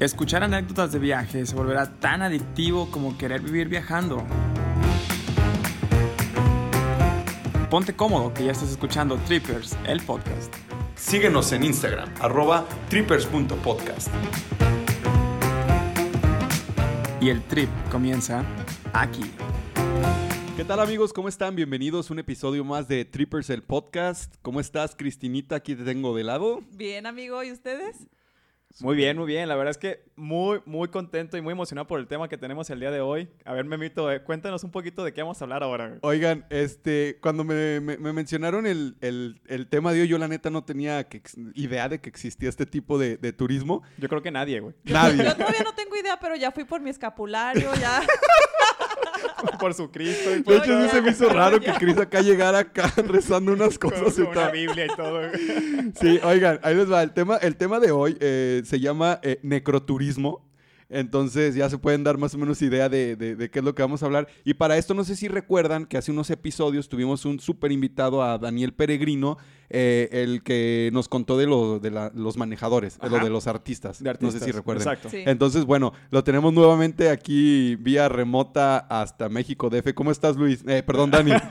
Escuchar 0.00 0.44
anécdotas 0.44 0.92
de 0.92 1.00
viaje 1.00 1.44
se 1.44 1.56
volverá 1.56 1.98
tan 1.98 2.22
adictivo 2.22 2.88
como 2.92 3.18
querer 3.18 3.40
vivir 3.40 3.68
viajando. 3.68 4.24
Ponte 7.68 7.96
cómodo 7.96 8.32
que 8.32 8.44
ya 8.44 8.52
estás 8.52 8.70
escuchando 8.70 9.16
Trippers, 9.26 9.76
el 9.88 10.00
podcast. 10.02 10.54
Síguenos 10.94 11.50
en 11.50 11.64
Instagram, 11.64 12.08
arroba 12.20 12.64
trippers.podcast. 12.88 14.08
Y 17.20 17.30
el 17.30 17.42
trip 17.42 17.68
comienza 17.90 18.44
aquí. 18.92 19.28
¿Qué 20.56 20.64
tal 20.64 20.78
amigos? 20.78 21.12
¿Cómo 21.12 21.28
están? 21.28 21.56
Bienvenidos 21.56 22.08
a 22.08 22.12
un 22.12 22.20
episodio 22.20 22.64
más 22.64 22.86
de 22.86 23.04
Trippers, 23.04 23.50
el 23.50 23.64
podcast. 23.64 24.32
¿Cómo 24.42 24.60
estás, 24.60 24.94
Cristinita? 24.94 25.56
Aquí 25.56 25.74
te 25.74 25.82
tengo 25.82 26.16
de 26.16 26.22
lado. 26.22 26.60
Bien, 26.70 27.06
amigo, 27.06 27.42
¿y 27.42 27.50
ustedes? 27.50 28.06
Muy 28.80 28.94
bien, 28.96 29.16
muy 29.16 29.26
bien. 29.26 29.48
La 29.48 29.56
verdad 29.56 29.70
es 29.72 29.78
que 29.78 30.04
muy, 30.14 30.60
muy 30.64 30.88
contento 30.88 31.36
y 31.36 31.40
muy 31.40 31.52
emocionado 31.52 31.86
por 31.88 31.98
el 31.98 32.06
tema 32.06 32.28
que 32.28 32.38
tenemos 32.38 32.70
el 32.70 32.78
día 32.78 32.90
de 32.90 33.00
hoy. 33.00 33.28
A 33.44 33.52
ver, 33.54 33.64
Memito, 33.64 34.10
eh, 34.12 34.22
cuéntanos 34.22 34.62
un 34.62 34.70
poquito 34.70 35.02
de 35.04 35.12
qué 35.12 35.22
vamos 35.22 35.40
a 35.40 35.44
hablar 35.44 35.62
ahora. 35.64 35.98
Oigan, 36.02 36.44
este, 36.50 37.18
cuando 37.20 37.42
me, 37.44 37.80
me- 37.80 37.96
me 37.96 38.12
mencionaron 38.12 38.66
el, 38.66 38.96
el- 39.00 39.40
el 39.48 39.66
tema 39.68 39.92
de 39.92 40.02
hoy, 40.02 40.08
yo 40.08 40.18
la 40.18 40.28
neta 40.28 40.50
no 40.50 40.62
tenía 40.64 41.08
que 41.08 41.22
idea 41.54 41.88
de 41.88 42.00
que 42.00 42.08
existía 42.08 42.48
este 42.48 42.66
tipo 42.66 42.98
de, 42.98 43.16
de 43.16 43.32
turismo. 43.32 43.82
Yo 43.96 44.08
creo 44.08 44.22
que 44.22 44.30
nadie, 44.30 44.60
güey. 44.60 44.74
Nadie. 44.84 45.24
Yo 45.24 45.34
todavía 45.34 45.62
no 45.64 45.74
tengo 45.74 45.96
idea, 45.96 46.18
pero 46.20 46.36
ya 46.36 46.52
fui 46.52 46.64
por 46.64 46.80
mi 46.80 46.90
escapulario, 46.90 47.70
ya. 47.80 48.02
por 49.60 49.74
su 49.74 49.90
Cristo 49.90 50.30
y 50.30 50.36
De 50.36 50.42
por 50.42 50.54
hecho, 50.54 50.64
sí 50.64 50.86
ya, 50.86 50.88
se 50.88 51.02
me 51.02 51.10
hizo 51.10 51.28
raro 51.28 51.58
ya. 51.60 51.72
que 51.72 51.78
Cris 51.84 51.98
acá 51.98 52.20
llegara 52.20 52.58
acá 52.60 52.92
rezando 53.06 53.52
unas 53.52 53.78
con, 53.78 53.90
cosas 53.90 54.18
y 54.18 54.22
con 54.22 54.32
una 54.32 54.42
tal. 54.42 54.52
Biblia 54.52 54.86
y 54.86 54.96
todo. 54.96 55.20
Sí, 56.00 56.20
oigan, 56.22 56.60
ahí 56.62 56.74
les 56.74 56.90
va. 56.90 57.02
El 57.02 57.12
tema, 57.12 57.36
el 57.36 57.56
tema 57.56 57.80
de 57.80 57.90
hoy 57.90 58.16
eh, 58.20 58.62
se 58.64 58.80
llama 58.80 59.20
eh, 59.22 59.38
necroturismo. 59.42 60.47
Entonces 60.90 61.54
ya 61.54 61.68
se 61.68 61.76
pueden 61.78 62.02
dar 62.02 62.16
más 62.16 62.34
o 62.34 62.38
menos 62.38 62.62
idea 62.62 62.88
de, 62.88 63.14
de- 63.16 63.36
de 63.36 63.50
qué 63.50 63.58
es 63.58 63.64
lo 63.64 63.74
que 63.74 63.82
vamos 63.82 64.02
a 64.02 64.06
hablar. 64.06 64.26
Y 64.44 64.54
para 64.54 64.78
esto 64.78 64.94
no 64.94 65.04
sé 65.04 65.16
si 65.16 65.28
recuerdan 65.28 65.84
que 65.86 65.98
hace 65.98 66.10
unos 66.10 66.30
episodios 66.30 66.88
tuvimos 66.88 67.24
un 67.26 67.40
súper 67.40 67.72
invitado 67.72 68.22
a 68.22 68.38
Daniel 68.38 68.72
Peregrino, 68.72 69.36
eh, 69.70 70.08
el 70.12 70.42
que 70.42 70.88
nos 70.94 71.08
contó 71.10 71.36
de, 71.36 71.46
lo, 71.46 71.78
de 71.78 71.90
la- 71.90 72.10
los 72.14 72.38
manejadores, 72.38 72.98
de 72.98 73.10
lo 73.10 73.18
de 73.18 73.28
los 73.28 73.46
artistas. 73.46 73.98
De 73.98 74.04
No 74.04 74.10
artistas. 74.12 74.38
sé 74.40 74.46
si 74.46 74.52
recuerdan. 74.52 74.82
Exacto. 74.82 75.10
Sí. 75.10 75.22
Entonces, 75.26 75.66
bueno, 75.66 75.92
lo 76.10 76.24
tenemos 76.24 76.54
nuevamente 76.54 77.10
aquí 77.10 77.76
vía 77.76 78.08
remota 78.08 78.78
hasta 78.78 79.28
México 79.28 79.68
DF. 79.68 79.92
¿Cómo 79.94 80.10
estás, 80.10 80.36
Luis? 80.36 80.64
Eh, 80.66 80.82
perdón, 80.82 81.10
Dani. 81.10 81.32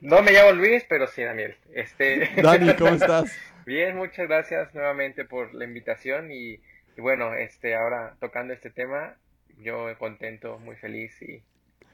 No 0.00 0.22
me 0.22 0.30
llamo 0.32 0.52
Luis, 0.52 0.84
pero 0.88 1.06
sí, 1.08 1.22
Daniel. 1.22 1.56
Este... 1.74 2.30
Dani, 2.42 2.72
¿cómo 2.74 2.92
estás? 2.92 3.30
Bien, 3.66 3.96
muchas 3.96 4.28
gracias 4.28 4.72
nuevamente 4.74 5.24
por 5.24 5.52
la 5.54 5.64
invitación 5.64 6.30
y, 6.30 6.60
y 6.98 7.00
bueno, 7.00 7.32
este, 7.34 7.76
ahora 7.76 8.16
tocando 8.20 8.52
este 8.52 8.70
tema, 8.70 9.14
yo 9.62 9.86
contento, 9.98 10.58
muy 10.58 10.74
feliz 10.76 11.12
y 11.22 11.40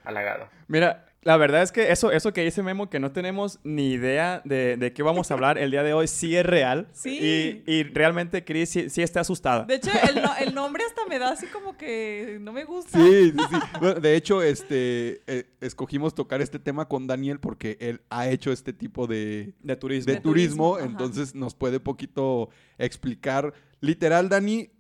halagado. 0.02 0.48
Mira, 0.66 1.06
la 1.22 1.36
verdad 1.38 1.62
es 1.62 1.72
que 1.72 1.90
eso, 1.92 2.10
eso 2.12 2.32
que 2.34 2.42
dice 2.42 2.62
Memo, 2.62 2.90
que 2.90 3.00
no 3.00 3.12
tenemos 3.12 3.58
ni 3.64 3.92
idea 3.92 4.42
de, 4.44 4.76
de 4.76 4.92
qué 4.92 5.02
vamos 5.02 5.30
a 5.30 5.34
hablar 5.34 5.56
el 5.56 5.70
día 5.70 5.82
de 5.82 5.94
hoy, 5.94 6.06
sí 6.08 6.36
es 6.36 6.44
real. 6.44 6.88
Sí. 6.92 7.62
Y, 7.66 7.70
y 7.70 7.82
realmente 7.84 8.44
Chris 8.44 8.68
sí, 8.70 8.90
sí 8.90 9.02
está 9.02 9.20
asustada. 9.20 9.64
De 9.64 9.76
hecho, 9.76 9.90
el, 10.08 10.22
no- 10.22 10.36
el 10.36 10.54
nombre 10.54 10.84
hasta 10.84 11.06
me 11.06 11.18
da 11.18 11.30
así 11.30 11.46
como 11.46 11.76
que 11.78 12.36
no 12.42 12.52
me 12.52 12.64
gusta. 12.64 12.98
Sí, 12.98 13.30
sí, 13.32 13.38
sí. 13.50 13.56
Bueno, 13.80 14.00
de 14.00 14.14
hecho, 14.16 14.42
este, 14.42 15.22
eh, 15.26 15.44
escogimos 15.62 16.14
tocar 16.14 16.42
este 16.42 16.58
tema 16.58 16.86
con 16.88 17.06
Daniel 17.06 17.40
porque 17.40 17.78
él 17.80 18.02
ha 18.10 18.28
hecho 18.28 18.52
este 18.52 18.72
tipo 18.74 19.06
de, 19.06 19.54
De 19.60 19.76
turismo. 19.76 20.06
de 20.06 20.14
De 20.16 20.20
turismo, 20.20 20.78
entonces 20.78 21.34
nos 21.34 21.54
puede 21.54 21.80
poquito 21.80 22.50
explicar. 22.76 23.54
Literal, 23.80 24.28
Dani, 24.28 24.60
an- 24.60 24.73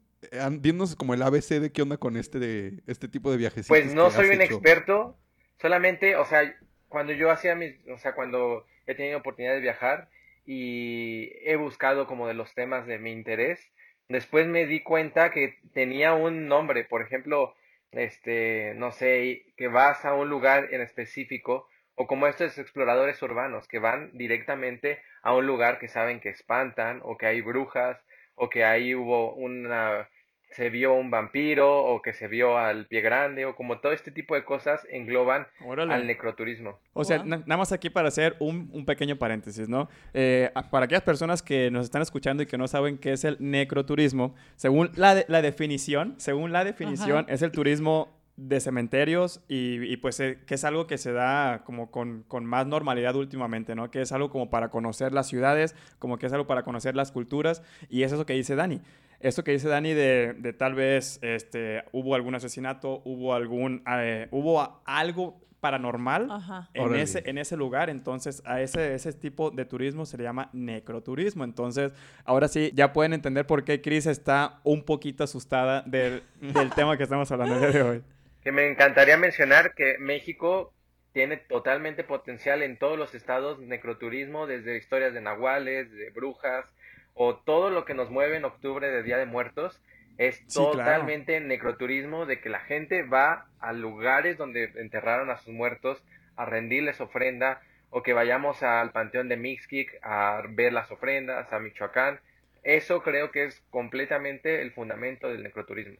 dinos 0.60 0.96
como 0.96 1.14
el 1.14 1.22
ABC 1.22 1.60
de 1.60 1.72
qué 1.72 1.82
onda 1.82 1.96
con 1.96 2.16
este 2.16 2.38
de 2.38 2.82
este 2.86 3.08
tipo 3.08 3.30
de 3.30 3.36
viajecitos. 3.36 3.68
Pues 3.68 3.94
no 3.94 4.10
soy 4.10 4.30
un 4.30 4.40
hecho. 4.40 4.54
experto, 4.54 5.16
solamente, 5.60 6.16
o 6.16 6.24
sea, 6.24 6.54
cuando 6.88 7.12
yo 7.12 7.30
hacía 7.30 7.54
mis, 7.54 7.74
o 7.88 7.98
sea, 7.98 8.14
cuando 8.14 8.66
he 8.86 8.94
tenido 8.94 9.18
oportunidad 9.18 9.54
de 9.54 9.60
viajar 9.60 10.08
y 10.46 11.30
he 11.44 11.56
buscado 11.56 12.06
como 12.06 12.28
de 12.28 12.34
los 12.34 12.54
temas 12.54 12.86
de 12.86 12.98
mi 12.98 13.12
interés, 13.12 13.60
después 14.08 14.46
me 14.46 14.66
di 14.66 14.80
cuenta 14.80 15.30
que 15.30 15.58
tenía 15.72 16.14
un 16.14 16.46
nombre, 16.46 16.84
por 16.84 17.02
ejemplo, 17.02 17.54
este, 17.92 18.74
no 18.76 18.92
sé, 18.92 19.46
que 19.56 19.68
vas 19.68 20.04
a 20.04 20.14
un 20.14 20.28
lugar 20.28 20.68
en 20.72 20.80
específico, 20.80 21.68
o 21.96 22.06
como 22.06 22.26
estos 22.26 22.58
exploradores 22.58 23.22
urbanos 23.22 23.68
que 23.68 23.78
van 23.78 24.10
directamente 24.12 25.00
a 25.22 25.34
un 25.34 25.46
lugar 25.46 25.78
que 25.78 25.88
saben 25.88 26.20
que 26.20 26.28
espantan, 26.30 27.00
o 27.02 27.16
que 27.16 27.26
hay 27.26 27.40
brujas, 27.40 27.98
o 28.34 28.50
que 28.50 28.64
ahí 28.64 28.94
hubo 28.94 29.34
una, 29.34 30.08
se 30.54 30.70
vio 30.70 30.94
un 30.94 31.10
vampiro, 31.10 31.82
o 31.84 32.00
que 32.02 32.12
se 32.12 32.28
vio 32.28 32.56
al 32.58 32.86
pie 32.86 33.00
grande, 33.00 33.44
o 33.44 33.56
como 33.56 33.80
todo 33.80 33.92
este 33.92 34.10
tipo 34.10 34.34
de 34.34 34.44
cosas 34.44 34.86
engloban 34.90 35.46
Órale. 35.64 35.92
al 35.94 36.06
necroturismo. 36.06 36.78
O 36.92 37.04
sea, 37.04 37.18
Wow. 37.18 37.26
na- 37.26 37.36
nada 37.38 37.56
más 37.56 37.72
aquí 37.72 37.90
para 37.90 38.08
hacer 38.08 38.36
un, 38.38 38.70
un 38.72 38.84
pequeño 38.86 39.16
paréntesis, 39.16 39.68
¿no? 39.68 39.88
Eh, 40.12 40.50
para 40.70 40.84
aquellas 40.86 41.02
personas 41.02 41.42
que 41.42 41.70
nos 41.70 41.84
están 41.84 42.02
escuchando 42.02 42.42
y 42.42 42.46
que 42.46 42.56
no 42.58 42.68
saben 42.68 42.98
qué 42.98 43.12
es 43.12 43.24
el 43.24 43.36
necroturismo, 43.40 44.34
según 44.56 44.90
la, 44.96 45.14
de- 45.16 45.24
la 45.28 45.42
definición, 45.42 46.14
según 46.18 46.52
la 46.52 46.64
definición, 46.64 47.24
Ajá. 47.24 47.32
es 47.34 47.42
el 47.42 47.50
turismo 47.50 48.08
de 48.36 48.58
cementerios 48.60 49.40
y, 49.48 49.80
y, 49.92 49.96
pues 49.96 50.18
eh, 50.18 50.38
que 50.44 50.54
es 50.56 50.64
algo 50.64 50.88
que 50.88 50.98
se 50.98 51.12
da 51.12 51.62
como 51.64 51.90
con, 51.92 52.24
con 52.26 52.44
más 52.44 52.66
normalidad 52.66 53.14
últimamente, 53.14 53.76
¿no? 53.76 53.90
Que 53.92 54.00
es 54.00 54.10
algo 54.10 54.28
como 54.30 54.50
para 54.50 54.70
conocer 54.70 55.12
las 55.12 55.28
ciudades, 55.28 55.76
como 56.00 56.18
que 56.18 56.26
es 56.26 56.32
algo 56.32 56.46
para 56.46 56.64
conocer 56.64 56.96
las 56.96 57.12
culturas 57.12 57.62
y 57.88 58.02
es 58.02 58.10
eso 58.12 58.26
que 58.26 58.32
dice 58.32 58.56
Dani. 58.56 58.80
Eso 59.24 59.42
que 59.42 59.52
dice 59.52 59.68
Dani 59.68 59.94
de, 59.94 60.34
de 60.38 60.52
tal 60.52 60.74
vez 60.74 61.18
este, 61.22 61.82
hubo 61.92 62.14
algún 62.14 62.34
asesinato, 62.34 63.00
hubo 63.04 63.32
algún, 63.34 63.82
eh, 63.90 64.28
hubo 64.30 64.60
a- 64.60 64.82
algo 64.84 65.40
paranormal 65.60 66.28
Ajá. 66.30 66.68
en 66.74 66.94
ese, 66.94 67.22
en 67.24 67.38
ese 67.38 67.56
lugar. 67.56 67.88
Entonces, 67.88 68.42
a 68.44 68.60
ese, 68.60 68.94
ese 68.94 69.14
tipo 69.14 69.50
de 69.50 69.64
turismo 69.64 70.04
se 70.04 70.18
le 70.18 70.24
llama 70.24 70.50
necroturismo. 70.52 71.42
Entonces, 71.42 71.92
ahora 72.26 72.48
sí, 72.48 72.70
ya 72.74 72.92
pueden 72.92 73.14
entender 73.14 73.46
por 73.46 73.64
qué 73.64 73.80
Chris 73.80 74.04
está 74.04 74.60
un 74.62 74.84
poquito 74.84 75.24
asustada 75.24 75.80
del, 75.86 76.22
del 76.42 76.70
tema 76.74 76.98
que 76.98 77.04
estamos 77.04 77.32
hablando 77.32 77.54
el 77.54 77.60
día 77.62 77.70
de 77.70 77.82
hoy. 77.82 78.02
Que 78.42 78.52
me 78.52 78.68
encantaría 78.70 79.16
mencionar 79.16 79.72
que 79.74 79.96
México 79.98 80.74
tiene 81.14 81.38
totalmente 81.38 82.04
potencial 82.04 82.62
en 82.62 82.76
todos 82.78 82.98
los 82.98 83.14
estados 83.14 83.58
necroturismo, 83.58 84.46
desde 84.46 84.76
historias 84.76 85.14
de 85.14 85.22
nahuales, 85.22 85.90
de 85.90 86.10
brujas, 86.10 86.66
o 87.14 87.36
todo 87.36 87.70
lo 87.70 87.84
que 87.84 87.94
nos 87.94 88.10
mueve 88.10 88.36
en 88.36 88.44
octubre 88.44 88.90
de 88.90 89.02
Día 89.02 89.16
de 89.16 89.26
Muertos, 89.26 89.80
es 90.18 90.36
Sí, 90.46 90.58
claro. 90.58 90.72
totalmente 90.72 91.40
necroturismo 91.40 92.26
de 92.26 92.40
que 92.40 92.48
la 92.48 92.60
gente 92.60 93.02
va 93.02 93.46
a 93.58 93.72
lugares 93.72 94.38
donde 94.38 94.70
enterraron 94.76 95.30
a 95.30 95.38
sus 95.38 95.52
muertos 95.52 96.04
a 96.36 96.44
rendirles 96.44 97.00
ofrenda, 97.00 97.60
o 97.90 98.02
que 98.02 98.12
vayamos 98.12 98.62
al 98.64 98.90
Panteón 98.90 99.28
de 99.28 99.36
Mixquic 99.36 99.98
a 100.02 100.42
ver 100.50 100.72
las 100.72 100.90
ofrendas, 100.90 101.52
a 101.52 101.60
Michoacán. 101.60 102.18
Eso 102.64 103.02
creo 103.02 103.30
que 103.30 103.44
es 103.44 103.62
completamente 103.70 104.62
el 104.62 104.72
fundamento 104.72 105.28
del 105.28 105.44
necroturismo. 105.44 105.96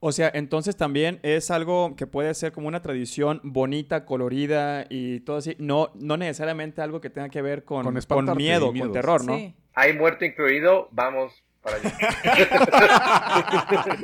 O 0.00 0.12
sea, 0.12 0.30
entonces 0.34 0.76
también 0.76 1.20
es 1.22 1.50
algo 1.50 1.96
que 1.96 2.06
puede 2.06 2.34
ser 2.34 2.52
como 2.52 2.68
una 2.68 2.82
tradición 2.82 3.40
bonita, 3.42 4.04
colorida 4.04 4.84
y 4.90 5.20
todo 5.20 5.38
así. 5.38 5.56
No, 5.58 5.90
no 5.94 6.18
necesariamente 6.18 6.82
algo 6.82 7.00
que 7.00 7.08
tenga 7.08 7.30
que 7.30 7.40
ver 7.40 7.64
con, 7.64 7.78
Con 7.78 7.94
con, 7.94 7.96
espantarte 7.96 8.36
miedo, 8.36 8.72
y 8.74 8.80
con 8.80 8.92
terror, 8.92 9.24
¿no? 9.24 9.36
Sí. 9.36 9.54
Hay 9.76 9.92
muerto 9.92 10.24
incluido, 10.24 10.88
vamos 10.90 11.40
para 11.62 11.76
allá. 11.76 11.92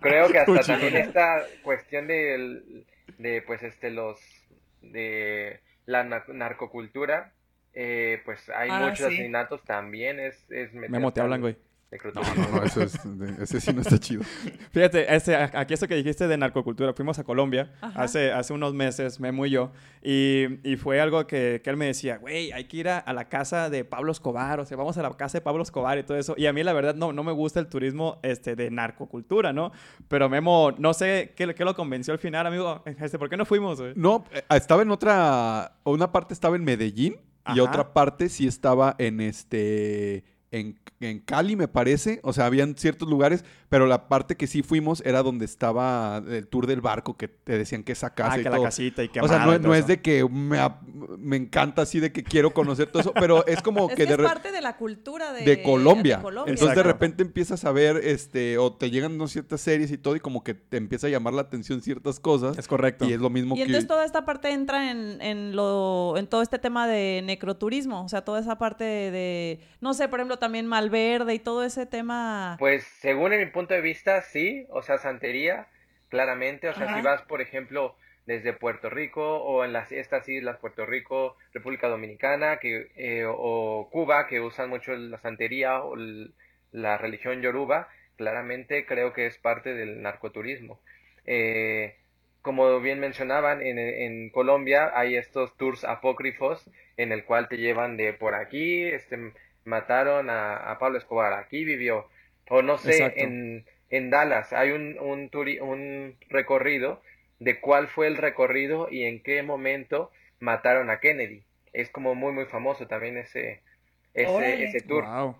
Creo 0.00 0.28
que 0.28 0.38
hasta 0.38 0.52
Uy, 0.52 0.58
también 0.60 0.92
chico. 0.92 1.04
esta 1.04 1.42
cuestión 1.62 2.06
del- 2.06 2.84
de, 3.18 3.42
pues, 3.42 3.62
este, 3.62 3.90
los, 3.90 4.18
de 4.82 5.60
la 5.86 6.04
na- 6.04 6.24
narcocultura, 6.28 7.32
eh, 7.74 8.20
pues 8.24 8.48
hay 8.50 8.68
Ah, 8.70 8.80
muchos 8.80 8.98
sí. 8.98 9.04
asesinatos 9.04 9.64
también, 9.64 10.20
es, 10.20 10.34
es 10.50 10.72
meter 10.74 10.90
Memo, 10.90 11.12
te 11.12 11.20
hablan, 11.20 11.40
güey. 11.40 11.56
Necroturismo. 11.90 12.46
No, 12.50 12.56
no, 12.56 12.62
eso 12.64 12.82
es, 12.82 12.98
ese 13.40 13.60
sí 13.60 13.72
no 13.72 13.80
está 13.82 13.98
chido. 13.98 14.22
Fíjate, 14.72 15.14
este, 15.14 15.36
a- 15.36 15.50
aquí 15.54 15.74
esto 15.74 15.86
que 15.86 15.94
dijiste 15.94 16.26
de 16.28 16.36
narcocultura, 16.36 16.92
fuimos 16.92 17.18
a 17.18 17.24
Colombia 17.24 17.72
Ajá. 17.80 18.02
hace, 18.02 18.32
hace 18.32 18.52
unos 18.52 18.74
meses, 18.74 19.20
Memo 19.20 19.46
y 19.46 19.50
yo, 19.50 19.70
y, 20.02 20.46
y 20.68 20.76
fue 20.76 21.00
algo 21.00 21.26
que, 21.26 21.60
que 21.62 21.70
él 21.70 21.76
me 21.76 21.86
decía, 21.86 22.18
güey, 22.18 22.50
hay 22.52 22.64
que 22.64 22.76
ir 22.78 22.88
a, 22.88 22.98
a 22.98 23.12
la 23.12 23.28
casa 23.28 23.70
de 23.70 23.84
Pablo 23.84 24.10
Escobar, 24.12 24.60
o 24.60 24.64
sea, 24.66 24.76
vamos 24.76 24.98
a 24.98 25.02
la 25.02 25.10
casa 25.16 25.38
de 25.38 25.42
Pablo 25.42 25.62
Escobar 25.62 25.96
y 25.98 26.02
todo 26.02 26.18
eso. 26.18 26.34
Y 26.36 26.46
a 26.46 26.52
mí 26.52 26.62
la 26.62 26.72
verdad 26.72 26.94
no, 26.94 27.12
no 27.12 27.22
me 27.22 27.32
gusta 27.32 27.60
el 27.60 27.68
turismo 27.68 28.18
este, 28.22 28.56
de 28.56 28.70
narcocultura, 28.70 29.52
¿no? 29.52 29.72
Pero 30.08 30.28
Memo, 30.28 30.72
no 30.78 30.92
sé 30.94 31.32
qué, 31.36 31.54
qué 31.54 31.64
lo 31.64 31.74
convenció 31.74 32.12
al 32.12 32.18
final, 32.18 32.46
amigo. 32.46 32.82
Este, 33.06 33.18
¿Por 33.18 33.28
qué 33.30 33.36
no 33.36 33.44
fuimos, 33.44 33.80
güey? 33.80 33.92
No, 33.94 34.24
eh, 34.32 34.42
estaba 34.50 34.82
en 34.82 34.90
otra, 34.90 35.76
una 35.84 36.10
parte 36.10 36.34
estaba 36.34 36.56
en 36.56 36.64
Medellín 36.64 37.16
y 37.54 37.60
otra 37.60 37.92
parte 37.92 38.28
sí 38.28 38.46
estaba 38.48 38.96
en 38.98 39.20
este, 39.20 40.24
en, 40.60 40.78
en 41.00 41.20
Cali, 41.20 41.56
me 41.56 41.68
parece. 41.68 42.20
O 42.22 42.32
sea, 42.32 42.46
habían 42.46 42.76
ciertos 42.76 43.08
lugares, 43.08 43.44
pero 43.68 43.86
la 43.86 44.08
parte 44.08 44.36
que 44.36 44.46
sí 44.46 44.62
fuimos 44.62 45.02
era 45.04 45.22
donde 45.22 45.44
estaba 45.44 46.22
el 46.28 46.46
tour 46.48 46.66
del 46.66 46.80
barco, 46.80 47.16
que 47.16 47.28
te 47.28 47.58
decían 47.58 47.82
que 47.82 47.92
esa 47.92 48.14
casa 48.14 48.32
Ah, 48.34 48.38
y 48.38 48.42
que 48.42 48.48
todo. 48.50 48.58
la 48.58 48.64
casita 48.64 49.02
y 49.04 49.08
que 49.08 49.20
o 49.20 49.28
sea, 49.28 49.44
no, 49.46 49.58
no 49.58 49.74
es 49.74 49.86
de 49.86 50.00
que 50.00 50.24
me, 50.28 50.58
me 51.18 51.36
encanta 51.36 51.82
así 51.82 52.00
de 52.00 52.12
que 52.12 52.22
quiero 52.22 52.52
conocer 52.52 52.88
todo 52.90 53.00
eso, 53.00 53.12
pero 53.14 53.46
es 53.46 53.62
como 53.62 53.88
Es 53.90 53.96
que 53.96 54.02
que 54.02 54.06
de, 54.06 54.12
es 54.12 54.18
re- 54.18 54.24
parte 54.24 54.52
de 54.52 54.60
la 54.60 54.76
cultura 54.76 55.32
de, 55.32 55.42
de 55.44 55.62
Colombia. 55.62 56.16
de 56.18 56.22
Colombia. 56.22 56.52
Entonces 56.52 56.76
de 56.76 56.82
repente 56.82 57.22
empiezas 57.22 57.64
a 57.64 57.72
ver, 57.72 57.96
este, 57.98 58.58
o 58.58 58.72
te 58.72 58.90
llegan 58.90 59.18
¿no? 59.18 59.28
ciertas 59.28 59.60
series 59.60 59.90
y 59.90 59.98
todo, 59.98 60.16
y 60.16 60.20
como 60.20 60.42
que 60.44 60.54
te 60.54 60.76
empieza 60.76 61.06
a 61.06 61.10
llamar 61.10 61.34
la 61.34 61.42
atención 61.42 61.82
ciertas 61.82 62.20
cosas. 62.20 62.56
Es 62.58 62.68
correcto. 62.68 63.04
Y 63.04 63.12
es 63.12 63.20
lo 63.20 63.30
mismo 63.30 63.54
Y 63.54 63.58
que... 63.58 63.64
entonces 63.64 63.86
toda 63.86 64.04
esta 64.04 64.24
parte 64.24 64.50
entra 64.50 64.90
en, 64.90 65.20
en 65.20 65.54
lo 65.56 66.14
en 66.16 66.26
todo 66.26 66.42
este 66.42 66.58
tema 66.58 66.86
de 66.86 67.22
necroturismo, 67.24 68.04
o 68.04 68.08
sea, 68.08 68.22
toda 68.24 68.40
esa 68.40 68.56
parte 68.58 68.84
de, 68.84 69.10
de, 69.10 69.60
no 69.80 69.94
sé, 69.94 70.08
por 70.08 70.18
ejemplo, 70.20 70.38
también 70.46 70.66
Malverde 70.66 71.34
y 71.34 71.38
todo 71.40 71.64
ese 71.64 71.86
tema. 71.86 72.56
Pues 72.58 72.84
según 73.00 73.30
mi 73.36 73.46
punto 73.46 73.74
de 73.74 73.80
vista, 73.80 74.22
sí, 74.22 74.66
o 74.70 74.82
sea, 74.82 74.98
santería, 74.98 75.68
claramente, 76.08 76.68
o 76.68 76.74
sea, 76.74 76.86
Ajá. 76.86 76.96
si 76.96 77.02
vas, 77.02 77.22
por 77.22 77.40
ejemplo, 77.42 77.96
desde 78.26 78.52
Puerto 78.52 78.88
Rico 78.90 79.38
o 79.42 79.64
en 79.64 79.72
las 79.72 79.92
estas 79.92 80.28
islas, 80.28 80.58
Puerto 80.58 80.86
Rico, 80.86 81.36
República 81.52 81.88
Dominicana, 81.88 82.58
que 82.58 82.88
eh, 82.96 83.24
o 83.28 83.88
Cuba, 83.92 84.26
que 84.26 84.40
usan 84.40 84.70
mucho 84.70 84.94
la 84.96 85.18
santería 85.18 85.82
o 85.82 85.94
el- 85.96 86.34
la 86.72 86.98
religión 86.98 87.42
yoruba, 87.42 87.88
claramente 88.16 88.86
creo 88.86 89.12
que 89.12 89.26
es 89.26 89.38
parte 89.38 89.74
del 89.74 90.02
narcoturismo. 90.02 90.80
Eh, 91.26 91.96
como 92.42 92.80
bien 92.80 93.00
mencionaban, 93.00 93.60
en, 93.62 93.78
en 93.78 94.30
Colombia 94.30 94.92
hay 94.94 95.16
estos 95.16 95.56
tours 95.56 95.84
apócrifos 95.84 96.70
en 96.96 97.12
el 97.12 97.24
cual 97.24 97.48
te 97.48 97.56
llevan 97.58 97.96
de 97.96 98.12
por 98.14 98.34
aquí, 98.34 98.84
este, 98.84 99.32
mataron 99.66 100.30
a, 100.30 100.56
a 100.56 100.78
Pablo 100.78 100.98
Escobar, 100.98 101.34
aquí 101.34 101.64
vivió, 101.64 102.08
o 102.48 102.62
no 102.62 102.78
sé, 102.78 103.12
en, 103.16 103.66
en 103.90 104.10
Dallas 104.10 104.52
hay 104.52 104.70
un, 104.70 104.98
un, 104.98 105.30
turi- 105.30 105.60
un 105.60 106.16
recorrido 106.30 107.02
de 107.40 107.60
cuál 107.60 107.88
fue 107.88 108.06
el 108.06 108.16
recorrido 108.16 108.88
y 108.90 109.04
en 109.04 109.22
qué 109.22 109.42
momento 109.42 110.10
mataron 110.40 110.88
a 110.90 111.00
Kennedy. 111.00 111.42
Es 111.72 111.90
como 111.90 112.14
muy, 112.14 112.32
muy 112.32 112.46
famoso 112.46 112.86
también 112.86 113.18
ese, 113.18 113.60
ese, 114.14 114.64
ese 114.64 114.80
tour. 114.80 115.04
Wow. 115.04 115.36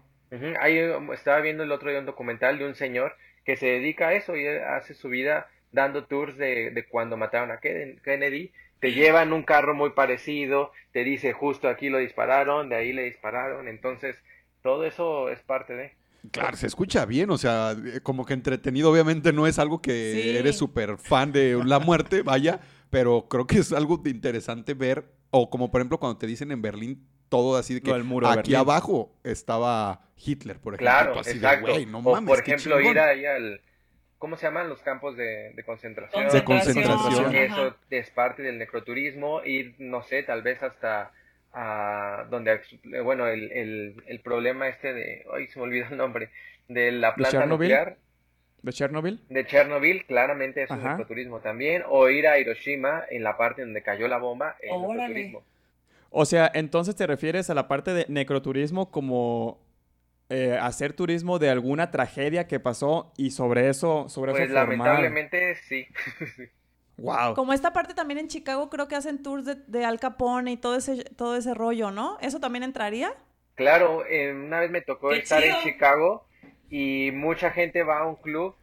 Ahí 0.61 0.82
um, 0.82 1.12
estaba 1.12 1.40
viendo 1.40 1.62
el 1.62 1.73
otro 1.73 1.88
día 1.90 2.00
un 2.00 2.06
documental 2.06 2.58
de 2.58 2.67
un 2.67 2.75
señor 2.75 3.17
que 3.44 3.56
se 3.56 3.67
dedica 3.67 4.08
a 4.08 4.14
eso 4.14 4.37
y 4.37 4.44
él 4.44 4.62
hace 4.64 4.94
su 4.94 5.08
vida 5.08 5.49
dando 5.73 6.05
tours 6.05 6.37
de, 6.37 6.70
de 6.73 6.84
cuando 6.87 7.17
mataron 7.17 7.50
a 7.52 7.61
Ken- 7.61 8.00
Kennedy. 8.02 8.52
Te 8.81 8.93
lleva 8.93 9.23
en 9.23 9.32
un 9.32 9.43
carro 9.43 9.75
muy 9.75 9.90
parecido, 9.90 10.70
te 10.93 11.02
dice 11.05 11.32
justo 11.32 11.69
aquí 11.69 11.88
lo 11.88 11.99
dispararon, 11.99 12.69
de 12.69 12.76
ahí 12.76 12.93
le 12.93 13.05
dispararon. 13.05 13.69
Entonces, 13.69 14.17
todo 14.62 14.84
eso 14.84 15.28
es 15.31 15.40
parte 15.40 15.75
de... 15.75 15.94
Claro, 16.32 16.56
se 16.56 16.67
escucha 16.67 17.05
bien, 17.06 17.31
o 17.31 17.38
sea, 17.38 17.76
como 18.02 18.26
que 18.26 18.34
entretenido, 18.34 18.90
obviamente 18.90 19.32
no 19.32 19.46
es 19.46 19.58
algo 19.61 19.81
que 19.81 20.20
Sí. 20.23 20.37
eres 20.37 20.56
súper 20.58 20.99
fan 20.99 21.31
de 21.32 21.62
la 21.64 21.78
muerte, 21.78 22.23
vaya, 22.23 22.61
pero 22.90 23.28
creo 23.28 23.46
que 23.46 23.58
es 23.58 23.73
algo 23.73 23.96
de 23.99 24.11
interesante 24.11 24.75
ver, 24.75 25.05
o 25.31 25.49
como 25.50 25.70
por 25.70 25.81
ejemplo 25.81 25.99
cuando 26.00 26.19
te 26.19 26.26
dicen 26.26 26.50
en 26.50 26.62
Berlín 26.62 27.06
todo 27.28 27.56
así 27.56 27.75
de 27.75 27.81
que 27.81 27.93
muro 28.02 28.26
de 28.26 28.32
aquí 28.40 28.52
Berlín. 28.52 28.56
abajo 28.56 29.12
estaba 29.23 30.08
Hitler, 30.17 30.58
por 30.58 30.75
ejemplo. 30.75 30.90
Claro, 30.93 31.20
así 31.20 31.31
de, 31.31 31.37
exacto. 31.37 31.73
"Güey, 31.73 31.87
no 31.87 31.99
o 31.99 32.02
mames, 32.12 32.28
por 32.28 32.40
ejemplo, 32.40 32.76
chingón". 32.76 32.93
ir 32.93 32.99
ahí 32.99 33.25
al... 33.25 33.61
¿Cómo 34.18 34.36
se 34.36 34.46
llaman 34.46 34.68
los 34.68 34.80
campos 34.82 35.16
de, 35.16 35.52
de 35.54 35.62
concentración? 35.62 36.28
De 36.28 36.44
concentración. 36.44 37.26
Ajá. 37.26 37.42
eso 37.42 37.76
es 37.90 38.10
parte 38.10 38.42
del 38.42 38.58
necroturismo, 38.58 39.42
ir, 39.44 39.74
no 39.78 40.02
sé, 40.02 40.22
tal 40.22 40.42
vez 40.42 40.62
hasta 40.62 41.12
a 41.52 42.26
donde, 42.30 42.60
eh, 42.92 43.00
bueno, 43.00 43.26
el, 43.26 43.50
el, 43.52 44.02
el 44.06 44.20
problema 44.20 44.68
este 44.68 44.92
de, 44.92 45.24
ay, 45.32 45.46
se 45.48 45.58
me 45.58 45.64
olvidó 45.64 45.86
el 45.90 45.96
nombre, 45.96 46.30
de 46.68 46.92
la 46.92 47.14
planta 47.14 47.38
Chernobyl? 47.38 47.68
nuclear 47.68 47.96
¿De 48.62 48.72
Chernobyl? 48.72 49.20
de 49.28 49.46
Chernobyl, 49.46 50.06
claramente 50.06 50.62
es 50.62 50.70
un 50.70 50.82
necroturismo 50.82 51.40
también, 51.40 51.82
o 51.88 52.08
ir 52.08 52.26
a 52.26 52.38
Hiroshima 52.38 53.04
en 53.10 53.22
la 53.22 53.36
parte 53.36 53.62
donde 53.62 53.82
cayó 53.82 54.08
la 54.08 54.18
bomba, 54.18 54.56
es 54.60 54.70
Órale. 54.72 54.94
necroturismo. 55.08 55.44
O 56.10 56.24
sea, 56.24 56.50
entonces 56.54 56.96
te 56.96 57.06
refieres 57.06 57.48
a 57.50 57.54
la 57.54 57.68
parte 57.68 57.92
de 57.92 58.06
necroturismo 58.08 58.90
como 58.90 59.60
eh, 60.28 60.58
hacer 60.61 60.93
turismo 60.94 61.38
de 61.38 61.50
alguna 61.50 61.90
tragedia 61.90 62.46
que 62.49 62.61
pasó 62.61 63.12
y 63.17 63.31
sobre 63.31 63.69
eso, 63.69 64.08
sobre 64.08 64.32
Pues 64.32 64.44
eso 64.44 64.58
formar. 64.61 65.00
lamentablemente 65.00 65.55
sí. 65.69 65.87
Wow. 66.99 67.34
Como 67.34 67.52
esta 67.52 67.73
parte 67.73 67.93
también 67.94 68.19
en 68.19 68.28
Chicago 68.28 68.70
creo 68.70 68.88
que 68.88 68.96
hacen 68.96 69.23
tours 69.23 69.44
de, 69.44 69.56
de 69.56 69.84
Al 69.84 70.00
Capone 70.00 70.52
y 70.52 70.56
todo 70.56 70.76
ese, 70.76 71.05
todo 71.17 71.37
ese 71.37 71.52
rollo, 71.55 71.90
¿no? 71.90 72.19
¿Eso 72.20 72.40
también 72.40 72.62
entraría? 72.64 73.12
Claro, 73.55 74.05
eh, 74.06 74.32
una 74.32 74.61
vez 74.61 74.70
me 74.70 74.82
tocó 74.82 75.11
¡Qué 75.11 75.19
estar 75.19 75.43
chido! 75.43 75.56
en 75.56 75.56
Chicago 75.56 76.26
y 76.69 77.11
mucha 77.12 77.50
gente 77.50 77.82
va 77.82 78.00
a 78.00 78.06
un 78.06 78.17
club 78.17 78.55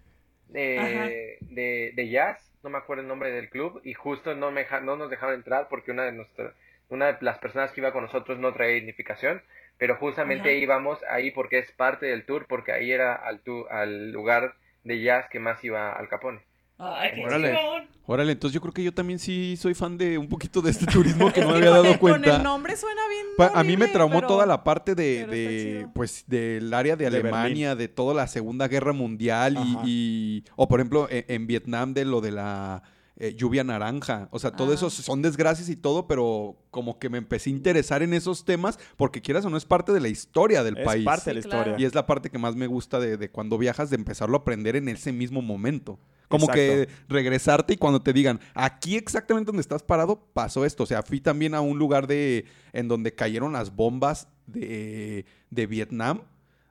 de, 0.48 1.38
de, 1.42 2.10
jazz, 2.10 2.54
no 2.64 2.70
me 2.70 2.78
acuerdo 2.78 3.02
el 3.02 3.08
nombre 3.08 3.32
del 3.32 3.50
club, 3.50 3.82
y 3.84 3.94
justo 3.94 4.36
no, 4.36 4.52
me, 4.52 4.66
no 4.84 4.96
nos 4.98 5.10
dejaron 5.10 5.36
entrar 5.36 5.68
porque 5.70 5.92
una 5.92 6.04
de, 6.04 6.12
nuestras 6.12 6.54
una 6.90 7.08
de 7.14 7.18
las 7.22 7.40
personas 7.40 7.72
que 7.72 7.82
iba 7.82 7.92
con 7.92 8.04
nosotros 8.04 8.38
no 8.40 8.54
traía 8.54 8.78
identificación, 8.78 9.42
pero 9.78 9.96
justamente 9.98 10.50
Ajá. 10.50 10.58
íbamos 10.58 11.00
ahí 11.10 11.32
porque 11.32 11.60
es 11.60 11.72
parte 11.72 12.06
del 12.06 12.26
tour, 12.26 12.46
porque 12.48 12.72
ahí 12.72 12.92
era 12.92 13.14
al, 13.16 13.42
tu- 13.42 13.68
al 13.70 14.12
lugar 14.12 14.56
de 14.84 15.02
jazz 15.02 15.26
que 15.32 15.40
más 15.40 15.64
iba 15.64 15.94
al 15.94 16.08
Capone. 16.10 16.42
Ay, 16.78 17.12
qué 17.16 17.24
Órale. 17.26 17.48
chingón. 17.56 17.88
Órale, 18.06 18.32
entonces 18.34 18.54
yo 18.54 18.60
creo 18.60 18.74
que 18.74 18.84
yo 18.84 18.94
también 18.94 19.18
sí 19.20 19.56
soy 19.56 19.74
fan 19.74 19.98
de 19.98 20.18
un 20.18 20.28
poquito 20.28 20.62
de 20.62 20.72
este 20.72 20.86
turismo 20.88 21.32
que 21.32 21.40
no 21.42 21.50
me 21.52 21.58
había 21.58 21.70
dado 21.70 21.86
el- 21.86 22.00
Con 22.00 22.10
cuenta. 22.12 22.36
el 22.38 22.44
nombre 22.44 22.76
suena 22.76 23.02
bien 23.08 23.26
Pa- 23.38 23.52
a 23.58 23.64
mí 23.64 23.78
me 23.78 23.88
traumó 23.88 24.16
pero- 24.16 24.28
toda 24.28 24.46
la 24.46 24.64
parte 24.64 24.94
de, 24.96 25.26
de, 25.26 25.88
pues 25.94 26.26
del 26.28 26.74
área 26.74 26.96
de 26.98 27.10
De 27.10 27.20
Alemania, 27.20 27.76
de 27.76 27.88
toda 27.88 28.14
la 28.14 28.28
Segunda 28.28 28.68
Guerra 28.68 28.92
Mundial 28.92 29.58
y, 29.58 29.78
y- 29.86 30.44
o 30.58 30.68
por 30.68 30.80
ejemplo 30.82 31.08
en, 31.10 31.24
en 31.30 31.48
Vietnam 31.48 31.94
de 31.94 32.04
lo 32.06 32.20
de 32.20 32.32
la 32.32 32.84
eh, 33.18 33.36
lluvia 33.36 33.64
naranja, 33.64 34.28
o 34.32 34.40
sea, 34.40 34.52
todo 34.52 34.72
Ah. 34.72 34.76
eso 34.76 34.90
son 34.90 35.22
desgracias 35.22 35.70
y 35.70 35.76
todo, 35.76 36.08
pero 36.08 36.56
como 36.72 36.98
que 36.98 37.10
me 37.10 37.20
empecé 37.20 37.50
a 37.52 37.54
interesar 37.54 38.02
en 38.02 38.14
esos 38.14 38.44
temas 38.44 38.80
porque 38.98 39.22
quieras 39.22 39.46
o 39.46 39.50
no 39.52 39.58
es 39.58 39.66
parte 39.66 39.92
de 39.94 40.00
la 40.00 40.08
historia 40.08 40.64
del 40.64 40.78
Es 40.80 40.86
país. 40.86 41.06
parte 41.06 41.30
de 41.30 41.36
la 41.36 41.42
Sí, 41.44 41.48
claro. 41.48 41.62
historia. 41.70 41.84
Y 41.84 41.86
es 41.86 41.94
la 41.94 42.06
parte 42.08 42.30
que 42.32 42.38
más 42.40 42.56
me 42.56 42.66
gusta 42.68 43.00
de, 43.00 43.18
de 43.18 43.30
cuando 43.30 43.58
viajas, 43.60 43.90
de 43.92 43.98
empezarlo 43.98 44.38
a 44.38 44.40
aprender 44.40 44.76
en 44.76 44.88
ese 44.90 45.12
mismo 45.12 45.42
momento. 45.44 46.00
Como 46.28 46.46
Exacto. 46.46 46.56
que 46.62 46.90
regresarte 47.08 47.74
y 47.74 47.78
cuando 47.78 48.02
te 48.02 48.12
digan, 48.14 48.40
aquí 48.56 48.96
exactamente 48.96 49.48
donde 49.48 49.62
estás 49.62 49.84
parado, 49.84 50.26
pasó 50.34 50.66
esto. 50.66 50.82
O 50.82 50.86
sea, 50.88 51.04
fui 51.04 51.22
también 51.22 51.54
a 51.54 51.62
un 51.62 51.78
lugar 51.78 52.08
de 52.08 52.46
en 52.72 52.88
donde 52.88 53.14
cayeron 53.14 53.54
las 53.54 53.76
bombas 53.76 54.28
de, 54.48 55.26
de 55.52 55.68
Vietnam. 55.68 56.22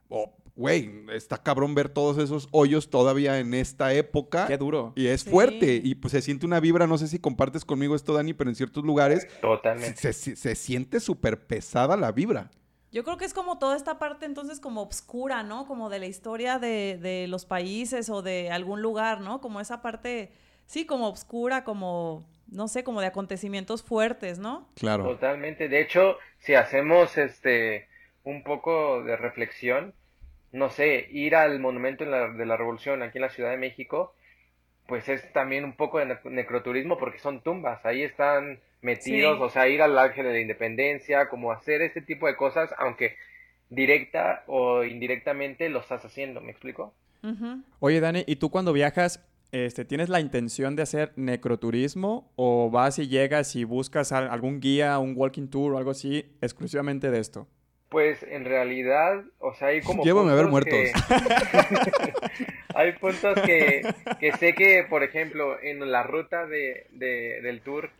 Oh, 0.09 0.33
Güey, 0.55 1.05
está 1.11 1.41
cabrón 1.41 1.73
ver 1.73 1.89
todos 1.89 2.19
esos 2.19 2.47
hoyos 2.51 2.89
todavía 2.91 3.39
en 3.39 3.53
esta 3.55 3.91
época. 3.93 4.45
Qué 4.47 4.57
duro. 4.57 4.93
Y 4.95 5.07
es 5.07 5.21
Sí. 5.21 5.29
fuerte. 5.31 5.81
Y 5.83 5.95
pues 5.95 6.11
se 6.11 6.21
siente 6.21 6.45
una 6.45 6.59
vibra, 6.59 6.85
no 6.85 6.97
sé 6.99 7.07
si 7.07 7.17
compartes 7.17 7.65
conmigo 7.65 7.95
esto, 7.95 8.13
Dani, 8.13 8.33
pero 8.33 8.51
en 8.51 8.55
ciertos 8.55 8.83
lugares 8.83 9.27
Totalmente. 9.41 9.99
se, 9.99 10.13
se- 10.13 10.35
se 10.35 10.55
siente 10.55 10.99
súper 10.99 11.47
pesada 11.47 11.97
la 11.97 12.11
vibra. 12.11 12.51
Yo 12.91 13.03
creo 13.03 13.17
que 13.17 13.25
es 13.25 13.33
como 13.33 13.57
toda 13.57 13.75
esta 13.75 13.97
parte 13.97 14.27
entonces 14.27 14.59
como 14.59 14.81
obscura, 14.83 15.41
¿no? 15.41 15.65
Como 15.65 15.89
de 15.89 15.97
la 15.97 16.05
historia 16.05 16.59
de, 16.59 16.99
de 17.01 17.25
los 17.27 17.45
países 17.45 18.07
o 18.11 18.21
de 18.21 18.51
algún 18.51 18.83
lugar, 18.83 19.21
¿no? 19.21 19.41
Como 19.41 19.59
esa 19.59 19.81
parte, 19.81 20.31
sí, 20.67 20.85
como 20.85 21.07
obscura, 21.07 21.63
como, 21.63 22.29
no 22.45 22.67
sé, 22.67 22.83
como 22.83 23.01
de 23.01 23.07
acontecimientos 23.07 23.81
fuertes, 23.81 24.37
¿no? 24.37 24.69
Claro. 24.75 25.05
Totalmente. 25.05 25.67
De 25.69 25.81
hecho, 25.81 26.17
si 26.37 26.53
hacemos 26.53 27.17
este 27.17 27.87
un 28.23 28.43
poco 28.43 29.03
de 29.03 29.17
reflexión, 29.17 29.95
no 30.53 30.69
sé, 30.69 31.07
ir 31.11 31.35
al 31.35 31.59
monumento 31.59 32.05
de 32.05 32.11
la, 32.11 32.29
de 32.29 32.45
la 32.45 32.55
Revolución 32.55 33.03
aquí 33.03 33.17
en 33.17 33.23
la 33.23 33.29
Ciudad 33.29 33.51
de 33.51 33.57
México, 33.57 34.15
pues 34.87 35.09
es 35.09 35.31
también 35.33 35.65
un 35.65 35.73
poco 35.75 35.99
de 35.99 36.05
ne- 36.05 36.19
necroturismo 36.25 36.97
porque 36.97 37.19
son 37.19 37.41
tumbas, 37.41 37.85
ahí 37.85 38.03
están 38.03 38.59
metidos, 38.81 39.37
Sí. 39.37 39.43
o 39.43 39.49
sea, 39.49 39.67
ir 39.67 39.81
al 39.81 39.97
Ángel 39.97 40.25
de 40.25 40.33
la 40.33 40.39
Independencia, 40.39 41.27
como 41.29 41.51
hacer 41.51 41.81
este 41.81 42.01
tipo 42.01 42.27
de 42.27 42.35
cosas, 42.35 42.73
aunque 42.77 43.15
directa 43.69 44.43
o 44.47 44.83
indirectamente 44.83 45.69
lo 45.69 45.79
estás 45.79 46.05
haciendo, 46.05 46.41
¿me 46.41 46.51
explico? 46.51 46.93
Oye, 47.79 47.99
Dani, 48.01 48.23
¿y 48.27 48.35
tú 48.35 48.49
cuando 48.49 48.73
viajas, 48.73 49.25
este, 49.53 49.85
tienes 49.85 50.09
la 50.09 50.19
intención 50.19 50.75
de 50.75 50.81
hacer 50.83 51.13
necroturismo 51.15 52.31
o 52.35 52.69
vas 52.69 52.99
y 52.99 53.07
llegas 53.07 53.55
y 53.55 53.63
buscas 53.63 54.11
al- 54.11 54.29
algún 54.29 54.59
guía, 54.59 54.99
un 54.99 55.13
walking 55.15 55.47
tour 55.47 55.73
o 55.73 55.77
algo 55.77 55.91
así 55.91 56.25
exclusivamente 56.41 57.09
de 57.09 57.19
esto? 57.19 57.47
Pues 57.93 58.23
en 58.23 58.43
realidad, 58.43 59.23
o 59.39 59.53
sea, 59.53 59.67
hay 59.69 59.81
como 59.81 60.03
Llévame 60.03 60.31
a 60.31 60.35
ver 60.35 60.47
muertos. 60.47 60.73
que- 60.73 60.91
hay 62.75 62.91
puntos 62.93 63.39
que, 63.41 63.83
que 64.19 64.31
sé 64.33 64.53
que, 64.55 64.83
por 64.89 65.03
ejemplo, 65.03 65.61
en 65.61 65.91
la 65.91 66.01
ruta 66.03 66.45
de, 66.47 66.87
de- 66.89 67.39
del 67.41 67.61
tour 67.61 67.91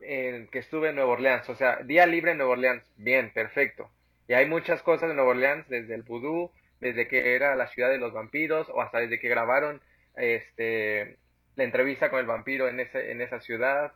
en 0.00 0.48
que 0.48 0.58
estuve 0.58 0.88
en 0.90 0.96
Nueva 0.96 1.12
Orleans, 1.12 1.48
o 1.48 1.54
sea, 1.54 1.76
día 1.84 2.06
libre 2.06 2.32
en 2.32 2.38
Nueva 2.38 2.54
Orleans, 2.54 2.84
bien, 2.96 3.30
perfecto. 3.32 3.88
Y 4.28 4.32
hay 4.34 4.46
muchas 4.46 4.82
cosas 4.82 5.08
en 5.10 5.16
Nueva 5.16 5.30
Orleans, 5.30 5.68
desde 5.68 5.94
el 5.94 6.02
vudú, 6.02 6.50
desde 6.80 7.06
que 7.06 7.36
era 7.36 7.54
la 7.54 7.68
ciudad 7.68 7.90
de 7.90 7.98
los 7.98 8.12
vampiros, 8.12 8.68
o 8.68 8.82
hasta 8.82 8.98
desde 8.98 9.20
que 9.20 9.28
grabaron 9.28 9.80
este 10.16 11.16
la 11.56 11.62
entrevista 11.64 12.10
con 12.10 12.18
el 12.18 12.26
vampiro 12.26 12.68
en 12.68 12.80
ese, 12.80 13.12
en 13.12 13.20
esa 13.20 13.38
ciudad. 13.40 13.92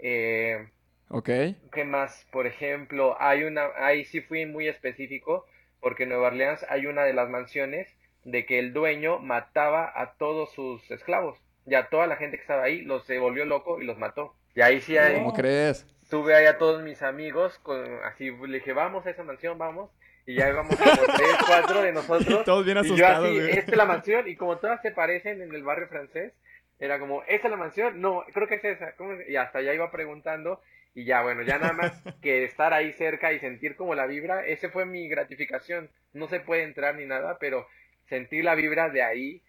Eh, 0.00 0.66
¿Ok? 1.08 1.30
¿Qué 1.72 1.84
más? 1.84 2.26
Por 2.32 2.46
ejemplo, 2.46 3.16
hay 3.20 3.44
una, 3.44 3.68
ahí 3.78 4.04
sí 4.04 4.20
fui 4.20 4.46
muy 4.46 4.68
específico 4.68 5.46
porque 5.80 6.02
en 6.04 6.10
Nueva 6.10 6.28
Orleans 6.28 6.64
hay 6.68 6.86
una 6.86 7.04
de 7.04 7.12
las 7.12 7.28
mansiones 7.28 7.88
de 8.24 8.44
que 8.44 8.58
el 8.58 8.72
dueño 8.72 9.18
mataba 9.20 9.92
a 9.94 10.14
todos 10.14 10.52
sus 10.52 10.90
esclavos. 10.90 11.38
Ya 11.64 11.88
toda 11.88 12.06
la 12.06 12.16
gente 12.16 12.36
que 12.36 12.42
estaba 12.42 12.64
ahí 12.64 12.82
los 12.82 13.04
se 13.06 13.18
volvió 13.18 13.44
loco 13.44 13.80
y 13.80 13.84
los 13.84 13.98
mató. 13.98 14.34
Y 14.54 14.62
ahí 14.62 14.80
sí 14.80 14.96
hay, 14.98 15.16
¿Cómo 15.16 15.32
crees? 15.32 15.86
tuve 16.08 16.34
ahí 16.34 16.46
a 16.46 16.58
todos 16.58 16.82
mis 16.82 17.02
amigos, 17.02 17.58
con, 17.60 17.84
así 18.04 18.30
le 18.30 18.58
dije, 18.58 18.72
vamos 18.72 19.06
a 19.06 19.10
esa 19.10 19.22
mansión, 19.22 19.58
vamos. 19.58 19.90
Y 20.26 20.34
ya 20.34 20.48
íbamos 20.48 20.74
como 20.76 20.90
tres, 20.90 21.36
cuatro 21.46 21.82
de 21.82 21.92
nosotros. 21.92 22.44
Todos 22.44 22.64
bien 22.64 22.78
y 22.78 22.82
yo 22.82 23.06
asustados, 23.06 23.26
así, 23.26 23.34
güey. 23.38 23.50
esta 23.50 23.70
es 23.70 23.76
la 23.76 23.84
mansión, 23.84 24.28
y 24.28 24.34
como 24.34 24.58
todas 24.58 24.82
se 24.82 24.90
parecen 24.90 25.40
en 25.40 25.54
el 25.54 25.62
barrio 25.62 25.86
francés, 25.86 26.32
era 26.80 26.98
como, 26.98 27.22
¿esa 27.24 27.46
es 27.46 27.50
la 27.50 27.56
mansión? 27.56 28.00
No, 28.00 28.24
creo 28.34 28.48
que 28.48 28.56
es 28.56 28.64
esa. 28.64 28.96
¿Cómo 28.96 29.12
es? 29.12 29.28
Y 29.28 29.36
hasta 29.36 29.62
ya 29.62 29.72
iba 29.72 29.90
preguntando, 29.92 30.60
y 30.96 31.04
ya, 31.04 31.20
bueno, 31.22 31.42
ya 31.42 31.58
nada 31.58 31.74
más 31.74 31.92
que 32.22 32.44
estar 32.44 32.72
ahí 32.72 32.90
cerca 32.94 33.30
y 33.34 33.38
sentir 33.38 33.76
como 33.76 33.94
la 33.94 34.06
vibra, 34.06 34.46
ese 34.46 34.70
fue 34.70 34.86
mi 34.86 35.08
gratificación. 35.08 35.90
No 36.14 36.26
se 36.26 36.40
puede 36.40 36.62
entrar 36.62 36.94
ni 36.94 37.04
nada, 37.04 37.36
pero 37.38 37.66
sentir 38.08 38.44
la 38.44 38.54
vibra 38.54 38.88
de 38.88 39.02
ahí, 39.02 39.42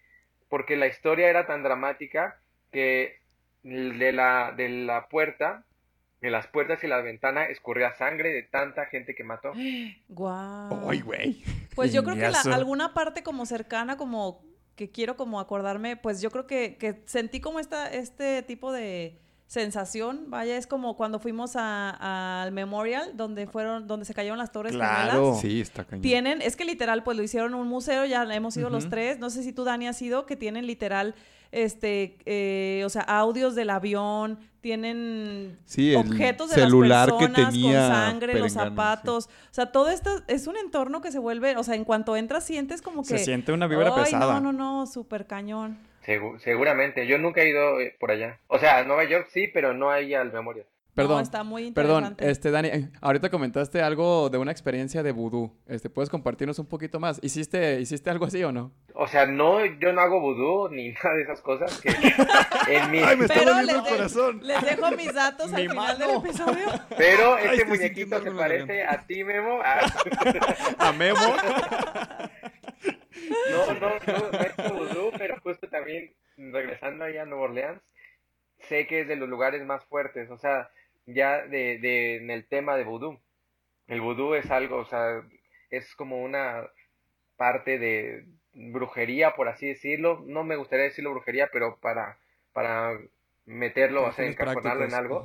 porque 0.50 0.76
la 0.76 0.86
historia 0.88 1.30
era 1.30 1.46
tan 1.46 1.62
dramática 1.62 2.38
que 2.70 3.16
de 3.62 4.12
la, 4.12 4.52
de 4.54 4.68
la 4.68 5.08
puerta, 5.08 5.64
de 6.20 6.30
las 6.30 6.46
puertas 6.48 6.84
y 6.84 6.86
la 6.86 7.00
ventana 7.00 7.46
escurría 7.46 7.94
sangre 7.94 8.30
de 8.30 8.42
tanta 8.42 8.84
gente 8.84 9.14
que 9.14 9.24
mató. 9.24 9.52
Guau. 10.08 10.90
Ay, 10.90 11.00
güey. 11.00 11.42
Pues 11.74 11.94
yo 11.94 12.04
creo 12.04 12.16
que 12.16 12.28
la- 12.28 12.54
alguna 12.54 12.92
parte 12.92 13.22
como 13.22 13.46
cercana, 13.46 13.96
como 13.96 14.44
que 14.76 14.90
quiero 14.90 15.16
como 15.16 15.40
acordarme, 15.40 15.96
pues 15.96 16.20
yo 16.20 16.30
creo 16.30 16.46
que, 16.46 16.76
que 16.76 17.00
sentí 17.06 17.40
como 17.40 17.58
esta, 17.58 17.90
este 17.90 18.42
tipo 18.42 18.70
de 18.70 19.18
sensación, 19.48 20.26
vaya, 20.28 20.56
es 20.58 20.66
como 20.66 20.94
cuando 20.94 21.18
fuimos 21.18 21.56
a- 21.56 22.42
al 22.42 22.52
Memorial, 22.52 23.12
donde 23.16 23.46
fueron, 23.46 23.86
donde 23.88 24.04
se 24.04 24.12
cayeron 24.14 24.36
las 24.38 24.52
torres 24.52 24.74
Claro. 24.74 25.10
gemelas. 25.12 25.40
Sí, 25.40 25.60
está 25.62 25.84
cañón. 25.84 26.02
Tienen, 26.02 26.42
es 26.42 26.54
que 26.54 26.64
literal, 26.66 27.02
pues 27.02 27.16
lo 27.16 27.22
hicieron 27.22 27.54
un 27.54 27.66
museo, 27.66 28.04
ya 28.04 28.22
hemos 28.34 28.56
ido 28.58 28.68
los 28.68 28.90
tres, 28.90 29.18
no 29.18 29.30
sé 29.30 29.42
si 29.42 29.52
tú, 29.54 29.64
Dani, 29.64 29.88
has 29.88 30.00
ido, 30.02 30.26
que 30.26 30.36
tienen 30.36 30.66
literal, 30.66 31.14
este, 31.50 32.18
eh, 32.26 32.82
o 32.84 32.90
sea, 32.90 33.00
audios 33.02 33.54
del 33.54 33.70
avión, 33.70 34.38
tienen 34.60 35.56
Sí, 35.64 35.94
objetos 35.94 36.50
de 36.50 36.56
celular 36.56 37.08
las 37.08 37.18
que 37.18 37.26
personas 37.28 37.50
tenía 37.54 37.80
con 37.80 37.88
sangre, 37.88 38.38
los 38.38 38.52
sí. 38.52 38.58
zapatos, 38.58 39.26
o 39.28 39.54
sea, 39.54 39.72
todo 39.72 39.88
esto 39.88 40.10
es 40.26 40.46
un 40.46 40.58
entorno 40.58 41.00
que 41.00 41.10
se 41.10 41.18
vuelve, 41.18 41.56
o 41.56 41.62
sea, 41.64 41.74
en 41.74 41.84
cuanto 41.84 42.16
entras 42.16 42.44
sientes 42.44 42.82
como 42.82 43.00
que... 43.02 43.16
Se 43.16 43.24
siente 43.24 43.52
una 43.52 43.66
vibra 43.66 43.94
pesada. 43.94 44.40
no, 44.40 44.52
no, 44.52 44.80
no, 44.80 44.86
súper 44.86 45.26
cañón. 45.26 45.78
Segu- 46.08 46.38
seguramente, 46.38 47.06
yo 47.06 47.18
nunca 47.18 47.42
he 47.42 47.50
ido 47.50 47.78
eh, 47.80 47.94
por 48.00 48.10
allá. 48.10 48.38
O 48.46 48.58
sea, 48.58 48.78
a 48.78 48.84
Nueva 48.84 49.04
York 49.04 49.28
sí, 49.30 49.46
pero 49.52 49.74
no 49.74 49.90
ahí 49.90 50.14
al 50.14 50.32
Memorial. 50.32 50.64
Perdón. 50.94 51.18
No, 51.18 51.22
está 51.22 51.44
muy 51.44 51.70
Perdón, 51.70 52.16
este 52.18 52.50
Dani, 52.50 52.68
eh, 52.68 52.88
ahorita 53.00 53.30
comentaste 53.30 53.82
algo 53.82 54.30
de 54.30 54.38
una 54.38 54.50
experiencia 54.50 55.04
de 55.04 55.12
vudú. 55.12 55.54
Este, 55.68 55.88
¿puedes 55.90 56.10
compartirnos 56.10 56.58
un 56.58 56.66
poquito 56.66 56.98
más? 56.98 57.20
¿Hiciste, 57.22 57.78
¿hiciste 57.80 58.10
algo 58.10 58.24
así 58.24 58.42
o 58.42 58.50
no? 58.50 58.72
O 58.94 59.06
sea, 59.06 59.24
no, 59.24 59.64
yo 59.64 59.92
no 59.92 60.00
hago 60.00 60.18
vudú 60.20 60.68
ni 60.70 60.88
nada 61.04 61.14
de 61.14 61.22
esas 61.22 61.40
cosas 61.40 61.78
que 61.80 61.90
en 62.68 62.90
mi... 62.90 62.98
Ay, 62.98 63.16
me 63.16 63.26
está 63.26 63.34
Pero 63.34 63.54
doliendo 63.54 63.74
les 63.74 63.76
el 63.76 63.84
de- 63.84 63.90
corazón. 63.90 64.40
Les 64.42 64.62
dejo 64.62 64.90
mis 64.96 65.14
datos 65.14 65.52
al 65.52 65.68
final 65.70 65.98
del 65.98 66.10
episodio. 66.16 66.66
Pero 66.96 67.38
este 67.38 67.64
muñequito 67.66 68.20
se 68.20 68.30
parece 68.32 68.84
a 68.84 69.06
ti, 69.06 69.22
Memo. 69.22 69.60
Ah, 69.64 69.86
A 70.78 70.92
Memo. 70.94 71.20
No, 73.50 73.74
no, 73.74 73.90
no, 73.90 74.70
no 74.70 74.74
vudú, 74.74 75.12
pero 75.18 75.38
justo 75.40 75.68
también 75.68 76.12
regresando 76.36 77.04
ahí 77.04 77.16
a 77.16 77.24
Nueva 77.24 77.44
Orleans, 77.44 77.82
sé 78.60 78.86
que 78.86 79.00
es 79.00 79.08
de 79.08 79.16
los 79.16 79.28
lugares 79.28 79.64
más 79.64 79.84
fuertes, 79.86 80.30
o 80.30 80.38
sea, 80.38 80.70
ya 81.06 81.46
de, 81.46 81.78
de 81.78 82.16
en 82.16 82.30
el 82.30 82.46
tema 82.46 82.76
de 82.76 82.84
vudú. 82.84 83.18
El 83.86 84.00
vudú 84.00 84.34
es 84.34 84.50
algo, 84.50 84.76
o 84.76 84.84
sea, 84.84 85.22
es 85.70 85.94
como 85.94 86.22
una 86.22 86.68
parte 87.36 87.78
de 87.78 88.26
brujería, 88.52 89.34
por 89.34 89.48
así 89.48 89.68
decirlo. 89.68 90.22
No 90.26 90.44
me 90.44 90.56
gustaría 90.56 90.84
decirlo 90.84 91.12
brujería, 91.12 91.48
pero 91.52 91.78
para, 91.80 92.18
para 92.52 92.98
meterlo, 93.46 94.02
o 94.02 94.12
sea, 94.12 94.24
Fines 94.24 94.38
encajonarlo 94.38 94.84
en 94.84 94.94
algo. 94.94 95.24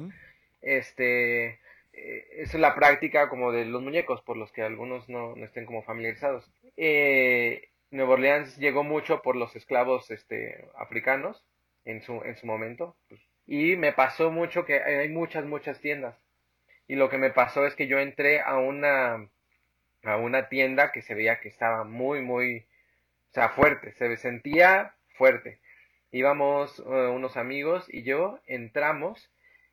Este, 0.61 1.59
eh, 1.91 2.27
es 2.37 2.53
la 2.53 2.73
práctica 2.75 3.27
como 3.27 3.51
de 3.51 3.65
los 3.65 3.81
muñecos, 3.81 4.21
por 4.21 4.37
los 4.37 4.51
que 4.51 4.61
algunos 4.61 5.09
no, 5.09 5.35
no 5.35 5.45
estén 5.45 5.65
como 5.65 5.83
familiarizados. 5.83 6.49
Eh, 6.77 7.69
Nueva 7.93 8.13
Orleans 8.13 8.57
llegó 8.57 8.83
mucho 8.83 9.21
por 9.21 9.35
los 9.35 9.55
esclavos 9.55 10.09
este, 10.09 10.67
africanos 10.75 11.45
en 11.85 12.01
su, 12.01 12.23
en 12.23 12.35
su 12.35 12.47
momento. 12.47 12.97
pues, 13.07 13.21
y 13.45 13.75
me 13.75 13.93
pasó 13.93 14.31
mucho 14.31 14.65
que 14.65 14.81
hay 14.81 15.09
muchas, 15.09 15.45
muchas 15.45 15.79
tiendas. 15.79 16.15
Y 16.87 16.95
lo 16.95 17.09
que 17.09 17.17
me 17.19 17.29
pasó 17.29 17.67
es 17.67 17.75
que 17.75 17.87
yo 17.87 17.99
entré 17.99 18.41
a 18.41 18.57
una, 18.57 19.29
a 20.03 20.17
una 20.17 20.49
tienda 20.49 20.91
que 20.91 21.01
se 21.03 21.13
veía 21.13 21.39
que 21.39 21.49
estaba 21.49 21.83
muy, 21.83 22.21
muy, 22.21 22.65
o 23.29 23.33
sea, 23.33 23.49
fuerte, 23.49 23.93
se 23.93 24.17
sentía 24.17 24.95
fuerte. 25.15 25.59
Íbamos 26.11 26.79
eh, 26.79 26.83
unos 26.83 27.37
amigos 27.37 27.85
y 27.89 28.03
yo 28.03 28.39
entramos 28.47 29.29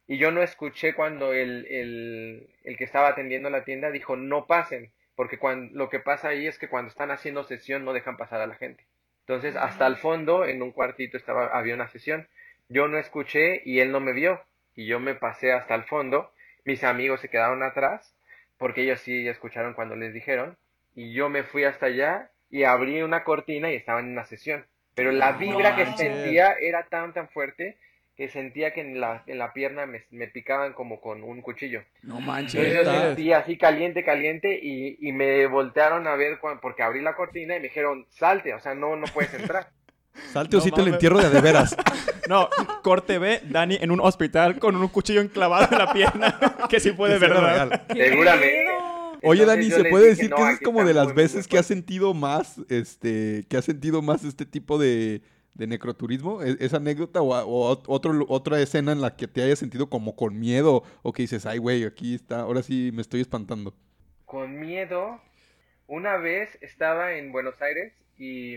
y 0.06 0.18
yo 0.18 0.30
no 0.30 0.42
escuché 0.42 0.94
cuando 0.94 1.32
el, 1.32 1.66
el, 1.66 2.54
el 2.64 2.76
que 2.76 2.84
estaba 2.84 3.08
atendiendo 3.08 3.48
la 3.48 3.64
tienda 3.64 3.90
dijo 3.90 4.16
no 4.16 4.46
pasen, 4.46 4.92
porque 5.20 5.36
cuando, 5.36 5.76
lo 5.76 5.90
que 5.90 6.00
pasa 6.00 6.28
ahí 6.28 6.46
es 6.46 6.58
que 6.58 6.70
cuando 6.70 6.88
están 6.88 7.10
haciendo 7.10 7.44
sesión 7.44 7.84
no 7.84 7.92
dejan 7.92 8.16
pasar 8.16 8.40
a 8.40 8.46
la 8.46 8.54
gente. 8.54 8.86
Entonces, 9.26 9.54
hasta 9.54 9.86
el 9.86 9.98
fondo, 9.98 10.46
en 10.46 10.62
un 10.62 10.72
cuartito 10.72 11.18
estaba, 11.18 11.48
había 11.48 11.74
una 11.74 11.88
sesión. 11.88 12.26
Yo 12.70 12.88
no 12.88 12.96
escuché 12.96 13.60
y 13.66 13.80
él 13.80 13.92
no 13.92 14.00
me 14.00 14.14
vio. 14.14 14.40
Y 14.74 14.86
yo 14.86 14.98
me 14.98 15.14
pasé 15.14 15.52
hasta 15.52 15.74
el 15.74 15.84
fondo. 15.84 16.32
Mis 16.64 16.84
amigos 16.84 17.20
se 17.20 17.28
quedaron 17.28 17.62
atrás, 17.62 18.16
porque 18.56 18.80
ellos 18.80 19.00
sí 19.00 19.28
escucharon 19.28 19.74
cuando 19.74 19.94
les 19.94 20.14
dijeron. 20.14 20.56
Y 20.94 21.12
yo 21.12 21.28
me 21.28 21.42
fui 21.42 21.64
hasta 21.64 21.84
allá 21.84 22.30
y 22.48 22.64
abrí 22.64 23.02
una 23.02 23.22
cortina 23.22 23.70
y 23.70 23.74
estaba 23.74 24.00
en 24.00 24.12
una 24.12 24.24
sesión. 24.24 24.64
Pero 24.94 25.12
la 25.12 25.32
vibra 25.32 25.76
que 25.76 25.84
sentía 25.98 26.54
era 26.58 26.84
tan, 26.84 27.12
tan 27.12 27.28
fuerte 27.28 27.76
que 28.20 28.28
sentía 28.28 28.74
que 28.74 28.82
en 28.82 29.00
la, 29.00 29.22
en 29.26 29.38
la 29.38 29.54
pierna 29.54 29.86
me, 29.86 30.04
me 30.10 30.28
picaban 30.28 30.74
como 30.74 31.00
con 31.00 31.22
un 31.22 31.40
cuchillo. 31.40 31.80
No 32.02 32.20
manches. 32.20 33.16
Yo 33.16 33.34
así 33.36 33.56
caliente, 33.56 34.04
caliente 34.04 34.60
y, 34.62 34.98
y 35.00 35.12
me 35.12 35.46
voltearon 35.46 36.06
a 36.06 36.16
ver 36.16 36.38
cuan- 36.38 36.60
porque 36.60 36.82
abrí 36.82 37.00
la 37.00 37.14
cortina 37.16 37.54
y 37.56 37.60
me 37.60 37.68
dijeron, 37.68 38.04
salte, 38.10 38.52
o 38.52 38.60
sea, 38.60 38.74
no, 38.74 38.94
no 38.94 39.06
puedes 39.06 39.32
entrar. 39.32 39.70
Salte 40.32 40.56
o 40.56 40.58
No 40.58 40.64
sí 40.64 40.70
te 40.70 40.76
lo 40.78 40.82
mames. 40.82 40.94
entierro 40.94 41.18
de 41.20 41.30
de 41.30 41.40
veras. 41.40 41.74
No, 42.28 42.48
corte 42.82 43.18
B, 43.18 43.40
Dani 43.44 43.78
en 43.80 43.90
un 43.90 44.00
hospital 44.00 44.58
con 44.58 44.76
un 44.76 44.86
cuchillo 44.88 45.20
enclavado 45.22 45.66
en 45.72 45.78
la 45.78 45.92
pierna. 45.92 46.38
que 46.68 46.78
sí 46.78 46.92
puede, 46.92 47.18
¿verdad? 47.18 47.68
real. 47.70 47.86
¡Qué 47.88 48.10
Seguramente. 48.10 48.66
Oye, 49.22 49.44
Dani, 49.46 49.70
¿se 49.70 49.84
puede 49.86 50.08
decir 50.08 50.28
"No, 50.30 50.36
que 50.36 50.42
esa 50.42 50.52
es 50.52 50.60
como 50.60 50.84
de 50.84 50.92
las 50.94 51.14
veces 51.14 51.48
que 51.48 51.58
has 51.58 51.66
fuerte". 51.66 51.74
sentido 51.82 52.12
más, 52.14 52.60
este, 52.68 53.46
que 53.48 53.56
has 53.56 53.64
sentido 53.64 54.02
más 54.02 54.22
este 54.24 54.44
tipo 54.46 54.78
de, 54.78 55.22
de 55.60 55.68
necroturismo? 55.68 56.42
¿E- 56.42 56.56
¿Esa 56.58 56.78
anécdota 56.78 57.22
o, 57.22 57.32
o 57.34 57.76
ot- 57.76 57.84
otro, 57.86 58.24
otra 58.28 58.60
escena 58.60 58.90
en 58.92 59.00
la 59.00 59.14
que 59.16 59.28
te 59.28 59.42
hayas 59.42 59.60
sentido 59.60 59.88
como 59.88 60.16
con 60.16 60.40
miedo 60.40 60.82
o 61.02 61.12
que 61.12 61.22
dices, 61.22 61.46
ay, 61.46 61.58
güey, 61.58 61.84
aquí 61.84 62.14
está, 62.14 62.40
ahora 62.40 62.62
sí 62.62 62.90
me 62.94 63.02
estoy 63.02 63.20
espantando? 63.20 63.74
Con 64.24 64.58
miedo, 64.60 65.20
una 65.86 66.16
vez 66.16 66.56
estaba 66.62 67.14
en 67.14 67.32
Buenos 67.32 67.60
Aires 67.62 67.92
y, 68.18 68.54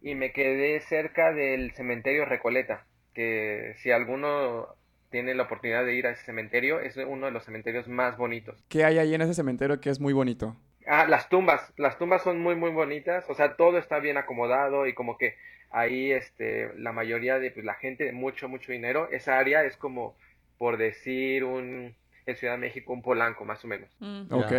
y 0.00 0.14
me 0.14 0.32
quedé 0.32 0.80
cerca 0.80 1.32
del 1.32 1.72
cementerio 1.74 2.24
Recoleta, 2.24 2.86
que 3.14 3.74
si 3.82 3.90
alguno 3.90 4.66
tiene 5.10 5.34
la 5.34 5.42
oportunidad 5.44 5.84
de 5.84 5.94
ir 5.94 6.06
a 6.06 6.10
ese 6.12 6.24
cementerio, 6.24 6.80
es 6.80 6.96
uno 6.96 7.26
de 7.26 7.32
los 7.32 7.44
cementerios 7.44 7.86
más 7.86 8.16
bonitos. 8.16 8.64
¿Qué 8.68 8.84
hay 8.84 8.98
ahí 8.98 9.14
en 9.14 9.20
ese 9.22 9.34
cementerio 9.34 9.80
que 9.80 9.90
es 9.90 10.00
muy 10.00 10.14
bonito? 10.14 10.56
Ah, 10.86 11.06
las 11.08 11.28
tumbas, 11.28 11.72
las 11.76 11.98
tumbas 11.98 12.22
son 12.22 12.40
muy 12.40 12.54
muy 12.56 12.70
bonitas, 12.70 13.24
o 13.28 13.34
sea, 13.34 13.56
todo 13.56 13.78
está 13.78 13.98
bien 14.00 14.16
acomodado 14.16 14.86
y 14.86 14.94
como 14.94 15.16
que 15.18 15.36
ahí 15.70 16.12
este 16.12 16.72
la 16.76 16.92
mayoría 16.92 17.38
de 17.38 17.50
pues, 17.50 17.64
la 17.64 17.74
gente 17.74 18.04
de 18.04 18.12
mucho 18.12 18.48
mucho 18.48 18.72
dinero, 18.72 19.08
esa 19.10 19.38
área 19.38 19.64
es 19.64 19.76
como 19.76 20.16
por 20.58 20.76
decir 20.78 21.44
un 21.44 21.94
en 22.26 22.36
Ciudad 22.36 22.54
de 22.54 22.58
México 22.60 22.92
un 22.92 23.02
Polanco 23.02 23.44
más 23.44 23.64
o 23.64 23.68
menos. 23.68 23.90
Mm. 24.00 24.28
Ya. 24.30 24.36
Ok. 24.36 24.52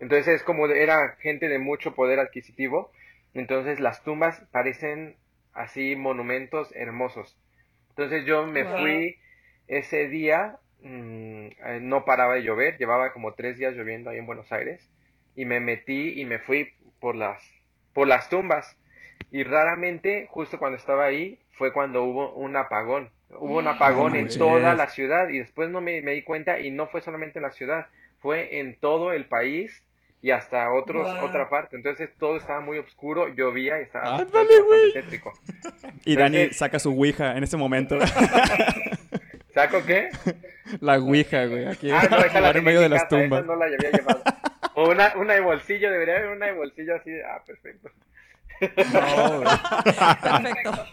Entonces 0.00 0.28
es 0.28 0.42
como 0.42 0.68
de- 0.68 0.82
era 0.82 1.16
gente 1.20 1.48
de 1.48 1.58
mucho 1.58 1.94
poder 1.94 2.18
adquisitivo, 2.18 2.90
entonces 3.34 3.80
las 3.80 4.02
tumbas 4.02 4.40
parecen 4.52 5.16
así 5.52 5.96
monumentos 5.96 6.70
hermosos. 6.74 7.36
Entonces 7.90 8.24
yo 8.26 8.46
me 8.46 8.64
Wow. 8.64 8.76
fui 8.76 9.16
ese 9.68 10.08
día, 10.08 10.58
mm, 10.82 11.46
eh, 11.66 11.78
no 11.82 12.04
paraba 12.04 12.34
de 12.34 12.42
llover, 12.42 12.78
llevaba 12.78 13.12
como 13.12 13.34
tres 13.34 13.58
días 13.58 13.74
lloviendo 13.74 14.10
ahí 14.10 14.18
en 14.18 14.26
Buenos 14.26 14.50
Aires 14.52 14.88
y 15.40 15.44
me 15.44 15.60
metí 15.60 16.20
y 16.20 16.24
me 16.26 16.38
fui 16.38 16.70
por 17.00 17.14
las 17.16 17.40
por 17.94 18.06
las 18.06 18.28
tumbas 18.28 18.76
y 19.30 19.42
raramente 19.44 20.26
justo 20.30 20.58
cuando 20.58 20.76
estaba 20.78 21.04
ahí 21.04 21.38
fue 21.52 21.72
cuando 21.72 22.02
hubo 22.04 22.32
un 22.34 22.56
apagón. 22.56 23.10
Hubo 23.30 23.58
un 23.58 23.68
apagón 23.68 24.16
en 24.16 24.28
toda 24.28 24.74
la 24.74 24.88
ciudad 24.88 25.28
y 25.28 25.38
después 25.38 25.70
no 25.70 25.80
me, 25.80 26.02
me 26.02 26.12
di 26.12 26.22
cuenta 26.22 26.58
y 26.60 26.70
no 26.70 26.88
fue 26.88 27.00
solamente 27.00 27.38
en 27.38 27.44
la 27.44 27.52
ciudad, 27.52 27.86
fue 28.20 28.58
en 28.58 28.76
todo 28.80 29.12
el 29.12 29.26
país 29.26 29.82
y 30.22 30.30
hasta 30.32 30.70
otros, 30.72 31.06
Wow. 31.14 31.24
otra 31.28 31.48
parte. 31.48 31.76
Entonces 31.76 32.10
todo 32.18 32.36
estaba 32.36 32.60
muy 32.60 32.78
oscuro, 32.78 33.28
llovía 33.28 33.78
y 33.80 33.84
estaba 33.84 34.24
güey. 34.24 34.92
tétrico. 34.92 35.32
Y 36.04 36.16
Dani 36.16 36.50
saca 36.50 36.78
su 36.78 36.90
ouija 36.90 37.36
en 37.36 37.44
ese 37.44 37.56
momento. 37.56 37.98
¿Saco 39.54 39.78
qué? 39.86 40.08
la 40.80 40.98
ouija, 40.98 41.46
güey. 41.46 41.66
Aquí 41.66 41.90
Ah, 41.90 42.02
no, 42.10 42.50
en 42.58 42.64
medio 42.64 42.80
de 42.80 42.88
las 42.88 43.08
tumbas. 43.08 43.44
no 43.46 43.56
la 43.56 43.66
había 43.66 43.78
llevado. 43.90 44.22
O 44.82 44.90
una, 44.90 45.12
una 45.16 45.34
de 45.34 45.40
bolsillo, 45.40 45.90
debería 45.90 46.16
haber 46.16 46.30
una 46.30 46.46
de 46.46 46.52
bolsillo 46.52 46.94
así 46.96 47.10
de, 47.10 47.24
ah, 47.24 47.42
perfecto. 47.46 47.90
No, 48.60 49.40
güey. 49.40 49.48
Perfecto. 50.42 50.86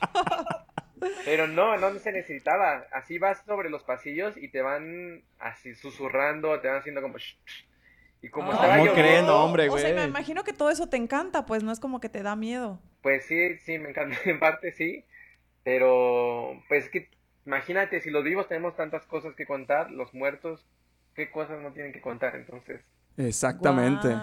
Pero 1.25 1.47
no, 1.47 1.77
no 1.77 1.91
se 1.99 2.11
necesitaba. 2.11 2.85
Así 2.91 3.17
vas 3.19 3.43
sobre 3.45 3.69
los 3.69 3.83
pasillos 3.83 4.35
y 4.37 4.49
te 4.49 4.61
van 4.61 5.23
así 5.39 5.75
susurrando, 5.75 6.59
te 6.59 6.67
van 6.67 6.77
haciendo 6.77 7.01
como... 7.01 7.17
shh, 7.17 7.37
shh. 7.45 7.65
Y 8.23 8.29
como 8.29 8.51
Ah. 8.51 8.55
estaba 8.55 9.43
hombre, 9.43 9.69
O 9.69 9.77
sea, 9.77 9.89
me 9.89 9.95
güey. 9.95 10.07
imagino 10.07 10.43
que 10.43 10.53
todo 10.53 10.69
eso 10.71 10.89
te 10.89 10.97
encanta, 10.97 11.45
pues 11.45 11.63
no 11.63 11.71
es 11.71 11.79
como 11.79 11.99
que 11.99 12.09
te 12.09 12.23
da 12.23 12.35
miedo. 12.35 12.81
Pues 13.01 13.25
sí, 13.25 13.57
sí, 13.59 13.77
me 13.77 13.89
encanta, 13.89 14.17
en 14.25 14.39
parte 14.39 14.71
sí, 14.71 15.05
pero 15.63 16.59
pues 16.67 16.85
es 16.85 16.89
que 16.89 17.09
imagínate, 17.45 18.01
si 18.01 18.09
los 18.09 18.23
vivos 18.23 18.47
tenemos 18.47 18.75
tantas 18.75 19.05
cosas 19.05 19.35
que 19.35 19.45
contar, 19.45 19.91
los 19.91 20.13
muertos, 20.13 20.65
¿qué 21.15 21.29
cosas 21.29 21.61
no 21.61 21.71
tienen 21.73 21.93
que 21.93 22.01
contar 22.01 22.35
entonces? 22.35 22.81
Exactamente. 23.17 24.15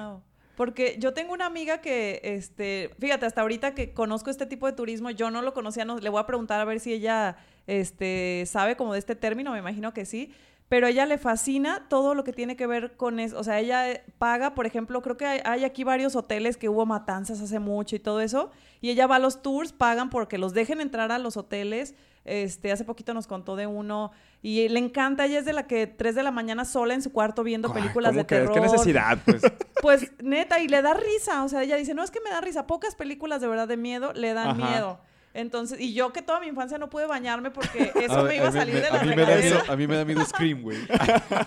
Porque 0.56 0.96
yo 1.00 1.12
tengo 1.12 1.32
una 1.32 1.46
amiga 1.46 1.78
que, 1.78 2.20
este, 2.22 2.90
fíjate, 3.00 3.26
hasta 3.26 3.40
ahorita 3.40 3.74
que 3.74 3.92
conozco 3.92 4.30
este 4.30 4.46
tipo 4.46 4.66
de 4.66 4.72
turismo, 4.72 5.10
yo 5.10 5.30
no 5.30 5.42
lo 5.42 5.52
conocía, 5.52 5.84
no, 5.84 5.98
le 5.98 6.08
voy 6.08 6.20
a 6.20 6.26
preguntar 6.26 6.60
a 6.60 6.64
ver 6.64 6.78
si 6.78 6.92
ella, 6.92 7.36
este, 7.66 8.44
sabe 8.46 8.76
como 8.76 8.92
de 8.92 9.00
este 9.00 9.16
término, 9.16 9.50
me 9.50 9.58
imagino 9.58 9.92
que 9.92 10.04
sí, 10.04 10.32
pero 10.68 10.86
ella 10.86 11.06
le 11.06 11.18
fascina 11.18 11.88
todo 11.88 12.14
lo 12.14 12.22
que 12.22 12.32
tiene 12.32 12.54
que 12.54 12.68
ver 12.68 12.96
con 12.96 13.18
eso, 13.18 13.36
o 13.36 13.42
sea, 13.42 13.58
ella 13.58 14.04
paga, 14.18 14.54
por 14.54 14.64
ejemplo, 14.64 15.02
creo 15.02 15.16
que 15.16 15.26
hay, 15.26 15.40
hay 15.44 15.64
aquí 15.64 15.82
varios 15.82 16.14
hoteles 16.14 16.56
que 16.56 16.68
hubo 16.68 16.86
matanzas 16.86 17.40
hace 17.40 17.58
mucho 17.58 17.96
y 17.96 17.98
todo 17.98 18.20
eso, 18.20 18.52
y 18.80 18.90
ella 18.90 19.08
va 19.08 19.16
a 19.16 19.18
los 19.18 19.42
tours, 19.42 19.72
pagan 19.72 20.08
porque 20.08 20.38
los 20.38 20.54
dejen 20.54 20.80
entrar 20.80 21.10
a 21.10 21.18
los 21.18 21.36
hoteles, 21.36 21.96
este, 22.24 22.72
hace 22.72 22.84
poquito 22.84 23.12
nos 23.12 23.26
contó 23.26 23.56
de 23.56 23.66
uno, 23.66 24.12
y 24.46 24.68
le 24.68 24.78
encanta, 24.78 25.24
ella 25.24 25.38
es 25.38 25.46
de 25.46 25.54
la 25.54 25.66
que 25.66 25.86
3 25.86 26.14
de 26.14 26.22
la 26.22 26.30
mañana 26.30 26.66
sola 26.66 26.92
en 26.92 27.00
su 27.00 27.10
cuarto 27.12 27.42
viendo 27.44 27.68
Ay, 27.68 27.80
películas 27.80 28.10
¿cómo 28.10 28.18
de 28.18 28.24
terror. 28.24 28.52
¿Qué 28.52 28.60
necesidad? 28.60 29.18
Pues. 29.24 29.42
Pues 29.80 30.12
neta, 30.22 30.60
y 30.60 30.68
le 30.68 30.82
da 30.82 30.92
risa. 30.92 31.44
O 31.44 31.48
sea, 31.48 31.62
ella 31.62 31.76
dice, 31.76 31.94
no 31.94 32.02
es 32.02 32.10
que 32.10 32.20
me 32.20 32.28
da 32.28 32.42
risa. 32.42 32.66
Pocas 32.66 32.94
películas 32.94 33.40
de 33.40 33.48
verdad 33.48 33.66
de 33.66 33.78
miedo 33.78 34.12
le 34.12 34.34
dan 34.34 34.48
Ajá. 34.48 34.70
miedo. 34.70 35.00
Entonces, 35.34 35.80
y 35.80 35.92
yo 35.94 36.12
que 36.12 36.22
toda 36.22 36.38
mi 36.40 36.46
infancia 36.46 36.78
no 36.78 36.88
pude 36.88 37.06
bañarme 37.06 37.50
porque 37.50 37.90
eso 38.00 38.20
A- 38.20 38.22
me 38.22 38.36
iba 38.36 38.48
a 38.48 38.52
salir 38.52 38.76
de 38.80 38.86
a 38.86 38.92
la 38.94 39.02
mí 39.02 39.08
me 39.08 39.16
da 39.16 39.26
regadera. 39.26 39.56
miedo, 39.60 39.72
a 39.72 39.76
mí 39.76 39.86
me 39.88 39.96
da 39.96 40.04
miedo 40.04 40.24
Scream, 40.24 40.62
güey. 40.62 40.78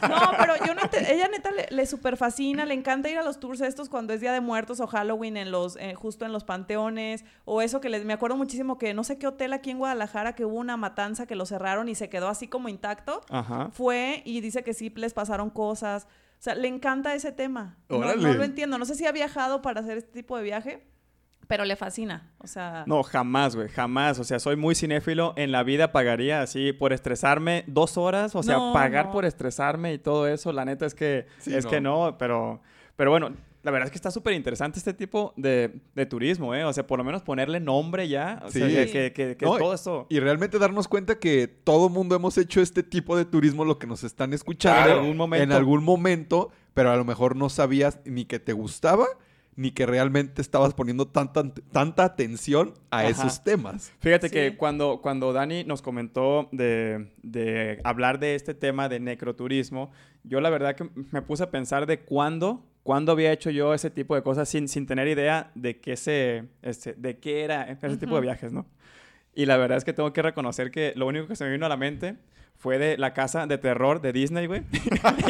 No, 0.09 0.31
pero 0.37 0.53
yo 0.65 0.73
no 0.73 0.81
ella 1.09 1.27
neta 1.29 1.51
le, 1.51 1.67
le 1.69 1.85
super 1.85 2.17
fascina, 2.17 2.65
le 2.65 2.73
encanta 2.73 3.09
ir 3.09 3.17
a 3.17 3.23
los 3.23 3.39
tours 3.39 3.61
estos 3.61 3.87
cuando 3.89 4.13
es 4.13 4.19
Día 4.21 4.33
de 4.33 4.41
Muertos 4.41 4.79
o 4.81 4.87
Halloween 4.87 5.37
en 5.37 5.51
los, 5.51 5.77
eh, 5.77 5.95
justo 5.95 6.25
en 6.25 6.31
los 6.33 6.43
panteones, 6.43 7.23
o 7.45 7.61
eso 7.61 7.79
que 7.81 7.89
les, 7.89 8.03
me 8.05 8.13
acuerdo 8.13 8.35
muchísimo 8.35 8.77
que 8.77 8.93
no 8.93 9.03
sé 9.03 9.17
qué 9.17 9.27
hotel 9.27 9.53
aquí 9.53 9.71
en 9.71 9.77
Guadalajara 9.77 10.35
que 10.35 10.43
hubo 10.45 10.57
una 10.57 10.75
matanza 10.77 11.25
que 11.25 11.35
lo 11.35 11.45
cerraron 11.45 11.87
y 11.89 11.95
se 11.95 12.09
quedó 12.09 12.27
así 12.27 12.47
como 12.47 12.67
intacto. 12.69 13.21
Ajá. 13.29 13.69
Fue 13.71 14.21
y 14.25 14.41
dice 14.41 14.63
que 14.63 14.73
sí 14.73 14.91
les 14.95 15.13
pasaron 15.13 15.49
cosas. 15.49 16.07
O 16.39 16.41
sea, 16.41 16.55
le 16.55 16.67
encanta 16.67 17.15
ese 17.15 17.31
tema. 17.31 17.77
No, 17.89 17.97
Órale. 17.97 18.21
no 18.21 18.33
lo 18.33 18.43
entiendo. 18.43 18.77
No 18.77 18.85
sé 18.85 18.95
si 18.95 19.05
ha 19.05 19.11
viajado 19.11 19.61
para 19.61 19.79
hacer 19.81 19.97
este 19.97 20.11
tipo 20.11 20.37
de 20.37 20.43
viaje, 20.43 20.85
pero 21.47 21.65
le 21.65 21.75
fascina. 21.75 22.31
O 22.39 22.47
sea, 22.47 22.83
No, 22.87 23.03
jamás, 23.03 23.55
güey, 23.55 23.69
jamás. 23.69 24.19
O 24.19 24.23
sea, 24.23 24.39
soy 24.39 24.55
muy 24.55 24.75
cinéfilo. 24.75 25.33
En 25.37 25.51
la 25.51 25.63
vida 25.63 25.91
pagaría 25.91 26.41
así 26.41 26.73
por 26.73 26.93
estresarme 26.93 27.63
dos 27.67 27.97
horas. 27.97 28.35
O 28.35 28.43
sea, 28.43 28.57
No, 28.57 28.73
pagar 28.73 29.07
no. 29.07 29.11
por 29.13 29.25
estresarme 29.25 29.93
y 29.93 29.97
todo 29.99 30.27
eso. 30.27 30.51
La 30.51 30.65
neta 30.65 30.85
es 30.85 30.93
que, 30.93 31.25
Sí, 31.39 31.53
es 31.55 31.65
no. 31.65 31.71
que 31.71 31.81
no, 31.81 32.15
pero, 32.19 32.61
pero 32.95 33.11
bueno, 33.11 33.31
la 33.63 33.71
verdad 33.71 33.87
es 33.87 33.91
que 33.91 33.97
está 33.97 34.11
súper 34.11 34.33
interesante 34.33 34.79
este 34.79 34.93
tipo 34.93 35.33
de, 35.35 35.81
de 35.93 36.05
turismo, 36.05 36.55
¿eh? 36.55 36.63
O 36.63 36.71
sea, 36.71 36.87
por 36.87 36.99
lo 36.99 37.03
menos 37.03 37.21
ponerle 37.21 37.59
nombre 37.59 38.07
ya. 38.07 38.41
O 38.45 38.51
sea, 38.51 38.67
Sí. 38.67 38.73
que, 38.75 38.85
que, 38.91 39.13
que- 39.13 39.35
que 39.37 39.45
No, 39.45 39.57
todo 39.57 39.73
esto. 39.73 40.05
Y 40.09 40.19
realmente 40.19 40.57
darnos 40.59 40.87
cuenta 40.87 41.19
que 41.19 41.47
todo 41.47 41.89
mundo 41.89 42.15
hemos 42.15 42.37
hecho 42.37 42.61
este 42.61 42.83
tipo 42.83 43.17
de 43.17 43.25
turismo, 43.25 43.65
lo 43.65 43.77
que 43.79 43.87
nos 43.87 44.03
están 44.03 44.31
escuchando 44.33 44.77
Claro. 44.83 44.91
En 44.93 44.99
algún 44.99 45.17
momento. 45.17 45.43
en 45.43 45.51
algún 45.51 45.83
momento, 45.83 46.51
pero 46.73 46.91
a 46.91 46.95
lo 46.95 47.03
mejor 47.03 47.35
no 47.35 47.49
sabías 47.49 47.99
ni 48.05 48.23
que 48.25 48.39
te 48.39 48.53
gustaba, 48.53 49.05
ni 49.57 49.71
que 49.71 49.85
realmente 49.85 50.41
estabas 50.41 50.73
poniendo 50.73 51.07
tanta, 51.07 51.43
tanta 51.71 52.05
atención 52.05 52.75
a 52.91 52.99
Ajá. 52.99 53.09
esos 53.09 53.43
temas. 53.43 53.91
Fíjate 53.99 54.29
Sí. 54.29 54.33
que 54.35 54.55
cuando, 54.55 55.01
cuando 55.01 55.33
Dani 55.33 55.63
nos 55.65 55.81
comentó 55.81 56.47
de, 56.53 57.11
de 57.23 57.81
hablar 57.83 58.19
de 58.19 58.35
este 58.35 58.53
tema 58.53 58.87
de 58.87 58.99
necroturismo, 59.01 59.91
yo 60.23 60.39
la 60.41 60.49
verdad 60.49 60.75
que 60.75 60.87
me 61.11 61.21
puse 61.23 61.43
a 61.43 61.51
pensar 61.51 61.87
de 61.87 61.99
cuándo, 62.01 62.63
cuándo 62.83 63.11
había 63.11 63.31
hecho 63.33 63.49
yo 63.49 63.73
ese 63.73 63.89
tipo 63.89 64.13
de 64.15 64.21
cosas 64.21 64.47
sin, 64.47 64.67
sin 64.69 64.85
tener 64.85 65.07
idea 65.07 65.51
de 65.55 65.79
qué, 65.81 65.97
se, 65.97 66.45
este, 66.61 66.93
de 66.93 67.17
qué 67.17 67.43
era 67.43 67.63
ese 67.81 67.97
tipo 67.97 68.15
de 68.15 68.21
viajes, 68.21 68.53
¿no? 68.53 68.65
Y 69.33 69.45
la 69.47 69.57
verdad 69.57 69.77
es 69.79 69.85
que 69.85 69.93
tengo 69.93 70.13
que 70.13 70.21
reconocer 70.21 70.71
que 70.71 70.93
lo 70.95 71.07
único 71.07 71.27
que 71.27 71.35
se 71.35 71.43
me 71.43 71.51
vino 71.51 71.65
a 71.65 71.69
la 71.69 71.77
mente 71.77 72.15
fue 72.55 72.77
de 72.79 72.97
la 72.97 73.13
casa 73.13 73.45
de 73.47 73.57
terror 73.57 74.01
de 74.01 74.13
Disney, 74.13 74.45
güey. 74.47 74.63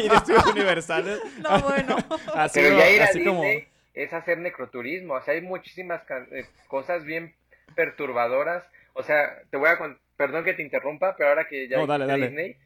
y 0.04 0.08
de 0.08 0.14
estudios 0.16 0.46
universales. 0.46 1.18
no, 1.42 1.60
bueno. 1.62 1.96
Así, 2.34 2.60
Pero 2.60 2.78
ya 2.78 2.90
ir 2.90 3.00
a 3.00 3.04
así 3.06 3.18
Disney 3.20 3.34
como... 3.34 3.42
es 3.98 4.12
hacer 4.12 4.38
necroturismo, 4.38 5.14
o 5.14 5.20
sea, 5.22 5.34
hay 5.34 5.40
muchísimas 5.42 6.02
eh, 6.32 6.44
cosas 6.68 7.04
bien 7.04 7.34
perturbadoras, 7.74 8.64
o 8.94 9.02
sea, 9.02 9.38
te 9.50 9.56
voy 9.56 9.68
a 9.68 9.78
con- 9.78 9.98
perdón 10.16 10.44
que 10.44 10.54
te 10.54 10.62
interrumpa, 10.62 11.14
pero 11.16 11.30
ahora 11.30 11.46
que 11.48 11.68
ya 11.68 11.78
No, 11.78 11.86
dale, 11.86 12.06
dale. 12.06 12.26
Disney, 12.28 12.56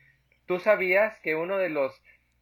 ¿tú 0.46 0.58
sabías 0.58 1.16
que 1.20 1.34
uno 1.34 1.58
de 1.58 1.68
los 1.68 1.92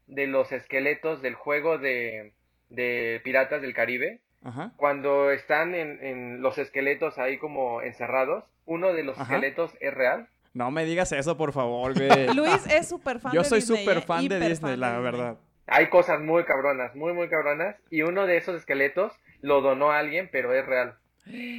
de 0.07 0.27
los 0.27 0.51
esqueletos 0.51 1.23
del 1.23 1.35
juego 1.35 1.79
de, 1.79 2.33
de 2.69 3.21
Piratas 3.23 3.63
del 3.63 3.75
Caribe, 3.75 4.19
Ajá. 4.43 4.73
cuando 4.77 5.31
están 5.31 5.75
en, 5.77 6.05
en 6.05 6.43
los 6.43 6.59
esqueletos 6.59 7.17
ahí 7.19 7.39
como 7.39 7.81
encerrados, 7.83 8.45
uno 8.67 8.93
de 8.93 9.05
los 9.05 9.17
Ajá. 9.17 9.35
esqueletos 9.35 9.73
es 9.81 9.95
real? 9.95 10.29
No 10.53 10.73
me 10.73 10.85
digas 10.85 11.13
eso, 11.13 11.37
por 11.37 11.53
favor, 11.53 11.95
güey. 11.95 12.09
Luis 12.35 12.67
es 12.67 12.89
súper 12.89 13.21
fan 13.21 13.33
Yo 13.33 13.43
de 13.43 13.49
soy 13.49 13.61
Disney. 13.61 13.79
súper 13.85 13.99
¿eh? 13.99 14.01
fan 14.01 14.27
de 14.29 14.41
Disney, 14.41 14.73
fan 14.73 14.81
la 14.81 14.91
de 14.91 14.97
Disney. 14.97 15.13
verdad. 15.13 15.37
Hay 15.67 15.89
cosas 15.89 16.21
muy 16.21 16.45
cabronas, 16.45 16.95
muy 16.97 17.13
muy 17.13 17.29
cabronas, 17.29 17.77
y 17.91 18.03
uno 18.03 18.27
de 18.27 18.37
esos 18.37 18.57
esqueletos 18.57 19.13
lo 19.41 19.61
donó 19.61 19.91
a 19.93 19.99
alguien, 19.99 20.29
pero 20.33 20.53
es 20.55 20.67
real. 20.67 20.97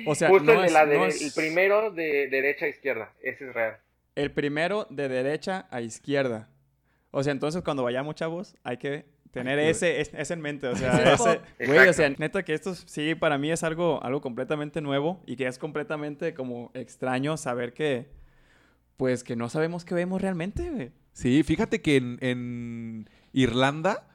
O 0.05 0.15
sea, 0.15 0.29
Justo 0.29 0.45
no 0.45 0.53
el, 0.53 0.59
de 0.61 0.65
es- 0.67 0.73
la 0.73 0.85
no 0.85 0.91
dere- 0.91 1.07
es- 1.07 1.21
el 1.21 1.31
primero 1.33 1.91
de 1.91 2.27
derecha 2.29 2.65
a 2.65 2.69
izquierda, 2.69 3.13
ese 3.21 3.47
es 3.47 3.53
real. 3.53 3.77
El 4.15 4.31
primero 4.31 4.85
de 4.89 5.07
derecha 5.07 5.67
a 5.71 5.81
izquierda. 5.81 6.49
O 7.11 7.23
sea, 7.23 7.31
entonces 7.31 7.61
cuando 7.63 7.83
vayamos, 7.83 8.15
chavos, 8.15 8.55
hay 8.63 8.77
que 8.77 9.05
tener 9.31 9.59
ese, 9.59 10.01
es- 10.01 10.13
ese 10.13 10.33
en 10.33 10.41
mente. 10.41 10.67
O 10.67 10.75
sea, 10.75 11.13
ese... 11.13 11.39
Güey, 11.65 11.87
o 11.87 11.93
sea, 11.93 12.09
neta 12.09 12.43
que 12.43 12.53
esto 12.53 12.75
sí, 12.75 13.15
para 13.15 13.37
mí 13.37 13.49
es 13.51 13.63
algo, 13.63 14.03
algo 14.03 14.19
completamente 14.19 14.81
nuevo 14.81 15.23
y 15.25 15.37
que 15.37 15.47
es 15.47 15.57
completamente 15.57 16.33
como 16.33 16.71
extraño 16.73 17.37
saber 17.37 17.73
que, 17.73 18.07
pues, 18.97 19.23
que 19.23 19.37
no 19.37 19.47
sabemos 19.47 19.85
qué 19.85 19.95
vemos 19.95 20.21
realmente, 20.21 20.69
güey. 20.69 20.91
Sí, 21.13 21.43
fíjate 21.43 21.81
que 21.81 21.97
en, 21.97 22.17
en 22.21 23.09
Irlanda, 23.33 24.07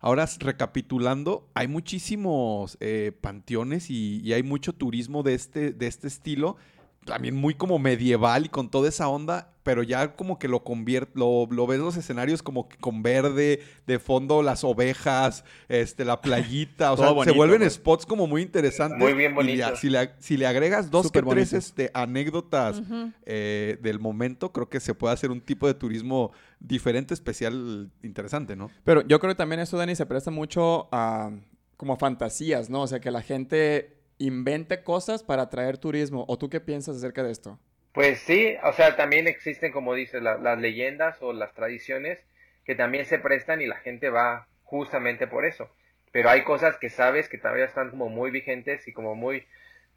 ahora 0.00 0.26
recapitulando, 0.38 1.48
hay 1.54 1.68
muchísimos 1.68 2.76
eh, 2.80 3.12
panteones 3.20 3.90
y, 3.90 4.20
y 4.20 4.32
hay 4.32 4.42
mucho 4.42 4.72
turismo 4.72 5.22
de 5.22 5.34
este, 5.34 5.72
de 5.72 5.86
este 5.86 6.08
estilo. 6.08 6.56
También 7.04 7.34
muy 7.34 7.54
como 7.54 7.78
medieval 7.80 8.46
y 8.46 8.48
con 8.48 8.70
toda 8.70 8.88
esa 8.88 9.08
onda, 9.08 9.48
pero 9.64 9.82
ya 9.82 10.14
como 10.14 10.38
que 10.38 10.46
lo 10.46 10.62
convierte, 10.62 11.12
lo, 11.18 11.46
lo 11.50 11.66
ves 11.66 11.80
los 11.80 11.96
escenarios 11.96 12.42
como 12.44 12.68
que 12.68 12.76
con 12.76 13.02
verde, 13.02 13.60
de 13.88 13.98
fondo 13.98 14.40
las 14.42 14.62
ovejas, 14.62 15.44
este, 15.68 16.04
la 16.04 16.20
playita, 16.20 16.92
o 16.92 16.96
sea, 16.98 17.08
se 17.08 17.12
bonito, 17.14 17.34
vuelven 17.34 17.68
spots 17.68 18.06
como 18.06 18.28
muy 18.28 18.42
interesantes. 18.42 19.00
Muy 19.00 19.14
bien 19.14 19.32
Y 19.32 19.56
ya- 19.56 19.66
bonitos. 19.70 19.80
si, 19.80 19.90
le, 19.90 20.10
si 20.18 20.36
le 20.36 20.46
agregas 20.46 20.90
dos 20.92 21.06
Súper 21.06 21.24
que 21.24 21.30
tres 21.30 21.52
este, 21.52 21.90
anécdotas 21.92 22.80
eh, 23.26 23.78
del 23.82 23.98
momento, 23.98 24.52
creo 24.52 24.68
que 24.68 24.78
se 24.78 24.94
puede 24.94 25.12
hacer 25.14 25.30
un 25.32 25.40
tipo 25.40 25.66
de 25.66 25.74
turismo 25.74 26.30
diferente, 26.60 27.14
especial, 27.14 27.90
interesante, 28.04 28.54
¿no? 28.54 28.70
Pero 28.84 29.02
yo 29.06 29.18
creo 29.18 29.32
que 29.32 29.38
también 29.38 29.60
eso, 29.60 29.76
Dani, 29.76 29.96
se 29.96 30.06
presta 30.06 30.30
mucho 30.30 30.88
a 30.92 31.30
como 31.76 31.96
fantasías, 31.96 32.70
¿no? 32.70 32.82
O 32.82 32.86
sea, 32.86 33.00
que 33.00 33.10
la 33.10 33.22
gente 33.22 34.01
invente 34.22 34.82
cosas 34.82 35.22
para 35.22 35.42
atraer 35.42 35.78
turismo. 35.78 36.24
¿O 36.28 36.38
tú 36.38 36.48
qué 36.50 36.60
piensas 36.60 36.96
acerca 36.96 37.22
de 37.22 37.32
esto? 37.32 37.58
Pues 37.92 38.20
sí, 38.20 38.56
o 38.62 38.72
sea, 38.72 38.96
también 38.96 39.26
existen, 39.26 39.72
como 39.72 39.94
dices, 39.94 40.22
la- 40.22 40.36
las 40.38 40.58
leyendas 40.58 41.20
o 41.22 41.32
las 41.32 41.52
tradiciones 41.54 42.18
que 42.64 42.74
también 42.74 43.04
se 43.06 43.18
prestan 43.18 43.60
y 43.60 43.66
la 43.66 43.76
gente 43.78 44.08
va 44.10 44.48
justamente 44.62 45.26
por 45.26 45.44
eso. 45.44 45.68
Pero 46.10 46.30
hay 46.30 46.42
cosas 46.44 46.76
que 46.78 46.90
sabes 46.90 47.28
que 47.28 47.38
todavía 47.38 47.64
están 47.66 47.90
como 47.90 48.08
muy 48.08 48.30
vigentes 48.30 48.86
y 48.88 48.92
como 48.92 49.14
muy, 49.14 49.46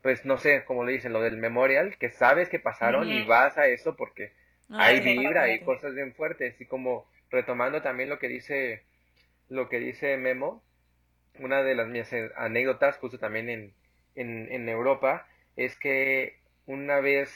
pues 0.02 0.26
no 0.26 0.38
sé, 0.38 0.64
como 0.66 0.84
le 0.86 0.94
dicen, 0.94 1.14
lo 1.14 1.22
del 1.22 1.38
memorial, 1.38 1.98
que 1.98 2.10
sabes 2.12 2.50
que 2.50 2.60
pasaron 2.60 3.12
y 3.12 3.24
vas 3.24 3.58
a 3.58 3.68
eso 3.68 3.96
porque 3.96 4.34
Ah, 4.70 4.84
hay 4.84 5.00
vibra 5.02 5.50
y 5.50 5.60
fíjate. 5.60 5.66
cosas 5.66 5.94
bien 5.96 6.14
fuertes. 6.16 6.60
Y 6.62 6.66
como 6.66 7.08
retomando 7.30 7.82
también 7.82 8.10
lo 8.10 8.20
que 8.20 8.28
dice, 8.28 8.84
lo 9.50 9.70
que 9.70 9.80
dice 9.80 10.18
Memo, 10.18 10.64
una 11.40 11.64
de 11.64 11.76
las 11.76 12.14
eh, 12.14 12.32
anécdotas, 12.38 12.98
justo 12.98 13.20
también 13.20 13.50
en, 13.50 13.74
en, 14.16 14.70
Europa, 14.70 15.28
es 15.56 15.78
que 15.78 16.40
una 16.66 17.00
vez 17.00 17.32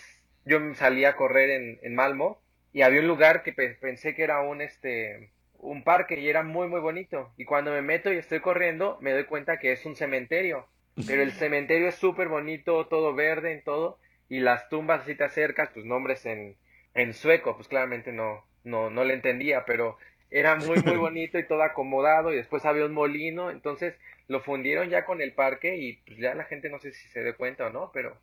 yo 0.46 0.60
salí 0.76 1.06
a 1.06 1.16
correr 1.16 1.50
en, 1.52 1.80
en 1.84 1.96
Malmo 1.96 2.42
y 2.72 2.82
había 2.82 3.02
un 3.02 3.08
lugar 3.08 3.44
que 3.44 3.54
pe- 3.54 3.76
pensé 3.76 4.16
que 4.16 4.24
era 4.24 4.42
un 4.42 4.62
este 4.62 5.32
un 5.54 5.84
parque 5.84 6.18
y 6.20 6.30
era 6.30 6.44
muy 6.44 6.68
muy 6.68 6.80
bonito. 6.80 7.34
Y 7.38 7.46
cuando 7.46 7.72
me 7.72 7.82
meto 7.82 8.12
y 8.14 8.18
estoy 8.18 8.40
corriendo, 8.40 8.98
me 9.02 9.12
doy 9.12 9.26
cuenta 9.26 9.60
que 9.60 9.72
es 9.74 9.86
un 9.86 9.96
cementerio. 9.96 10.68
Pero 11.06 11.24
el 11.24 11.32
cementerio 11.34 11.88
es 11.90 11.96
súper 11.96 12.28
bonito, 12.28 12.88
todo 12.88 13.14
verde 13.16 13.52
en 13.54 13.64
todo, 13.64 14.00
y 14.30 14.40
las 14.40 14.70
tumbas 14.70 15.02
así 15.02 15.16
te 15.16 15.24
acercas, 15.24 15.74
tus 15.74 15.84
nombres 15.86 16.26
en, 16.26 16.56
en 16.94 17.14
sueco, 17.14 17.56
pues 17.56 17.68
claramente 17.68 18.12
no, 18.12 18.46
no, 18.64 18.90
no 18.90 19.04
le 19.04 19.16
entendía, 19.16 19.66
pero 19.66 19.98
era 20.32 20.56
muy, 20.56 20.82
muy 20.82 20.98
bonito 20.98 21.40
y 21.40 21.48
todo 21.48 21.64
acomodado 21.64 22.32
y 22.32 22.38
después 22.38 22.66
había 22.66 22.86
un 22.86 22.94
molino, 22.94 23.52
entonces 23.52 23.96
lo 24.28 24.42
fundieron 24.42 24.90
ya 24.90 25.06
con 25.06 25.22
el 25.22 25.34
parque 25.34 25.78
y 25.78 25.94
pues 26.06 26.20
ya 26.20 26.36
la 26.36 26.44
gente 26.46 26.70
no 26.70 26.80
sé 26.80 26.92
si 26.92 27.08
se 27.10 27.22
dé 27.22 27.34
cuenta 27.34 27.68
o 27.68 27.70
no, 27.72 27.92
pero 27.94 28.16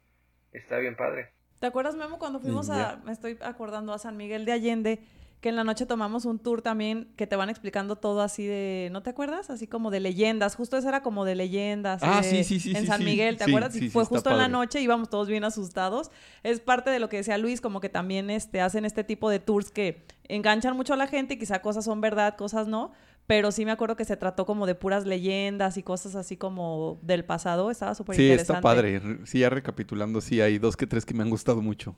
está 0.52 0.78
bien 0.78 0.96
padre. 0.96 1.30
¿Te 1.58 1.66
acuerdas, 1.66 1.96
Memo, 1.96 2.18
cuando 2.18 2.38
fuimos 2.38 2.68
a, 2.70 3.00
me 3.04 3.12
estoy 3.12 3.38
acordando, 3.40 3.92
a 3.92 3.98
San 3.98 4.16
Miguel 4.16 4.44
de 4.44 4.52
Allende, 4.52 5.00
que 5.40 5.50
en 5.50 5.56
la 5.56 5.64
noche 5.64 5.86
tomamos 5.86 6.24
un 6.24 6.38
tour 6.38 6.62
también 6.62 7.08
que 7.16 7.26
te 7.26 7.36
van 7.36 7.50
explicando 7.50 7.96
todo 7.96 8.20
así 8.22 8.46
de, 8.46 8.88
¿no 8.90 9.02
te 9.02 9.10
acuerdas? 9.10 9.50
Así 9.50 9.66
como 9.66 9.90
de 9.90 10.00
leyendas, 10.00 10.56
justo 10.56 10.76
eso 10.76 10.88
era 10.88 11.02
como 11.02 11.24
de 11.24 11.34
leyendas. 11.34 12.00
Ah, 12.02 12.20
de- 12.22 12.28
sí, 12.28 12.44
sí, 12.44 12.58
sí, 12.58 12.70
En 12.74 12.80
sí, 12.82 12.86
San 12.86 12.98
sí. 12.98 13.04
Miguel, 13.04 13.36
¿te 13.36 13.44
Sí, 13.44 13.50
acuerdas? 13.50 13.72
sí, 13.74 13.78
y 13.78 13.82
sí, 13.82 13.90
fue 13.90 14.04
justo 14.04 14.30
en 14.30 14.38
la 14.38 14.48
noche, 14.48 14.80
íbamos 14.80 15.08
todos 15.10 15.28
bien 15.28 15.44
asustados. 15.44 16.10
Es 16.42 16.60
parte 16.60 16.90
de 16.90 16.98
lo 16.98 17.08
que 17.08 17.18
decía 17.18 17.38
Luis, 17.38 17.60
como 17.60 17.80
que 17.80 17.88
también 17.88 18.30
este, 18.30 18.60
hacen 18.60 18.84
este 18.84 19.04
tipo 19.04 19.28
de 19.30 19.38
tours 19.38 19.70
que 19.70 20.04
enganchan 20.28 20.76
mucho 20.76 20.94
a 20.94 20.96
la 20.96 21.06
gente 21.06 21.34
y 21.34 21.38
quizá 21.38 21.60
cosas 21.62 21.84
son 21.84 22.00
verdad, 22.00 22.36
cosas 22.36 22.66
no. 22.66 22.92
Pero 23.26 23.50
sí 23.50 23.64
me 23.64 23.72
acuerdo 23.72 23.96
que 23.96 24.04
se 24.04 24.16
trató 24.16 24.46
como 24.46 24.66
de 24.66 24.76
puras 24.76 25.04
leyendas 25.04 25.76
y 25.76 25.82
cosas 25.82 26.14
así 26.14 26.36
como 26.36 26.98
del 27.02 27.24
pasado. 27.24 27.72
Estaba 27.72 27.94
súper 27.94 28.14
Sí, 28.16 28.22
interesante. 28.22 28.52
está 28.58 28.62
padre. 28.62 29.00
Sí, 29.26 29.40
ya 29.40 29.50
recapitulando, 29.50 30.20
sí, 30.20 30.40
hay 30.40 30.58
dos 30.58 30.76
que 30.76 30.86
tres 30.86 31.04
que 31.04 31.12
me 31.12 31.24
han 31.24 31.30
gustado 31.30 31.60
mucho. 31.60 31.96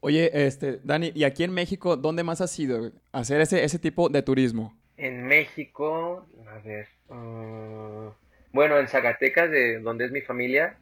Oye, 0.00 0.30
este, 0.46 0.80
Dani, 0.82 1.12
¿y 1.14 1.24
aquí 1.24 1.44
en 1.44 1.52
México 1.52 1.96
dónde 1.96 2.22
más 2.22 2.40
has 2.40 2.58
ido 2.58 2.90
hacer 3.12 3.40
ese, 3.40 3.64
ese 3.64 3.78
tipo 3.78 4.08
de 4.08 4.22
turismo? 4.22 4.74
En 4.96 5.26
México, 5.26 6.26
a 6.48 6.58
ver, 6.58 6.88
ah, 7.10 8.12
bueno, 8.52 8.78
en 8.78 8.88
Zacatecas, 8.88 9.50
de 9.50 9.78
donde 9.80 10.06
es 10.06 10.10
mi 10.10 10.22
familia, 10.22 10.78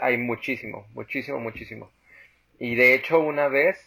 hay 0.00 0.16
muchísimo, 0.18 0.86
muchísimo, 0.94 1.40
muchísimo. 1.40 1.90
Y 2.58 2.74
de 2.74 2.94
hecho, 2.94 3.20
una 3.20 3.48
vez, 3.48 3.78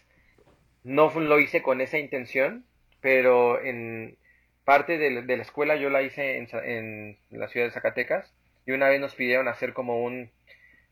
no 0.83 1.11
lo 1.19 1.39
hice 1.39 1.61
con 1.61 1.81
esa 1.81 1.97
intención, 1.99 2.65
pero 3.01 3.61
en 3.61 4.17
parte 4.65 4.97
de, 4.97 5.23
de 5.23 5.37
la 5.37 5.43
escuela 5.43 5.75
yo 5.75 5.89
la 5.89 6.01
hice 6.01 6.37
en, 6.37 6.47
en 6.63 7.17
la 7.39 7.47
ciudad 7.47 7.67
de 7.67 7.73
Zacatecas, 7.73 8.31
y 8.65 8.71
una 8.71 8.89
vez 8.89 8.99
nos 8.99 9.15
pidieron 9.15 9.47
hacer 9.47 9.73
como 9.73 10.03
un, 10.03 10.31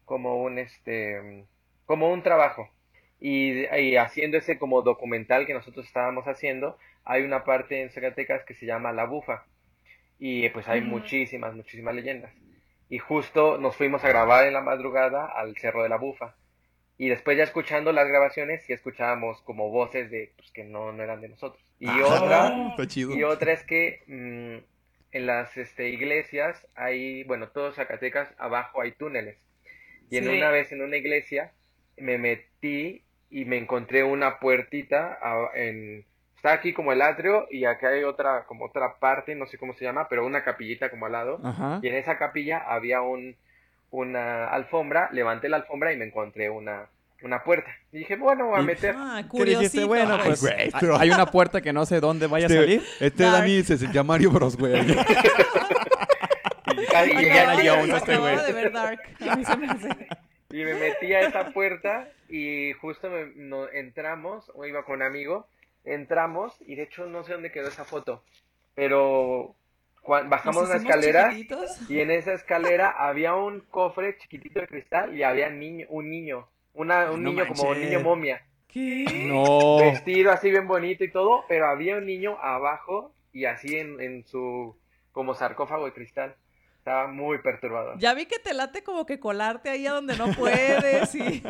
como 0.05 0.41
un, 0.43 0.59
este, 0.59 1.45
como 1.85 2.11
un 2.11 2.23
trabajo. 2.23 2.69
Y, 3.19 3.65
y 3.75 3.97
haciendo 3.97 4.37
ese 4.37 4.57
como 4.57 4.81
documental 4.81 5.45
que 5.45 5.53
nosotros 5.53 5.85
estábamos 5.85 6.25
haciendo, 6.25 6.77
hay 7.03 7.23
una 7.23 7.43
parte 7.43 7.81
en 7.81 7.89
Zacatecas 7.89 8.43
que 8.45 8.53
se 8.53 8.65
llama 8.65 8.93
La 8.93 9.05
Bufa. 9.05 9.45
Y 10.19 10.47
pues 10.49 10.67
hay 10.67 10.81
muchísimas, 10.81 11.55
muchísimas 11.55 11.95
leyendas. 11.95 12.31
Y 12.89 12.97
justo 12.97 13.57
nos 13.57 13.75
fuimos 13.75 14.03
a 14.03 14.09
grabar 14.09 14.47
en 14.47 14.53
la 14.53 14.61
madrugada 14.61 15.25
al 15.25 15.55
Cerro 15.57 15.83
de 15.83 15.89
la 15.89 15.97
Bufa. 15.97 16.35
Y 16.97 17.07
después 17.07 17.37
ya 17.37 17.45
escuchando 17.45 17.93
las 17.93 18.07
grabaciones, 18.07 18.63
sí 18.65 18.73
escuchábamos 18.73 19.41
como 19.43 19.69
voces 19.69 20.11
de 20.11 20.33
pues, 20.35 20.51
que 20.51 20.65
no, 20.65 20.91
no 20.91 21.01
eran 21.01 21.21
de 21.21 21.29
nosotros. 21.29 21.63
Y 21.79 21.87
otra, 21.87 22.69
Está 22.71 22.87
chido. 22.87 23.15
y 23.15 23.23
otra 23.23 23.53
es 23.53 23.63
que 23.63 24.03
mm, 24.07 25.15
en 25.15 25.25
las 25.25 25.55
este, 25.55 25.89
iglesias 25.89 26.67
hay, 26.75 27.23
bueno, 27.23 27.49
todos 27.49 27.75
Zacatecas, 27.75 28.29
abajo 28.37 28.81
hay 28.81 28.91
túneles. 28.91 29.37
Y 30.09 30.17
en 30.17 30.27
una 30.27 30.49
vez 30.49 30.71
en 30.71 30.81
una 30.81 30.97
iglesia 30.97 31.53
me 31.95 32.17
metí 32.17 33.03
y 33.31 33.45
me 33.45 33.57
encontré 33.57 34.03
una 34.03 34.39
puertita 34.39 35.17
a- 35.21 35.49
en... 35.55 36.05
Está 36.35 36.53
aquí 36.53 36.71
como 36.73 36.93
el 36.93 37.01
atrio 37.01 37.47
y 37.51 37.65
acá 37.65 37.89
hay 37.89 38.03
otra, 38.05 38.45
como 38.45 38.63
otra 38.65 38.95
parte, 38.99 39.35
no 39.35 39.45
sé 39.45 39.57
cómo 39.57 39.73
se 39.73 39.83
llama, 39.83 40.07
pero 40.09 40.25
una 40.25 40.43
capillita 40.45 40.89
como 40.89 41.05
al 41.07 41.11
lado. 41.11 41.39
Ajá. 41.43 41.79
Y 41.83 41.87
en 41.89 41.95
esa 41.95 42.17
capilla 42.17 42.59
había 42.65 43.01
un, 43.01 43.35
una 43.91 44.45
alfombra, 44.47 45.09
levanté 45.11 45.49
la 45.49 45.57
alfombra 45.57 45.91
y 45.91 45.97
me 45.97 46.05
encontré 46.05 46.49
una, 46.49 46.85
una 47.23 47.43
puerta. 47.43 47.69
Y 47.91 47.97
dije, 47.99 48.15
bueno, 48.15 48.47
voy 48.47 48.59
a 48.59 48.63
Y- 48.63 48.65
meter. 48.65 48.95
Ah, 48.97 49.21
curiosito. 49.27 49.85
Bueno, 49.87 50.13
Ay, 50.15 50.21
pues 50.27 50.41
güey, 50.41 50.53
hay- 50.53 50.71
pero- 50.79 50.95
hay 50.97 51.11
una 51.11 51.25
puerta 51.25 51.59
que 51.59 51.73
no 51.73 51.85
sé 51.85 51.99
dónde 51.99 52.27
vaya 52.27 52.45
a 52.45 52.49
Este, 52.49 52.61
salir. 52.61 52.83
este 53.01 53.23
Dark. 53.23 53.37
Dani 53.39 53.63
se 53.63 53.77
sentía 53.77 54.03
Mario 54.03 54.31
Bros, 54.31 54.55
güey. 54.55 54.79
Y, 54.79 54.91
y 57.11 57.91
este 57.91 58.11
de 58.17 58.53
ver 58.53 58.71
Dark. 58.71 58.99
Y 60.51 60.63
me 60.63 60.73
metí 60.73 61.13
a 61.13 61.21
esa 61.21 61.51
puerta 61.51 62.09
y 62.27 62.73
justo 62.73 63.09
me- 63.09 63.31
no, 63.35 63.69
entramos, 63.69 64.51
o 64.55 64.65
iba 64.65 64.83
con 64.83 64.95
un 64.95 65.03
amigo, 65.03 65.47
entramos 65.85 66.55
y 66.65 66.75
de 66.75 66.83
hecho 66.83 67.05
no 67.05 67.23
sé 67.23 67.33
dónde 67.33 67.51
quedó 67.51 67.67
esa 67.67 67.85
foto, 67.85 68.23
pero 68.73 69.53
bajamos 70.25 70.65
una 70.65 70.77
escalera 70.77 71.29
chiquititos. 71.29 71.89
y 71.89 71.99
en 71.99 72.09
esa 72.09 72.33
escalera 72.33 72.89
había 72.89 73.35
un 73.35 73.59
cofre 73.61 74.17
chiquitito 74.17 74.61
de 74.61 74.67
cristal 74.67 75.15
y 75.15 75.21
había 75.21 75.49
niño, 75.51 75.85
un 75.89 76.09
niño, 76.09 76.47
una, 76.73 77.11
un 77.11 77.21
No 77.23 77.29
niño 77.29 77.47
como 77.47 77.69
un 77.69 77.81
niño 77.81 77.99
momia, 78.01 78.41
¿Qué? 78.67 79.05
No. 79.27 79.77
vestido 79.77 80.31
así 80.31 80.49
bien 80.49 80.67
bonito 80.67 81.03
y 81.03 81.11
todo, 81.11 81.45
pero 81.47 81.67
había 81.67 81.97
un 81.97 82.05
niño 82.07 82.39
abajo 82.41 83.13
y 83.33 83.45
así 83.45 83.77
en, 83.77 84.01
en 84.01 84.25
su 84.25 84.75
como 85.11 85.35
sarcófago 85.35 85.85
de 85.85 85.93
cristal. 85.93 86.35
Estaba 86.89 87.07
muy 87.07 87.37
perturbador. 87.37 87.99
Ya 87.99 88.15
vi 88.15 88.25
que 88.25 88.39
te 88.39 88.51
late 88.53 88.81
como 88.83 89.05
que 89.05 89.19
colarte 89.19 89.69
ahí 89.69 89.85
a 89.85 89.91
donde 89.91 90.17
no 90.17 90.25
puedes 90.33 91.13
y... 91.13 91.43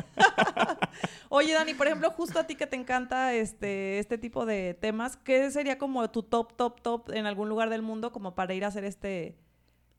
Oye, 1.30 1.54
Dani, 1.54 1.74
por 1.76 1.88
ejemplo, 1.88 2.10
justo 2.12 2.40
a 2.40 2.46
ti 2.46 2.56
que 2.56 2.68
te 2.68 2.76
encanta 2.76 3.34
este, 3.34 4.00
este 4.00 4.18
tipo 4.18 4.46
de 4.46 4.74
temas, 4.74 5.16
¿qué 5.16 5.50
sería 5.50 5.78
como 5.78 6.10
tu 6.12 6.24
top, 6.24 6.58
top, 6.58 6.82
top 6.82 7.12
en 7.14 7.26
algún 7.26 7.48
lugar 7.48 7.70
del 7.70 7.82
mundo 7.84 8.12
como 8.12 8.36
para 8.36 8.54
ir 8.54 8.66
a 8.66 8.68
hacer 8.68 8.84
este, 8.84 9.38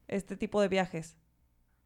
este 0.08 0.36
tipo 0.36 0.60
de 0.60 0.68
viajes? 0.68 1.16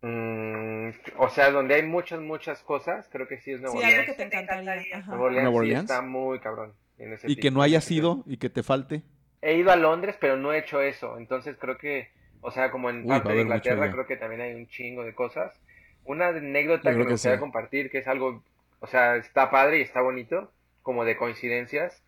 Mm, 0.02 0.88
o 1.18 1.28
sea, 1.28 1.52
donde 1.52 1.76
hay 1.76 1.82
muchas, 1.84 2.20
muchas 2.20 2.60
cosas, 2.62 3.08
creo 3.12 3.28
que 3.28 3.38
sí 3.38 3.52
es 3.52 3.60
Nuevo 3.60 3.78
Sí, 3.78 3.84
algo 3.84 4.04
que 4.06 4.14
te 4.14 4.22
encantaría. 4.24 4.98
Ajá. 4.98 5.10
Nuevo 5.12 5.24
Orleans 5.26 5.42
¿Nuevo 5.44 5.58
sí 5.58 5.66
Orleans? 5.68 5.90
está 5.90 6.02
muy 6.02 6.40
cabrón. 6.40 6.74
en 6.98 7.12
ese 7.12 7.30
Y 7.30 7.36
que 7.36 7.52
no 7.52 7.62
hayas 7.62 7.84
sitio. 7.84 8.02
ido 8.02 8.24
y 8.26 8.36
que 8.38 8.50
te 8.50 8.64
falte. 8.64 9.02
He 9.42 9.54
ido 9.58 9.70
a 9.70 9.76
Londres, 9.76 10.16
pero 10.20 10.36
no 10.36 10.52
he 10.52 10.58
hecho 10.58 10.80
eso. 10.80 11.18
Entonces 11.18 11.56
creo 11.60 11.78
que, 11.78 12.10
o 12.44 12.50
sea, 12.52 12.70
como 12.70 12.90
en 12.90 13.06
Uy, 13.06 13.06
parte 13.06 13.32
de 13.32 13.40
Inglaterra, 13.40 13.90
creo 13.90 14.06
que 14.06 14.16
también 14.16 14.40
hay 14.42 14.54
un 14.54 14.68
chingo 14.68 15.04
de 15.04 15.14
cosas. 15.14 15.60
Una 16.04 16.28
anécdota 16.28 16.96
que 16.96 17.02
creo 17.02 17.04
me 17.04 17.10
que 17.10 17.12
gustaría 17.12 17.38
compartir, 17.40 17.90
que 17.90 17.98
es 17.98 18.08
algo, 18.08 18.44
o 18.80 18.86
sea, 18.86 19.16
está 19.16 19.50
padre 19.50 19.78
y 19.78 19.82
está 19.82 20.00
bonito, 20.02 20.52
como 20.82 21.04
de 21.04 21.16
coincidencias, 21.16 22.04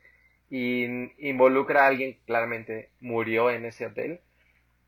y 0.50 0.84
involucra 1.18 1.84
a 1.84 1.88
alguien 1.88 2.14
que 2.14 2.20
claramente 2.26 2.90
murió 3.00 3.50
en 3.50 3.64
ese 3.66 3.86
hotel. 3.86 4.20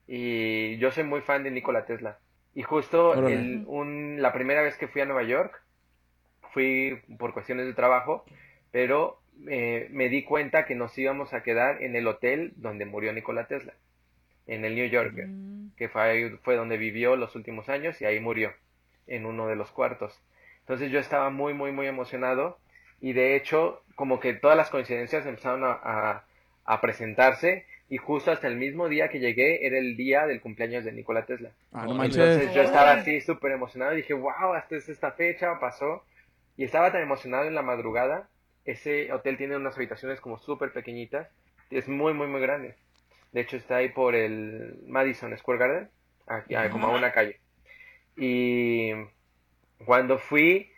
Y 0.06 0.78
yo 0.78 0.90
soy 0.92 1.04
muy 1.04 1.20
fan 1.22 1.44
de 1.44 1.50
Nikola 1.52 1.87
Tesla. 1.87 2.18
Y 2.54 2.62
justo 2.62 3.16
Órale. 3.18 3.24
el- 3.24 3.64
un- 3.66 4.22
la 4.22 4.32
primera 4.32 4.62
vez 4.62 4.76
que 4.76 4.88
fui 4.88 5.02
a 5.02 5.06
Nueva 5.06 5.22
York, 5.24 5.62
fui 6.52 7.00
por 7.18 7.32
cuestiones 7.34 7.66
de 7.66 7.74
trabajo, 7.74 8.24
pero 8.70 9.20
eh, 9.48 9.88
me 9.92 10.08
di 10.08 10.24
cuenta 10.24 10.66
que 10.66 10.74
nos 10.74 10.96
íbamos 10.98 11.32
a 11.32 11.42
quedar 11.44 11.82
en 11.82 11.94
el 11.94 12.06
hotel 12.08 12.52
donde 12.56 12.87
murió 12.87 13.12
Nikola 13.12 13.46
Tesla, 13.46 13.74
en 14.48 14.64
el 14.64 14.74
New 14.74 14.88
Yorker, 14.88 15.26
Mm. 15.28 15.70
que 15.76 15.88
fue, 15.88 16.02
ahí- 16.02 16.30
fue 16.42 16.56
donde 16.56 16.76
vivió 16.76 17.14
los 17.16 17.37
últimos 17.37 17.68
años 17.68 18.00
y 18.00 18.04
ahí 18.06 18.18
murió, 18.20 18.52
en 19.06 19.24
uno 19.26 19.46
de 19.46 19.54
los 19.56 19.70
cuartos. 19.70 20.20
Entonces 20.61 20.90
yo 20.90 20.98
estaba 20.98 21.30
muy, 21.30 21.54
muy, 21.54 21.70
muy 21.72 21.87
emocionado 21.87 22.58
y 23.00 23.12
de 23.12 23.37
hecho 23.37 23.82
como 23.94 24.18
que 24.20 24.34
todas 24.34 24.56
las 24.56 24.70
coincidencias 24.70 25.24
empezaron 25.26 25.64
a, 25.64 25.72
a- 25.72 26.24
a 26.64 26.80
presentarse 26.80 27.64
y 27.88 27.96
justo 27.96 28.30
hasta 28.30 28.48
el 28.48 28.56
mismo 28.56 28.88
día 28.88 29.08
que 29.08 29.20
llegué 29.20 29.66
era 29.66 29.78
el 29.78 29.96
día 29.96 30.26
del 30.26 30.40
cumpleaños 30.42 30.84
de 30.84 30.92
Nikola 30.92 31.24
Tesla. 31.24 31.50
Ah, 31.72 31.87
no. 31.87 32.04
Entonces 32.04 32.52
yo 32.52 32.62
estaba 32.62 32.92
así 32.92 33.20
súper 33.22 33.52
emocionado 33.52 33.94
y 33.94 33.98
dije, 33.98 34.12
wow, 34.12 34.52
hasta 34.54 34.76
es 34.76 34.88
esta 34.90 35.12
fecha, 35.12 35.58
pasó. 35.61 36.04
Y 36.58 36.64
estaba 36.64 36.92
tan 36.92 37.00
emocionado 37.02 37.44
en 37.44 37.54
la 37.54 37.62
madrugada. 37.62 38.28
Ese 38.66 39.11
hotel 39.12 39.38
tiene 39.38 39.56
unas 39.56 39.76
habitaciones 39.76 40.20
como 40.20 40.38
súper 40.38 40.72
pequeñitas. 40.72 41.28
Es 41.70 41.88
muy, 41.88 42.12
muy, 42.12 42.26
muy 42.26 42.40
grande. 42.42 42.74
De 43.33 43.41
hecho 43.43 43.57
está 43.57 43.77
ahí 43.77 43.91
por 43.91 44.14
el 44.14 44.79
Madison 44.87 45.37
Square 45.37 45.59
Garden, 45.59 45.91
aquí, 46.27 46.55
ah, 46.55 46.71
como 46.71 46.88
a 46.88 46.97
una 46.97 47.12
calle. 47.12 47.41
Y 48.17 48.93
cuando 49.85 50.19
fui, 50.19 50.71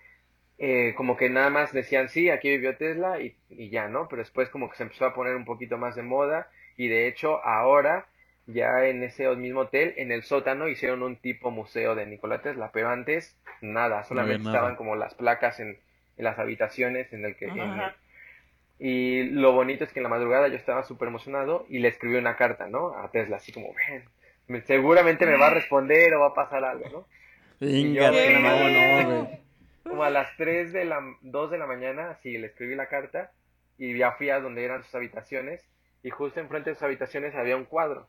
eh, 0.59 0.95
como 0.97 1.17
que 1.17 1.31
nada 1.31 1.51
más 1.51 1.73
decían, 1.73 2.09
sí, 2.09 2.29
aquí 2.29 2.51
vivió 2.51 2.77
Tesla 2.77 3.21
y, 3.21 3.37
y 3.49 3.71
ya, 3.71 3.89
¿no? 3.89 4.09
Pero 4.09 4.23
después 4.23 4.49
como 4.49 4.69
que 4.71 4.77
se 4.77 4.83
empezó 4.83 5.07
a 5.07 5.15
poner 5.15 5.37
un 5.37 5.45
poquito 5.45 5.79
más 5.79 5.95
de 5.95 6.03
moda 6.03 6.51
y 6.77 6.89
de 6.89 7.07
hecho 7.07 7.45
ahora 7.45 8.07
ya 8.47 8.87
en 8.87 9.03
ese 9.03 9.29
mismo 9.37 9.61
hotel, 9.61 9.95
en 9.97 10.13
el 10.13 10.23
sótano, 10.23 10.69
hicieron 10.69 11.03
un 11.03 11.17
tipo 11.17 11.51
museo 11.51 11.95
de 11.95 12.07
Nikola 12.07 12.43
Tesla, 12.43 12.71
pero 12.73 12.91
antes 12.91 13.39
nada, 13.61 14.05
solamente 14.05 14.45
nada. 14.45 14.57
estaban 14.57 14.77
como 14.77 14.97
las 14.97 15.15
placas 15.15 15.61
en, 15.61 15.79
en 16.17 16.25
las 16.25 16.39
habitaciones 16.39 17.13
en 17.13 17.25
el 17.25 17.37
que... 17.37 17.47
en 17.47 17.61
y 18.81 19.25
lo 19.31 19.53
bonito 19.53 19.85
es 19.85 19.93
que 19.93 20.01
en 20.01 20.05
la 20.05 20.11
madrugada 20.11 20.49
yo 20.49 20.57
estaba 20.57 20.85
súper 20.85 21.09
emocionado 21.09 21.66
y 21.71 21.81
le 21.81 21.88
escribí 21.88 22.16
una 22.16 22.37
carta, 22.37 22.69
¿no? 22.69 22.97
A 22.99 23.11
Tesla, 23.12 23.38
así 23.38 23.53
como, 23.53 23.75
ven, 23.75 24.11
me- 24.49 24.62
seguramente 24.62 25.27
me 25.27 25.37
va 25.38 25.49
a 25.49 25.51
responder 25.51 26.14
o 26.14 26.21
va 26.23 26.29
a 26.29 26.35
pasar 26.35 26.64
algo, 26.64 26.90
¿no? 26.90 27.09
¿Qué? 27.93 28.09
no, 28.71 29.03
no. 29.05 29.31
Como 29.87 30.05
a 30.05 30.11
las 30.11 30.37
3 30.37 30.73
de 30.73 30.85
la, 30.87 31.01
2 31.23 31.51
de 31.51 31.59
la 31.59 31.66
mañana, 31.66 32.19
sí, 32.23 32.38
le 32.38 32.49
escribí 32.49 32.75
la 32.77 32.88
carta 32.88 33.33
y 33.79 33.97
ya 33.99 34.12
fui 34.12 34.31
a 34.31 34.40
donde 34.40 34.64
eran 34.64 34.85
sus 34.85 34.95
habitaciones 34.95 35.69
y 36.03 36.11
justo 36.11 36.40
enfrente 36.40 36.71
de 36.71 36.77
sus 36.77 36.85
habitaciones 36.85 37.35
había 37.35 37.57
un 37.57 37.66
cuadro. 37.66 38.09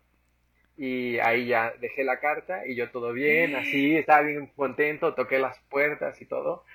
Y 0.77 1.19
ahí 1.19 1.47
ya 1.47 1.73
dejé 1.79 2.03
la 2.03 2.19
carta 2.19 2.65
y 2.67 2.75
yo 2.75 2.91
todo 2.91 3.13
bien, 3.13 3.55
así, 3.55 3.95
estaba 3.97 4.21
bien 4.21 4.47
contento, 4.55 5.13
toqué 5.15 5.39
las 5.39 5.59
puertas 5.69 6.21
y 6.21 6.25
todo. 6.25 6.65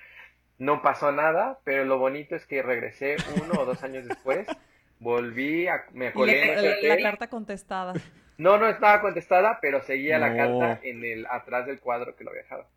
No 0.59 0.81
pasó 0.81 1.11
nada, 1.11 1.59
pero 1.63 1.85
lo 1.85 1.97
bonito 1.99 2.35
es 2.35 2.45
que 2.45 2.61
regresé 2.63 3.15
uno 3.43 3.61
o 3.61 3.65
dos 3.65 3.83
años 3.83 4.05
después 4.07 4.47
volví, 4.99 5.67
a, 5.67 5.85
me 5.93 6.07
Y 6.07 6.11
colé 6.11 6.31
le- 6.33 6.43
en 6.43 6.49
ese 6.57 6.61
la, 6.61 6.69
la 6.69 6.77
hotel. 6.93 7.03
carta 7.03 7.27
contestada. 7.29 7.93
No, 8.37 8.57
no 8.57 8.67
estaba 8.67 9.01
contestada, 9.01 9.59
pero 9.61 9.81
seguía 9.83 10.19
la 10.19 10.35
carta 10.35 10.79
en 10.83 11.03
el 11.03 11.25
atrás 11.27 11.65
del 11.65 11.79
cuadro 11.79 12.15
que 12.15 12.23
lo 12.23 12.29
había 12.31 12.43
dejado. 12.43 12.67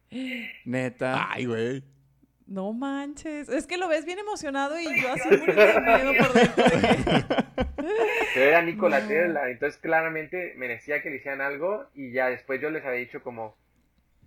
Neta. 0.65 1.29
Ay, 1.31 1.45
güey. 1.47 1.85
No 2.47 2.73
manches. 2.73 3.49
Es 3.49 3.67
que 3.67 3.77
lo 3.77 3.87
ves 3.87 4.05
bien 4.07 4.19
emocionado 4.19 4.81
y 4.81 5.01
yo 5.03 5.13
así 5.13 5.29
muriendo 5.37 5.63
de 5.63 5.81
miedo 5.81 6.13
por 6.19 6.33
dentro. 6.33 7.37
Pero 8.35 8.47
era 8.47 8.63
Nikola 8.63 9.01
No. 9.01 9.09
Tesla, 9.09 9.51
entonces 9.51 9.81
claramente 9.81 10.55
merecía 10.57 11.03
que 11.03 11.11
le 11.11 11.17
hicieran 11.17 11.41
algo 11.41 11.87
y 11.95 12.13
ya 12.13 12.29
después 12.29 12.61
yo 12.61 12.71
les 12.71 12.85
había 12.85 13.01
dicho 13.01 13.23
como, 13.23 13.57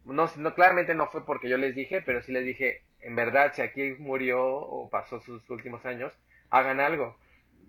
no, 0.05 0.29
no 0.37 0.55
claramente 0.55 0.95
no 0.95 1.07
fue 1.07 1.25
porque 1.25 1.49
yo 1.49 1.57
les 1.57 1.75
dije, 1.75 2.01
pero 2.01 2.21
sí 2.21 2.31
les 2.31 2.45
dije, 2.45 2.81
en 3.01 3.15
verdad, 3.15 3.53
si 3.55 3.61
aquí 3.61 3.95
murió 3.99 4.43
o 4.45 4.89
pasó 4.89 5.19
sus 5.21 5.47
últimos 5.49 5.85
años, 5.85 6.11
hagan 6.49 6.79
algo. 6.79 7.15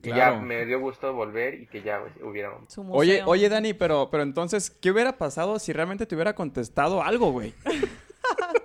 Y 0.03 0.11
Claro. 0.11 0.35
ya 0.37 0.41
me 0.41 0.67
dio 0.67 0.81
gusto 0.81 1.15
volver 1.15 1.55
y 1.55 1.67
que 1.67 1.83
ya 1.83 2.01
pues, 2.01 2.13
hubiera 2.23 2.53
Oye, 2.91 3.23
oye, 3.25 3.49
Dani, 3.49 3.73
pero, 3.73 4.09
pero 4.11 4.23
entonces, 4.23 4.71
¿qué 4.71 4.91
hubiera 4.91 5.17
pasado 5.17 5.59
si 5.59 5.73
realmente 5.73 6.05
te 6.07 6.15
hubiera 6.15 6.35
contestado 6.35 7.03
algo, 7.03 7.33
güey? 7.33 7.55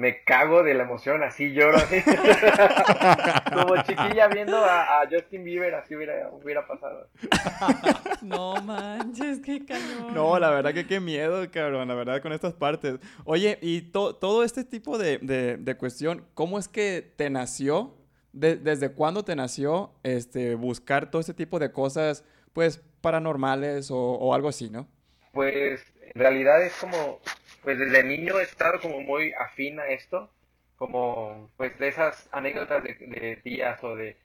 Me 0.00 0.24
cago 0.24 0.62
de 0.62 0.72
la 0.72 0.84
emoción, 0.84 1.22
así 1.22 1.52
lloro, 1.52 1.76
así. 1.76 1.96
Como 3.52 3.82
chiquilla 3.82 4.28
viendo 4.28 4.56
a, 4.56 5.02
a 5.02 5.08
Justin 5.10 5.44
Bieber, 5.44 5.74
así 5.74 5.94
hubiera, 5.94 6.30
hubiera 6.32 6.66
pasado. 6.66 7.06
No 8.22 8.54
manches, 8.62 9.40
qué 9.40 9.64
cañón. 9.64 10.14
No, 10.14 10.38
la 10.38 10.50
verdad 10.50 10.72
que 10.74 10.86
qué 10.86 11.00
miedo, 11.00 11.46
cabrón, 11.50 11.88
la 11.88 11.94
verdad 11.94 12.20
con 12.22 12.32
estas 12.32 12.52
partes. 12.54 12.98
Oye, 13.24 13.58
y 13.62 13.80
to- 13.82 14.14
todo 14.14 14.42
este 14.44 14.64
tipo 14.64 14.96
de, 14.98 15.18
de- 15.18 15.56
de 15.58 15.74
cuestión, 15.76 16.24
¿cómo 16.34 16.58
es 16.58 16.68
que 16.68 17.12
te 17.16 17.28
nació? 17.30 17.94
De- 18.32 18.56
¿Desde 18.56 18.92
cuándo 18.92 19.22
te 19.24 19.36
nació 19.36 19.92
este, 20.02 20.54
buscar 20.54 21.10
todo 21.10 21.20
este 21.20 21.34
tipo 21.34 21.58
de 21.58 21.72
cosas, 21.72 22.24
pues, 22.52 22.82
paranormales 23.02 23.90
o, 23.90 23.98
o 23.98 24.34
algo 24.34 24.48
así, 24.48 24.70
no? 24.70 24.86
Pues 25.32 25.80
en 26.14 26.20
realidad 26.20 26.62
es 26.62 26.74
como, 26.80 27.20
pues 27.62 27.78
desde 27.78 28.04
niño 28.04 28.38
he 28.40 28.42
estado 28.44 28.80
como 28.80 29.00
muy 29.00 29.32
afín 29.34 29.80
a 29.80 29.86
esto, 29.88 30.30
como 30.76 31.50
pues 31.56 31.78
de 31.78 31.88
esas 31.88 32.28
anécdotas 32.32 32.82
de, 32.84 32.94
de 32.94 33.36
tías 33.36 33.82
o 33.84 33.96
de, 33.96 34.16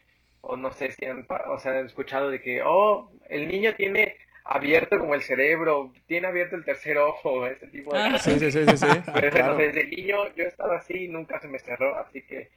o 0.42 0.58
no 0.58 0.72
sé 0.72 0.92
si 0.92 1.06
han, 1.06 1.26
o 1.48 1.60
sea, 1.60 1.72
han 1.80 1.86
escuchado 1.86 2.30
de 2.30 2.42
que, 2.42 2.62
oh, 2.64 3.12
el 3.30 3.48
niño 3.48 3.76
tiene 3.76 4.18
abierto 4.44 5.00
como 5.00 5.16
el 5.16 5.22
cerebro, 5.24 5.92
tiene 6.08 6.28
abierto 6.28 6.56
el 6.56 6.66
tercer 6.66 6.98
ojo, 7.00 7.48
ese 7.48 7.68
tipo 7.68 7.94
de 7.96 8.00
Ah, 8.00 8.06
cosas. 8.06 8.24
Sí, 8.24 8.40
sí, 8.40 8.52
sí, 8.52 8.66
sí, 8.66 8.78
sí. 8.78 8.86
Pero 9.20 9.32
claro. 9.32 9.56
desde 9.56 9.86
niño 9.88 10.34
yo 10.36 10.44
he 10.44 10.48
estado 10.48 10.74
así, 10.74 11.08
nunca 11.08 11.40
se 11.40 11.48
me 11.48 11.60
cerró, 11.60 11.98
así 11.98 12.22
que 12.24 12.52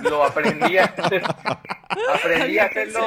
lo 0.00 0.24
aprendí 0.24 0.78
a, 0.78 0.84
aprendí 2.14 2.58
a 2.58 2.64
hacerlo, 2.66 3.00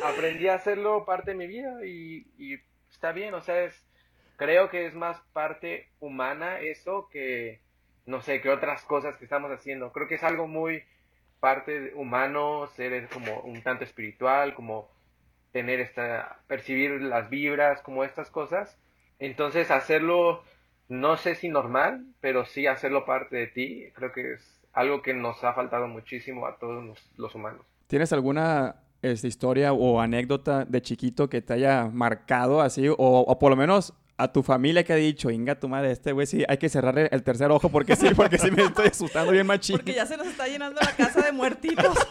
aprendí 0.00 0.48
a 0.48 0.54
hacerlo 0.54 1.04
parte 1.04 1.32
de 1.32 1.36
mi 1.36 1.46
vida 1.46 1.84
y, 1.84 2.26
y 2.38 2.58
está 2.90 3.12
bien, 3.12 3.34
o 3.34 3.40
sea, 3.42 3.62
es, 3.64 3.86
creo 4.42 4.70
que 4.70 4.86
es 4.86 4.94
más 4.94 5.20
parte 5.32 5.88
humana 6.00 6.58
eso 6.58 7.08
que, 7.12 7.60
no 8.06 8.20
sé, 8.22 8.40
que 8.40 8.50
otras 8.50 8.82
cosas 8.82 9.16
que 9.16 9.24
estamos 9.24 9.52
haciendo. 9.52 9.92
Creo 9.92 10.08
que 10.08 10.16
es 10.16 10.24
algo 10.24 10.48
muy 10.48 10.82
parte 11.38 11.92
humano, 11.94 12.66
ser 12.74 13.08
como 13.08 13.40
un 13.42 13.62
tanto 13.62 13.84
espiritual, 13.84 14.54
como 14.54 14.90
tener 15.52 15.78
esta, 15.78 16.40
percibir 16.48 17.00
las 17.02 17.30
vibras, 17.30 17.82
como 17.82 18.02
estas 18.02 18.30
cosas. 18.30 18.76
Entonces 19.20 19.70
hacerlo, 19.70 20.42
no 20.88 21.16
sé 21.16 21.36
si 21.36 21.48
normal, 21.48 22.04
pero 22.20 22.44
sí 22.44 22.66
hacerlo 22.66 23.04
parte 23.04 23.36
de 23.36 23.46
ti, 23.46 23.92
creo 23.94 24.10
que 24.10 24.32
es 24.32 24.60
algo 24.72 25.02
que 25.02 25.14
nos 25.14 25.44
ha 25.44 25.52
faltado 25.52 25.86
muchísimo 25.86 26.46
a 26.46 26.56
todos 26.56 26.98
los, 27.16 27.34
humanos. 27.36 27.64
¿Tienes 27.86 28.12
alguna 28.12 28.82
este, 29.02 29.28
historia 29.28 29.72
o 29.72 30.00
anécdota 30.00 30.64
de 30.64 30.82
chiquito 30.82 31.28
que 31.28 31.42
te 31.42 31.52
haya 31.52 31.86
marcado 31.92 32.60
así? 32.60 32.88
O 32.88 33.38
por 33.38 33.50
lo 33.50 33.56
menos 33.56 33.94
a 34.22 34.32
tu 34.32 34.42
familia 34.42 34.84
que 34.84 34.92
ha 34.92 34.96
dicho, 34.96 35.30
inga 35.30 35.54
tu 35.58 35.68
madre, 35.68 35.90
este 35.92 36.12
güey 36.12 36.26
sí 36.26 36.44
hay 36.48 36.58
que 36.58 36.68
cerrarle 36.68 37.08
el 37.10 37.22
tercer 37.22 37.50
ojo 37.50 37.68
porque 37.70 37.96
sí, 37.96 38.08
porque 38.14 38.38
sí 38.38 38.50
me 38.50 38.62
estoy 38.62 38.88
asustando 38.88 39.32
bien 39.32 39.46
machín. 39.46 39.76
Porque 39.76 39.94
ya 39.94 40.06
se 40.06 40.16
nos 40.16 40.26
está 40.26 40.46
llenando 40.48 40.80
la 40.80 40.92
casa 40.96 41.22
de 41.22 41.32
muertitos. 41.32 41.96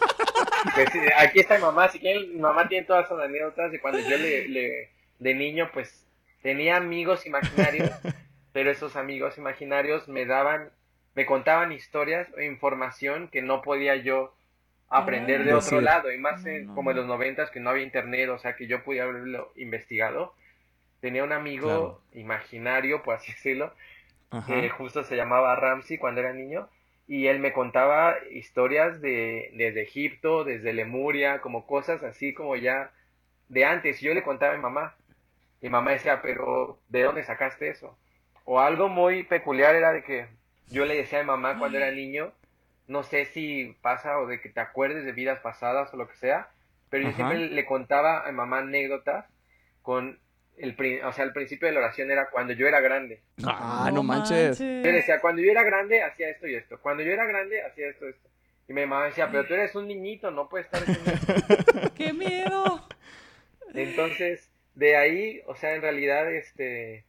Pues, 0.74 0.90
sí, 0.92 0.98
aquí 1.18 1.40
está 1.40 1.56
mi 1.56 1.62
mamá, 1.62 1.88
si 1.88 1.98
quieren, 1.98 2.34
mi 2.34 2.40
mamá 2.40 2.68
tiene 2.68 2.86
todas 2.86 3.06
esas 3.06 3.18
anécdotas 3.18 3.72
de 3.72 3.80
cuando 3.80 3.98
yo 3.98 4.16
le, 4.16 4.46
le- 4.46 4.90
de 5.18 5.34
niño, 5.34 5.68
pues, 5.74 6.06
tenía 6.40 6.76
amigos 6.76 7.26
imaginarios, 7.26 7.90
pero 8.52 8.70
esos 8.70 8.94
amigos 8.94 9.38
imaginarios 9.38 10.06
me 10.06 10.24
daban, 10.24 10.70
me 11.16 11.26
contaban 11.26 11.72
historias 11.72 12.28
o 12.36 12.40
información 12.40 13.26
que 13.26 13.42
no 13.42 13.60
podía 13.60 13.96
yo 13.96 14.32
aprender 14.88 15.42
de 15.44 15.50
Ah. 15.50 15.56
otro 15.56 15.78
Decir. 15.78 15.82
lado, 15.82 16.12
y 16.12 16.18
más 16.18 16.46
en- 16.46 16.66
no, 16.68 16.74
como 16.76 16.92
en 16.92 16.98
los 16.98 17.06
noventas 17.06 17.50
que 17.50 17.58
no 17.58 17.70
había 17.70 17.82
internet, 17.82 18.28
o 18.28 18.38
sea, 18.38 18.54
que 18.54 18.68
yo 18.68 18.84
pudiera 18.84 19.08
haberlo 19.08 19.52
investigado. 19.56 20.32
Tenía 21.02 21.24
un 21.24 21.32
amigo 21.32 21.66
Claro. 21.66 22.00
imaginario, 22.14 23.02
por 23.04 23.16
así 23.16 23.32
decirlo, 23.32 23.74
Ajá. 24.30 24.58
que 24.58 24.70
justo 24.70 25.04
se 25.04 25.16
llamaba 25.16 25.56
Ramsey 25.56 25.98
cuando 25.98 26.20
era 26.22 26.32
niño, 26.32 26.70
y 27.08 27.26
él 27.28 27.40
me 27.40 27.52
contaba 27.52 28.16
historias 28.30 29.02
de 29.02 29.50
desde 29.54 29.82
Egipto, 29.82 30.44
desde 30.44 30.72
Lemuria, 30.72 31.40
como 31.42 31.66
cosas 31.66 32.02
así 32.04 32.34
como 32.34 32.56
ya 32.56 32.92
de 33.48 33.64
antes. 33.66 34.02
Y 34.02 34.06
yo 34.06 34.14
le 34.14 34.22
contaba 34.24 34.54
a 34.54 34.56
mi 34.56 34.62
mamá, 34.62 34.96
y 35.60 35.68
mamá 35.70 35.92
decía, 35.92 36.22
pero 36.22 36.80
¿de 36.88 37.02
dónde 37.02 37.24
sacaste 37.24 37.68
eso? 37.70 37.98
O 38.44 38.60
algo 38.60 38.88
muy 38.88 39.24
peculiar 39.24 39.74
era 39.76 39.92
de 39.92 40.04
que 40.04 40.28
yo 40.70 40.84
le 40.86 40.96
decía 40.96 41.20
a 41.20 41.22
mi 41.22 41.28
mamá 41.28 41.58
cuando 41.58 41.78
era 41.78 41.90
niño, 41.92 42.32
no 42.88 43.02
sé 43.04 43.26
si 43.26 43.76
pasa 43.82 44.18
o 44.20 44.26
de 44.26 44.40
que 44.40 44.50
te 44.50 44.60
acuerdes 44.60 45.04
de 45.04 45.12
vidas 45.12 45.40
pasadas 45.40 45.92
o 45.94 45.96
lo 45.96 46.08
que 46.08 46.16
sea, 46.16 46.48
pero 46.90 47.04
yo 47.04 47.08
Ajá. 47.08 47.14
siempre 47.14 47.38
le 47.38 47.66
contaba 47.66 48.22
a 48.26 48.30
mi 48.30 48.36
mamá 48.36 48.58
anécdotas 48.60 49.26
con 49.82 50.18
el, 50.58 50.76
o 51.04 51.12
sea, 51.12 51.24
el 51.24 51.32
principio 51.32 51.66
de 51.68 51.74
la 51.74 51.80
oración 51.80 52.10
era 52.10 52.30
cuando 52.30 52.52
yo 52.52 52.66
era 52.68 52.80
grande. 52.80 53.20
Ah, 53.44 53.90
no 53.92 54.02
manches. 54.02 54.58
Yo 54.58 54.92
decía, 54.92 55.20
cuando 55.20 55.42
yo 55.42 55.50
era 55.50 55.62
grande 55.62 56.02
hacía 56.02 56.30
esto 56.30 56.46
y 56.46 56.54
esto. 56.54 56.78
Cuando 56.80 57.02
yo 57.02 57.12
era 57.12 57.24
grande 57.24 57.62
hacía 57.62 57.88
esto 57.88 58.06
y 58.06 58.10
esto. 58.10 58.28
Y 58.68 58.72
mi 58.72 58.86
mamá 58.86 59.06
decía, 59.06 59.28
pero 59.30 59.46
tú 59.46 59.54
eres 59.54 59.74
un 59.74 59.88
niñito, 59.88 60.30
no 60.30 60.48
puedes 60.48 60.66
estar 60.66 60.82
haciendo 60.82 61.10
esto". 61.10 61.92
¡Qué 61.94 62.12
miedo! 62.12 62.86
Entonces, 63.74 64.50
de 64.74 64.96
ahí, 64.96 65.42
o 65.46 65.56
sea, 65.56 65.74
en 65.74 65.82
realidad, 65.82 66.32
este, 66.32 67.04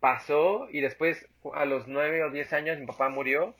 pasó 0.00 0.68
y 0.70 0.80
después 0.80 1.28
a 1.54 1.64
los 1.64 1.86
nueve 1.86 2.24
o 2.24 2.30
diez 2.30 2.52
años 2.52 2.78
mi 2.78 2.86
papá 2.86 3.08
murió. 3.08 3.54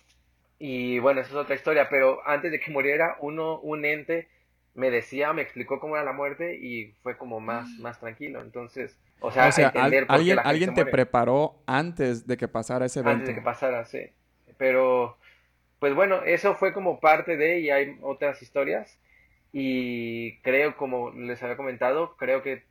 Y 0.59 0.99
bueno, 0.99 1.21
esa 1.21 1.31
es 1.31 1.37
otra 1.37 1.55
historia, 1.55 1.89
pero 1.89 2.27
antes 2.27 2.51
de 2.51 2.61
que 2.61 2.71
muriera, 2.71 3.17
uno, 3.21 3.59
un 3.61 3.85
ente 3.85 4.29
me 4.75 4.91
decía, 4.91 5.33
me 5.33 5.43
explicó 5.43 5.81
cómo 5.81 5.97
era 5.97 6.05
la 6.05 6.13
muerte 6.13 6.57
y 6.57 6.93
fue 7.03 7.17
como 7.19 7.41
más, 7.41 7.79
más 7.79 8.01
tranquilo. 8.01 8.41
Entonces, 8.43 8.99
o 9.21 9.31
sea, 9.33 9.49
o 9.49 9.53
sea, 9.53 9.69
al- 9.69 9.75
entender 9.75 10.09
por 10.11 10.25
qué 10.27 10.35
alguien, 10.35 10.37
la 10.37 10.43
alguien 10.45 10.75
te 10.75 10.83
muere. 10.83 10.91
preparó 10.91 11.63
antes 11.67 12.27
de 12.27 12.37
que 12.37 12.49
pasara 12.49 12.87
ese 12.87 13.01
evento. 13.01 13.11
antes 13.11 13.29
de 13.29 13.35
que 13.35 13.43
pasara, 13.43 13.85
sí. 13.85 14.11
Pero, 14.59 15.19
pues 15.81 15.95
bueno, 15.95 16.23
eso 16.25 16.55
fue 16.57 16.73
como 16.73 17.01
parte 17.01 17.37
de, 17.37 17.61
y 17.61 17.71
hay 17.71 17.99
otras 18.03 18.43
historias. 18.43 19.01
Y 19.53 20.41
creo, 20.43 20.77
como 20.77 21.11
les 21.13 21.43
había 21.43 21.57
comentado, 21.57 22.17
creo 22.17 22.43
que, 22.43 22.65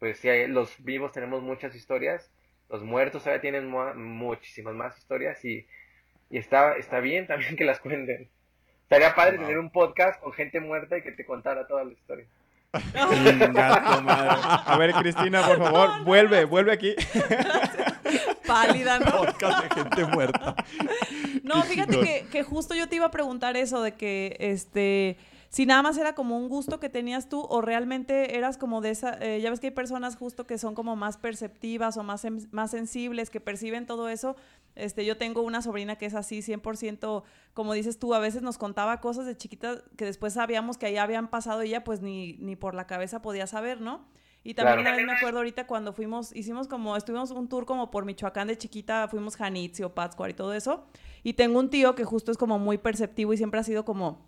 pues 0.00 0.18
si 0.20 0.28
hay- 0.30 0.48
los 0.48 0.82
vivos 0.84 1.12
tenemos 1.12 1.42
muchas 1.42 1.74
historias, 1.76 2.32
los 2.70 2.84
muertos 2.84 3.24
todavía 3.24 3.42
tienen 3.42 3.68
mu- 3.68 3.94
muchísimas 3.96 4.74
más 4.74 4.98
historias 4.98 5.44
y, 5.44 5.66
y 6.30 6.38
está, 6.38 6.76
está 6.76 7.00
bien 7.00 7.26
también 7.26 7.56
que 7.56 7.64
las 7.64 7.80
cuenten. 7.80 8.30
Estaría 8.86 9.16
padre 9.16 9.38
tener 9.38 9.58
un 9.58 9.68
podcast 9.68 10.20
con 10.20 10.32
gente 10.32 10.60
muerta 10.60 10.96
y 10.96 11.02
que 11.02 11.10
te 11.10 11.26
contara 11.26 11.66
toda 11.66 11.82
la 11.82 11.90
historia. 11.90 12.24
Madre. 12.72 14.30
A 14.64 14.76
ver, 14.78 14.92
Cristina, 14.92 15.44
por 15.44 15.58
favor, 15.58 16.04
vuelve, 16.04 16.44
vuelve 16.44 16.70
aquí. 16.70 16.94
Pálida, 18.46 19.00
¿no? 19.00 19.10
Podcast 19.10 19.64
de 19.64 19.74
gente 19.74 20.04
muerta. 20.04 20.54
No, 21.42 21.62
Qué 21.62 21.68
fíjate 21.68 21.98
que, 21.98 22.26
que 22.30 22.42
justo 22.44 22.76
yo 22.76 22.88
te 22.88 22.94
iba 22.94 23.06
a 23.06 23.10
preguntar 23.10 23.56
eso 23.56 23.82
de 23.82 23.94
que, 23.94 24.36
este, 24.38 25.16
si 25.48 25.64
nada 25.64 25.82
más 25.82 25.96
era 25.96 26.14
como 26.14 26.36
un 26.36 26.48
gusto 26.48 26.80
que 26.80 26.88
tenías 26.88 27.28
tú 27.28 27.40
o 27.40 27.60
realmente 27.62 28.36
eras 28.36 28.58
como 28.58 28.80
de 28.80 28.90
esa, 28.90 29.16
eh, 29.20 29.40
ya 29.40 29.50
ves 29.50 29.58
que 29.58 29.68
hay 29.68 29.72
personas 29.72 30.14
justo 30.14 30.46
que 30.46 30.58
son 30.58 30.74
como 30.74 30.96
más 30.96 31.16
perceptivas 31.16 31.96
o 31.96 32.02
más, 32.02 32.26
más 32.50 32.70
sensibles, 32.70 33.30
que 33.30 33.40
perciben 33.40 33.86
todo 33.86 34.08
eso. 34.08 34.36
Este, 34.76 35.04
yo 35.04 35.16
tengo 35.16 35.42
una 35.42 35.62
sobrina 35.62 35.96
que 35.96 36.06
es 36.06 36.14
así, 36.14 36.42
100%, 36.42 37.22
como 37.54 37.72
dices 37.72 37.98
tú, 37.98 38.14
a 38.14 38.18
veces 38.18 38.42
nos 38.42 38.58
contaba 38.58 39.00
cosas 39.00 39.26
de 39.26 39.36
chiquita 39.36 39.82
que 39.96 40.04
después 40.04 40.34
sabíamos 40.34 40.76
que 40.78 40.86
allá 40.86 41.02
habían 41.02 41.28
pasado 41.28 41.64
y 41.64 41.68
ella 41.68 41.82
pues 41.82 42.02
ni, 42.02 42.34
ni 42.34 42.56
por 42.56 42.74
la 42.74 42.86
cabeza 42.86 43.22
podía 43.22 43.46
saber, 43.46 43.80
¿no? 43.80 44.06
Y 44.44 44.54
también 44.54 44.82
Claro. 44.82 45.04
me 45.04 45.12
acuerdo 45.12 45.38
ahorita 45.38 45.66
cuando 45.66 45.92
fuimos, 45.92 46.36
hicimos 46.36 46.68
como, 46.68 46.96
estuvimos 46.96 47.32
un 47.32 47.48
tour 47.48 47.66
como 47.66 47.90
por 47.90 48.04
Michoacán 48.04 48.46
de 48.46 48.56
chiquita, 48.56 49.08
fuimos 49.08 49.34
Janitzio, 49.34 49.92
Pátzcuaro 49.92 50.30
y 50.30 50.34
todo 50.34 50.52
eso. 50.54 50.86
Y 51.24 51.32
tengo 51.32 51.58
un 51.58 51.68
tío 51.68 51.96
que 51.96 52.04
justo 52.04 52.30
es 52.30 52.38
como 52.38 52.58
muy 52.60 52.78
perceptivo 52.78 53.32
y 53.32 53.38
siempre 53.38 53.58
ha 53.58 53.64
sido 53.64 53.84
como, 53.84 54.24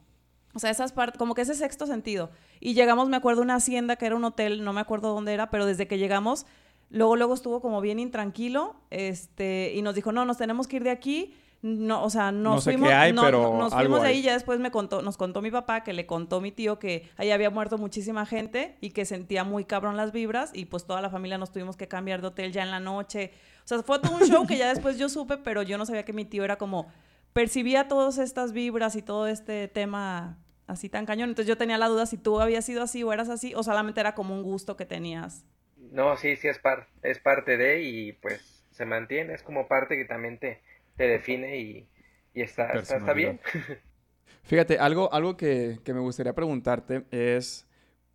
o 0.55 0.59
sea, 0.59 0.71
esas 0.71 0.91
partes, 0.93 1.19
como 1.19 1.35
que 1.35 1.43
ese 1.43 1.55
sexto 1.55 1.87
sentido. 1.87 2.31
Y 2.59 2.75
llegamos, 2.75 3.09
me 3.09 3.17
acuerdo, 3.17 3.43
a 3.43 3.45
una 3.45 3.55
hacienda 3.55 3.95
que 3.95 4.07
era 4.07 4.17
un 4.17 4.25
hotel, 4.25 4.65
no 4.65 4.73
me 4.73 4.81
acuerdo 4.81 5.15
dónde 5.15 5.35
era, 5.35 5.51
pero 5.51 5.67
desde 5.67 5.87
que 5.87 5.99
llegamos, 5.99 6.47
luego, 6.91 7.17
luego 7.17 7.35
estuvo 7.35 7.61
como 7.61 7.81
bien 7.81 7.99
intranquilo, 7.99 8.77
este, 8.91 9.73
y 9.75 9.83
nos 9.83 9.95
dijo, 9.95 10.13
no, 10.13 10.25
nos 10.25 10.39
tenemos 10.39 10.67
que 10.67 10.77
ir 10.77 10.85
de 10.85 10.91
aquí. 10.91 11.35
No, 11.61 12.05
o 12.05 12.11
sea, 12.11 12.31
nos 12.31 12.55
No 12.55 12.61
sé 12.61 12.71
fuimos, 12.71 12.89
qué 12.89 12.95
hay, 12.95 13.13
no, 13.13 13.23
pero 13.23 13.59
nos 13.59 13.73
algo 13.73 13.97
fuimos 13.97 14.03
de 14.03 14.09
ahí, 14.09 14.23
ya 14.23 14.33
después 14.33 14.61
me 14.61 14.71
contó, 14.71 15.03
nos 15.03 15.17
contó 15.17 15.43
mi 15.43 15.51
papá 15.51 15.83
que 15.83 15.93
le 15.93 16.07
contó 16.07 16.41
mi 16.41 16.53
tío 16.53 16.79
que 16.79 17.11
ahí 17.17 17.33
había 17.33 17.51
muerto 17.51 17.79
muchísima 17.79 18.27
gente 18.27 18.79
y 18.81 18.91
que 18.91 19.05
sentía 19.05 19.43
muy 19.43 19.65
cabrón 19.65 19.97
las 19.97 20.13
vibras 20.13 20.53
y 20.55 20.67
pues 20.67 20.85
toda 20.87 21.03
la 21.03 21.11
familia 21.11 21.37
nos 21.37 21.51
tuvimos 21.51 21.77
que 21.77 21.89
cambiar 21.89 22.21
de 22.21 22.29
hotel 22.29 22.53
ya 22.53 22.63
en 22.63 22.71
la 22.71 22.79
noche. 22.79 23.33
O 23.65 23.67
sea, 23.67 23.83
fue 23.83 23.99
todo 23.99 24.15
un 24.15 24.23
show 24.23 24.47
que 24.47 24.57
ya 24.57 24.69
después 24.69 24.99
yo 24.99 25.09
supe, 25.09 25.37
pero 25.37 25.63
yo 25.63 25.79
no 25.79 25.85
sabía 25.85 26.05
que 26.05 26.13
mi 26.13 26.25
tío 26.25 26.45
era 26.45 26.59
como 26.59 26.87
percibía 27.33 27.89
todas 27.89 28.19
estas 28.19 28.53
vibras 28.53 28.95
y 28.95 29.03
todo 29.03 29.27
este 29.27 29.67
tema 29.67 30.39
así 30.69 30.89
tan 30.89 31.07
cañón. 31.07 31.31
Entonces 31.31 31.49
yo 31.49 31.57
tenía 31.57 31.77
la 31.77 31.89
duda 31.89 32.07
si 32.07 32.19
tú 32.19 32.41
habías 32.41 32.65
sido 32.65 32.85
así 32.85 33.03
o 33.03 33.13
eras 33.13 33.31
así 33.31 33.53
o 33.57 33.65
solamente 33.65 33.99
era 33.99 34.15
como 34.15 34.33
un 34.33 34.45
gusto 34.45 34.77
que 34.77 34.87
tenías. 34.87 35.45
No, 35.93 36.17
sí, 36.17 36.37
sí 36.37 36.49
es, 36.49 36.59
par 36.59 36.89
es 37.03 37.19
parte 37.19 37.57
de 37.57 37.83
y 37.83 38.13
pues 38.13 38.65
se 38.73 38.85
mantiene, 38.85 39.35
es 39.35 39.43
como 39.43 39.69
parte 39.69 39.97
que 39.97 40.05
también 40.05 40.39
te, 40.39 40.61
te 40.97 41.09
define 41.09 41.59
y, 41.59 41.89
y 42.35 42.43
está, 42.43 42.75
está, 42.77 42.97
está 42.97 43.13
bien. 43.13 43.41
Fíjate, 44.43 44.79
algo, 44.79 45.13
algo 45.13 45.37
que, 45.37 45.79
que 45.85 45.93
me 45.95 46.01
gustaría 46.01 46.35
preguntarte 46.35 47.05
es, 47.11 47.67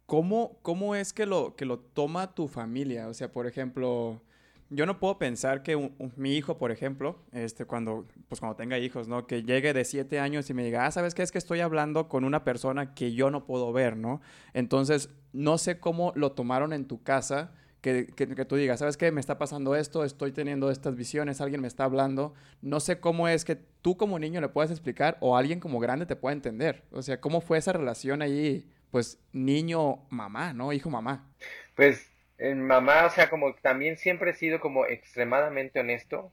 ¿cómo, 0.06 0.58
cómo 0.62 0.96
es 0.96 1.14
que 1.14 1.26
lo, 1.26 1.56
que 1.56 1.66
lo 1.66 1.80
toma 1.80 2.34
tu 2.36 2.48
familia? 2.48 3.08
O 3.08 3.14
sea, 3.14 3.32
por 3.32 3.48
ejemplo, 3.48 4.22
yo 4.70 4.86
no 4.88 5.00
puedo 5.00 5.20
pensar 5.20 5.64
que 5.64 5.76
un- 5.76 5.94
un- 6.00 6.14
mi 6.18 6.36
hijo, 6.36 6.58
por 6.58 6.72
ejemplo, 6.72 7.18
este, 7.32 7.66
cuando, 7.66 8.08
pues 8.30 8.40
cuando 8.40 8.56
tenga 8.56 8.80
hijos, 8.80 9.08
¿no? 9.08 9.28
Que 9.28 9.44
llegue 9.44 9.74
de 9.74 9.86
siete 9.86 10.20
años 10.20 10.50
y 10.50 10.54
me 10.56 10.64
diga, 10.64 10.86
ah, 10.86 10.92
¿sabes 10.92 11.14
qué? 11.14 11.24
Es 11.24 11.32
que 11.32 11.38
estoy 11.38 11.60
hablando 11.62 12.10
con 12.10 12.24
una 12.24 12.44
persona 12.44 12.96
que 12.96 13.14
yo 13.14 13.30
no 13.32 13.46
puedo 13.46 13.72
ver, 13.74 13.98
¿no? 13.98 14.22
Entonces, 14.54 15.10
no 15.34 15.58
sé 15.60 15.80
cómo 15.80 16.14
lo 16.16 16.32
tomaron 16.34 16.74
en 16.74 16.88
tu 16.88 17.04
casa, 17.04 17.54
que, 17.84 18.08
que, 18.08 18.34
que 18.34 18.46
tú 18.46 18.56
digas, 18.56 18.80
¿sabes 18.80 18.96
qué? 18.96 19.12
Me 19.12 19.20
está 19.20 19.38
pasando 19.38 19.76
esto, 19.76 20.06
estoy 20.06 20.32
teniendo 20.32 20.72
estas 20.72 20.96
visiones, 20.96 21.42
alguien 21.42 21.60
me 21.60 21.68
está 21.68 21.84
hablando. 21.84 22.34
No 22.62 22.80
sé 22.80 23.02
cómo 23.02 23.28
es 23.28 23.44
que 23.44 23.58
tú 23.58 23.98
como 23.98 24.18
niño 24.20 24.40
le 24.40 24.48
puedes 24.48 24.72
explicar 24.72 25.18
o 25.20 25.36
alguien 25.36 25.60
como 25.60 25.82
grande 25.82 26.06
te 26.06 26.16
pueda 26.16 26.34
entender. 26.34 26.86
O 26.92 27.02
sea, 27.02 27.20
¿cómo 27.20 27.42
fue 27.42 27.58
esa 27.58 27.74
relación 27.74 28.22
ahí? 28.22 28.72
Pues 28.90 29.20
niño-mamá, 29.34 30.54
¿no? 30.54 30.72
Hijo-mamá. 30.72 31.30
Pues 31.76 32.10
en 32.38 32.66
mamá, 32.66 33.06
o 33.06 33.10
sea, 33.10 33.30
como 33.30 33.54
también 33.56 33.98
siempre 33.98 34.32
he 34.32 34.36
sido 34.36 34.62
como 34.62 34.86
extremadamente 34.86 35.82
honesto 35.82 36.32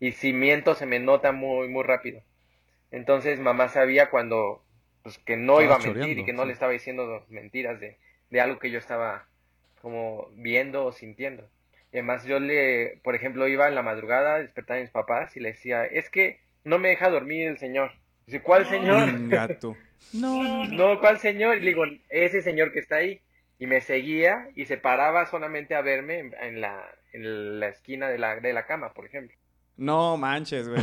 y 0.00 0.10
si 0.10 0.32
miento 0.32 0.74
se 0.74 0.86
me 0.86 0.98
nota 0.98 1.30
muy, 1.30 1.68
muy 1.68 1.84
rápido. 1.84 2.20
Entonces 2.90 3.38
mamá 3.38 3.68
sabía 3.68 4.10
cuando, 4.10 4.64
pues 5.04 5.18
que 5.18 5.36
no 5.36 5.60
Estaba 5.60 5.64
iba 5.64 5.74
a 5.76 5.78
mentir 5.78 5.92
choreando, 5.92 6.20
y 6.20 6.24
que 6.24 6.32
no 6.32 6.42
sí. 6.42 6.48
le 6.48 6.52
estaba 6.52 6.72
diciendo 6.72 7.24
mentiras 7.28 7.78
de, 7.78 7.96
de 8.30 8.40
algo 8.40 8.58
que 8.58 8.72
yo 8.72 8.80
estaba 8.80 9.28
como 9.84 10.28
viendo 10.34 10.84
o 10.86 10.90
sintiendo. 10.92 11.48
Y 11.92 11.98
además 11.98 12.24
yo 12.24 12.40
le, 12.40 13.00
por 13.04 13.14
ejemplo, 13.14 13.46
iba 13.46 13.68
en 13.68 13.76
la 13.76 13.82
madrugada 13.82 14.34
a 14.34 14.38
despertar 14.40 14.78
a 14.78 14.80
mis 14.80 14.90
papás 14.90 15.36
y 15.36 15.40
le 15.40 15.50
decía, 15.50 15.84
es 15.84 16.10
que 16.10 16.40
no 16.64 16.80
me 16.80 16.88
deja 16.88 17.08
dormir 17.08 17.46
el 17.46 17.58
señor. 17.58 17.92
Dice, 18.26 18.42
¿cuál 18.42 18.66
señor? 18.66 19.28
Gato. 19.28 19.76
No, 20.12 20.42
no, 20.44 20.64
no. 20.66 20.94
No, 20.94 21.00
¿cuál 21.00 21.18
señor? 21.18 21.56
Y 21.56 21.60
le 21.60 21.66
digo, 21.68 21.84
ese 22.08 22.42
señor 22.42 22.72
que 22.72 22.78
está 22.80 22.96
ahí. 22.96 23.20
Y 23.58 23.66
me 23.66 23.80
seguía 23.80 24.48
y 24.54 24.66
se 24.66 24.76
paraba 24.76 25.26
solamente 25.26 25.74
a 25.74 25.80
verme 25.80 26.18
en, 26.18 26.34
en 26.40 26.60
la, 26.60 26.84
en 27.12 27.58
la 27.58 27.68
esquina 27.68 28.08
de 28.08 28.18
la, 28.18 28.38
de 28.38 28.52
la 28.52 28.66
cama, 28.66 28.92
por 28.92 29.06
ejemplo. 29.06 29.36
No 29.76 30.16
manches, 30.16 30.68
güey. 30.68 30.82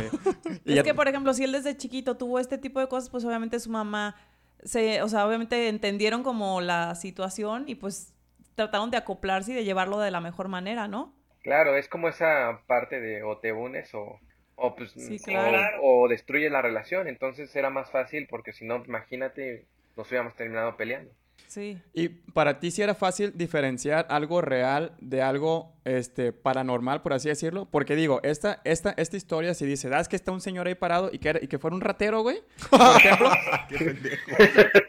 Y 0.64 0.70
Es 0.72 0.74
ya- 0.76 0.82
que, 0.82 0.92
por 0.94 1.08
ejemplo, 1.08 1.32
si 1.34 1.44
él 1.44 1.52
desde 1.52 1.76
chiquito 1.76 2.16
tuvo 2.16 2.38
este 2.40 2.58
tipo 2.58 2.80
de 2.80 2.88
cosas, 2.88 3.08
pues 3.10 3.24
obviamente 3.24 3.58
su 3.60 3.70
mamá, 3.70 4.16
se, 4.64 5.00
o 5.02 5.08
sea, 5.08 5.26
obviamente 5.26 5.68
entendieron 5.68 6.22
como 6.22 6.60
la 6.60 6.94
situación 6.94 7.64
y 7.68 7.74
pues 7.76 8.11
trataron 8.54 8.90
de 8.90 8.96
acoplarse 8.98 9.52
y 9.52 9.54
de 9.54 9.64
llevarlo 9.64 9.98
de 10.00 10.10
la 10.10 10.20
mejor 10.20 10.48
manera, 10.48 10.88
¿no? 10.88 11.14
Claro, 11.42 11.76
es 11.76 11.88
como 11.88 12.08
esa 12.08 12.60
parte 12.66 13.00
de 13.00 13.22
o 13.22 13.38
te 13.38 13.52
unes 13.52 13.92
o, 13.94 14.20
o, 14.56 14.76
pues, 14.76 14.92
Sí, 14.92 15.16
o- 15.20 15.24
claro. 15.24 15.78
o 15.82 16.08
destruyes 16.08 16.52
la 16.52 16.62
relación. 16.62 17.08
Entonces 17.08 17.54
era 17.56 17.70
más 17.70 17.90
fácil 17.90 18.26
porque 18.30 18.52
si 18.52 18.64
no, 18.64 18.82
imagínate, 18.86 19.66
nos 19.96 20.08
hubiéramos 20.08 20.36
terminado 20.36 20.76
peleando. 20.76 21.10
Sí. 21.48 21.78
Y 21.92 22.08
para 22.08 22.60
ti 22.60 22.70
sí 22.70 22.80
era 22.80 22.94
fácil 22.94 23.32
diferenciar 23.36 24.06
algo 24.08 24.40
real 24.40 24.92
de 25.00 25.20
algo 25.22 25.74
este, 25.84 26.32
paranormal, 26.32 27.02
por 27.02 27.12
así 27.12 27.28
decirlo. 27.28 27.66
Porque 27.70 27.94
digo, 27.96 28.20
esta, 28.22 28.60
esta, 28.64 28.94
esta 28.96 29.16
historia 29.16 29.52
si 29.52 29.66
dice, 29.66 29.88
¿das 29.88 30.08
que 30.08 30.16
está 30.16 30.32
un 30.32 30.40
señor 30.40 30.66
ahí 30.68 30.74
parado 30.76 31.10
y 31.12 31.18
que, 31.18 31.28
era- 31.30 31.40
y 31.42 31.48
que 31.48 31.58
fuera 31.58 31.74
un 31.74 31.82
ratero, 31.82 32.22
güey? 32.22 32.38
Por 32.70 32.80
ejemplo. 32.96 33.30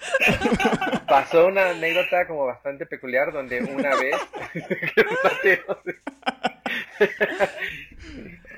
Pasó 1.08 1.46
una 1.46 1.70
anécdota 1.70 2.26
como 2.26 2.46
bastante 2.46 2.86
peculiar 2.86 3.32
donde 3.32 3.60
una 3.62 3.96
vez 3.96 4.16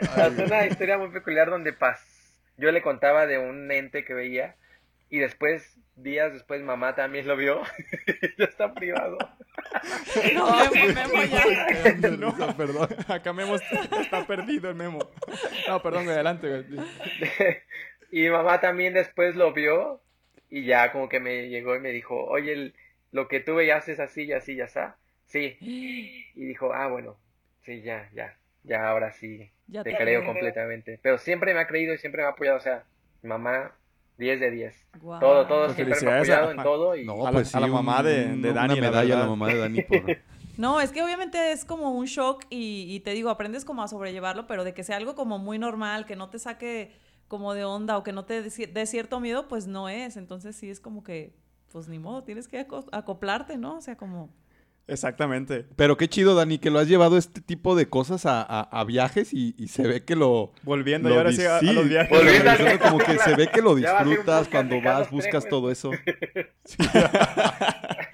Pasó 0.14 0.44
una 0.44 0.66
historia 0.66 0.98
muy 0.98 1.08
peculiar 1.10 1.50
donde 1.50 1.72
pas... 1.72 2.00
yo 2.56 2.70
le 2.70 2.82
contaba 2.82 3.26
de 3.26 3.38
un 3.38 3.70
ente 3.70 4.04
que 4.04 4.14
veía 4.14 4.56
y 5.10 5.18
después, 5.18 5.78
días 5.96 6.32
después, 6.32 6.62
mamá 6.62 6.94
también 6.94 7.26
lo 7.26 7.36
vio. 7.36 7.60
ya 8.38 8.46
está 8.46 8.72
privado. 8.72 9.18
No, 10.32 10.70
Memo, 10.70 10.94
Memo, 10.94 11.24
ya. 11.24 12.08
no, 12.08 12.56
perdón. 12.56 12.88
Acá 13.08 13.34
Memo 13.34 13.56
está 13.56 14.26
perdido 14.26 14.70
el 14.70 14.74
Memo. 14.74 15.00
No, 15.68 15.82
perdón, 15.82 16.08
adelante, 16.08 16.48
güey. 16.48 16.64
y 18.10 18.30
mamá 18.30 18.62
también 18.62 18.94
después 18.94 19.34
lo 19.36 19.52
vio 19.52 20.00
y 20.52 20.66
ya 20.66 20.92
como 20.92 21.08
que 21.08 21.18
me 21.18 21.48
llegó 21.48 21.74
y 21.74 21.80
me 21.80 21.90
dijo, 21.92 22.14
oye, 22.26 22.52
el- 22.52 22.74
lo 23.10 23.26
que 23.26 23.40
tú 23.40 23.54
veías 23.54 23.88
es 23.88 23.98
así 24.00 24.24
y 24.24 24.32
así, 24.32 24.54
ya 24.54 24.64
está. 24.64 24.96
Sí. 25.26 25.56
Y 26.34 26.44
dijo, 26.44 26.72
ah, 26.74 26.88
bueno, 26.88 27.16
sí, 27.64 27.82
ya, 27.82 28.10
ya, 28.14 28.36
ya, 28.64 28.88
ahora 28.88 29.12
sí, 29.12 29.50
Ya 29.66 29.82
te 29.82 29.90
te 29.90 29.96
creo 29.96 30.20
creo. 30.20 30.32
completamente. 30.32 30.98
Pero 31.02 31.16
siempre 31.18 31.54
me 31.54 31.60
ha 31.60 31.66
creído 31.66 31.94
y 31.94 31.98
siempre 31.98 32.22
me 32.22 32.28
ha 32.28 32.32
apoyado, 32.32 32.58
o 32.58 32.60
sea, 32.60 32.84
mamá, 33.22 33.72
10 34.18 34.40
de 34.40 34.50
10. 34.50 34.86
Guau. 35.00 35.20
Todo, 35.20 35.46
todo, 35.46 35.64
Pues 35.66 35.76
siempre 35.76 36.00
me 36.02 36.10
ha 36.10 36.16
apoyado 36.16 36.50
en 36.50 36.62
todo 36.62 36.96
y... 36.96 37.04
No, 37.06 37.26
A 37.26 37.30
la- 37.30 37.38
pues 37.38 37.54
a 37.54 37.60
la 37.60 37.66
mamá 37.66 38.02
de- 38.02 38.28
de 38.28 38.50
una 38.50 38.52
Dani, 38.52 38.74
la 38.76 38.80
medalla 38.80 39.16
a 39.16 39.20
la 39.20 39.26
mamá 39.26 39.48
de 39.48 39.58
Dani 39.58 39.82
por... 39.82 40.04
No, 40.58 40.82
es 40.82 40.92
que 40.92 41.02
obviamente 41.02 41.50
es 41.52 41.64
como 41.64 41.92
un 41.92 42.04
shock 42.04 42.44
y, 42.50 42.86
y 42.94 43.00
te 43.00 43.12
digo, 43.12 43.30
aprendes 43.30 43.64
como 43.64 43.82
a 43.82 43.88
sobrellevarlo, 43.88 44.46
pero 44.46 44.64
de 44.64 44.74
que 44.74 44.84
sea 44.84 44.98
algo 44.98 45.14
como 45.14 45.38
muy 45.38 45.58
normal, 45.58 46.04
que 46.04 46.14
no 46.14 46.28
te 46.28 46.38
saque 46.38 46.92
como 47.32 47.54
de 47.54 47.64
onda 47.64 47.96
o 47.96 48.02
que 48.02 48.12
no 48.12 48.26
te 48.26 48.42
dé 48.42 48.50
ci- 48.50 48.70
dé 48.70 48.84
cierto 48.84 49.18
miedo, 49.20 49.48
pues 49.48 49.66
no 49.66 49.88
es. 49.88 50.18
Entonces 50.18 50.54
sí 50.54 50.68
es 50.68 50.80
como 50.80 51.02
que, 51.02 51.32
pues 51.72 51.88
ni 51.88 51.98
modo, 51.98 52.24
tienes 52.24 52.46
que 52.46 52.60
aco- 52.60 52.84
acoplarte, 52.92 53.56
¿no? 53.56 53.78
O 53.78 53.80
sea, 53.80 53.96
como... 53.96 54.28
Exactamente. 54.86 55.64
Pero 55.76 55.96
qué 55.96 56.08
chido, 56.08 56.34
Dani, 56.34 56.58
que 56.58 56.68
lo 56.70 56.78
has 56.78 56.88
llevado 56.88 57.16
este 57.16 57.40
tipo 57.40 57.74
de 57.74 57.88
cosas 57.88 58.26
a, 58.26 58.42
a- 58.42 58.68
a 58.80 58.84
viajes 58.84 59.32
y, 59.32 59.54
y 59.56 59.68
se 59.68 59.86
ve 59.86 60.04
que 60.04 60.14
lo... 60.14 60.52
Volviendo 60.62 61.08
lo 61.08 61.14
y 61.14 61.18
ahora 61.18 61.32
sí 61.32 61.42
a, 61.46 61.56
a 61.58 61.62
los 61.62 61.88
viajes. 61.88 62.10
Volviendo 62.18 62.50
como 62.82 62.98
que 62.98 63.18
se 63.18 63.34
ve 63.34 63.48
que 63.48 63.62
lo 63.62 63.74
disfrutas 63.74 64.48
cuando 64.48 64.78
vas, 64.82 65.10
buscas 65.10 65.48
todo 65.48 65.70
eso. 65.70 65.90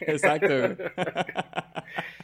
Exacto, 0.01 0.47
güey. 0.47 0.77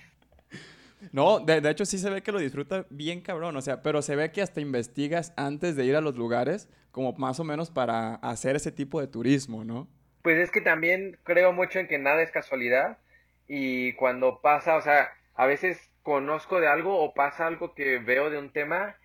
No, 1.15 1.39
de, 1.39 1.61
de 1.61 1.71
hecho 1.71 1.87
sí 1.87 1.99
se 1.99 2.11
ve 2.11 2.25
que 2.25 2.33
lo 2.33 2.41
disfruta 2.41 2.87
bien 2.91 3.21
cabrón, 3.21 3.57
o 3.57 3.61
sea, 3.63 3.83
pero 3.83 4.03
se 4.03 4.17
ve 4.17 4.33
que 4.33 4.43
hasta 4.43 4.61
investigas 4.61 5.33
antes 5.37 5.77
de 5.77 5.85
ir 5.85 5.95
a 5.95 6.01
los 6.01 6.17
lugares, 6.17 6.69
como 6.91 7.13
más 7.13 7.39
o 7.39 7.45
menos 7.45 7.71
para 7.71 8.17
hacer 8.17 8.57
ese 8.57 8.73
tipo 8.73 9.01
de 9.01 9.07
turismo, 9.07 9.65
¿no? 9.65 9.87
Pues 10.23 10.39
es 10.39 10.51
que 10.51 10.61
también 10.61 11.17
creo 11.23 11.53
mucho 11.53 11.79
en 11.79 11.87
que 11.87 12.01
nada 12.01 12.21
es 12.21 12.33
casualidad 12.33 12.99
y 13.47 13.93
cuando 13.93 14.41
pasa, 14.41 14.75
o 14.75 14.81
sea, 14.81 15.13
a 15.37 15.47
veces 15.47 15.79
conozco 16.03 16.59
de 16.59 16.67
algo 16.67 16.99
o 16.99 17.15
pasa 17.15 17.47
algo 17.47 17.77
que 17.77 18.01
veo 18.01 18.29
de 18.29 18.39
un 18.39 18.51
tema 18.51 18.97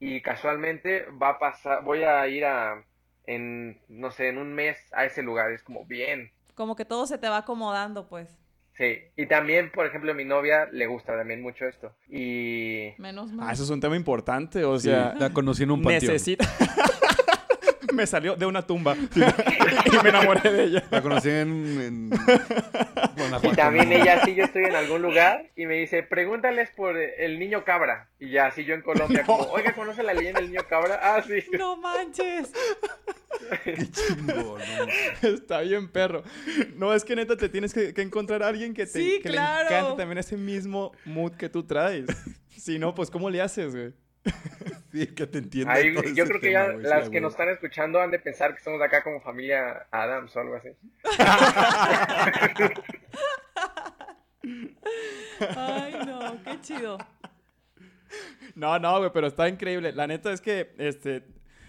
y 0.00 0.22
casualmente 0.22 1.04
va 1.22 1.32
a 1.32 1.38
pasar, 1.38 1.84
voy 1.84 2.02
a 2.02 2.26
ir 2.28 2.46
a, 2.46 2.82
en, 3.26 3.78
no 3.88 4.10
sé, 4.10 4.28
en 4.28 4.38
un 4.38 4.54
mes 4.54 4.78
a 4.92 5.04
ese 5.04 5.22
lugar, 5.22 5.52
es 5.52 5.62
como 5.62 5.84
bien. 5.84 6.32
Como 6.54 6.76
que 6.76 6.86
todo 6.86 7.06
se 7.06 7.18
te 7.18 7.28
va 7.28 7.36
acomodando, 7.36 8.08
pues. 8.08 8.38
Sí, 8.78 8.96
y 9.16 9.26
también, 9.26 9.70
por 9.74 9.86
ejemplo, 9.86 10.12
a 10.12 10.14
mi 10.14 10.24
novia 10.24 10.68
le 10.72 10.86
gusta 10.86 11.16
también 11.16 11.42
mucho 11.42 11.66
esto. 11.66 11.92
Y 12.08 12.90
Menos 12.98 13.32
mal. 13.32 13.48
Ah, 13.48 13.52
eso 13.52 13.64
es 13.64 13.70
un 13.70 13.80
tema 13.80 13.96
importante, 13.96 14.64
o 14.64 14.78
Sí, 14.78 14.88
sea, 14.88 15.14
la 15.18 15.30
conocí 15.30 15.64
en 15.64 15.72
un 15.72 15.82
panteón. 15.82 16.12
necesita... 16.12 16.46
me 17.98 18.06
salió 18.06 18.36
de 18.36 18.46
una 18.46 18.62
tumba 18.62 18.96
y 19.14 20.02
me 20.02 20.08
enamoré 20.08 20.52
de 20.52 20.64
ella. 20.64 20.84
La 20.90 21.02
conocí 21.02 21.28
en... 21.28 21.80
en 21.80 22.10
Y 23.42 23.48
también 23.56 23.92
ella, 23.92 24.24
si 24.24 24.36
yo 24.36 24.44
estoy 24.44 24.64
en 24.64 24.76
algún 24.76 25.02
lugar 25.02 25.50
y 25.56 25.66
me 25.66 25.74
dice, 25.74 26.04
pregúntales 26.04 26.70
por 26.70 26.96
el 26.96 27.38
niño 27.40 27.64
cabra. 27.64 28.08
Y 28.20 28.30
ya, 28.30 28.52
si 28.52 28.64
yo 28.64 28.74
en 28.74 28.82
Colombia, 28.82 29.24
como, 29.26 29.42
oiga, 29.50 29.74
¿conoce 29.74 30.04
la 30.04 30.14
leyenda 30.14 30.40
del 30.40 30.50
niño 30.50 30.62
cabra? 30.68 31.00
Ah, 31.02 31.22
sí. 31.26 31.44
No 31.58 31.76
manches. 31.76 32.52
Qué 33.64 33.76
chingón, 33.90 34.60
¿no? 34.60 35.28
Está 35.28 35.60
bien, 35.62 35.88
perro. 35.88 36.22
No, 36.76 36.94
es 36.94 37.04
que 37.04 37.16
neta 37.16 37.36
te 37.36 37.48
tienes 37.48 37.74
que, 37.74 37.92
que 37.92 38.02
encontrar 38.02 38.42
a 38.44 38.48
alguien 38.48 38.72
que, 38.72 38.86
te, 38.86 38.92
Sí, 38.92 39.20
que 39.20 39.30
claro. 39.30 39.68
le 39.68 39.76
encante 39.76 39.96
también 39.96 40.18
ese 40.18 40.36
mismo 40.36 40.92
mood 41.04 41.32
que 41.32 41.48
tú 41.48 41.64
traes. 41.64 42.06
Si 42.56 42.78
no, 42.78 42.94
pues 42.94 43.10
¿cómo 43.10 43.30
le 43.30 43.40
haces, 43.40 43.74
güey? 43.74 43.92
Sí, 44.90 45.06
que 45.08 45.26
te 45.26 45.38
Ahí, 45.68 45.94
todo 45.94 46.04
yo 46.04 46.24
ese 46.24 46.24
creo 46.24 46.40
que 46.40 46.48
tema, 46.48 46.66
ya 46.66 46.88
las 46.88 47.10
que 47.10 47.20
nos 47.20 47.32
están 47.32 47.50
escuchando 47.50 48.00
han 48.00 48.10
de 48.10 48.18
pensar 48.18 48.54
que 48.54 48.62
somos 48.62 48.80
de 48.80 48.86
acá 48.86 49.02
como 49.02 49.20
familia 49.20 49.86
Adams 49.90 50.34
o 50.34 50.40
algo 50.40 50.56
así. 50.56 50.70
Ay, 55.56 55.94
no, 56.06 56.42
qué 56.42 56.60
chido. 56.62 56.96
No, 58.54 58.78
no, 58.78 58.98
güey, 58.98 59.10
pero 59.12 59.26
está 59.26 59.48
increíble. 59.48 59.92
La 59.92 60.06
neta 60.06 60.32
es 60.32 60.40
que, 60.40 60.74
este, 60.78 61.24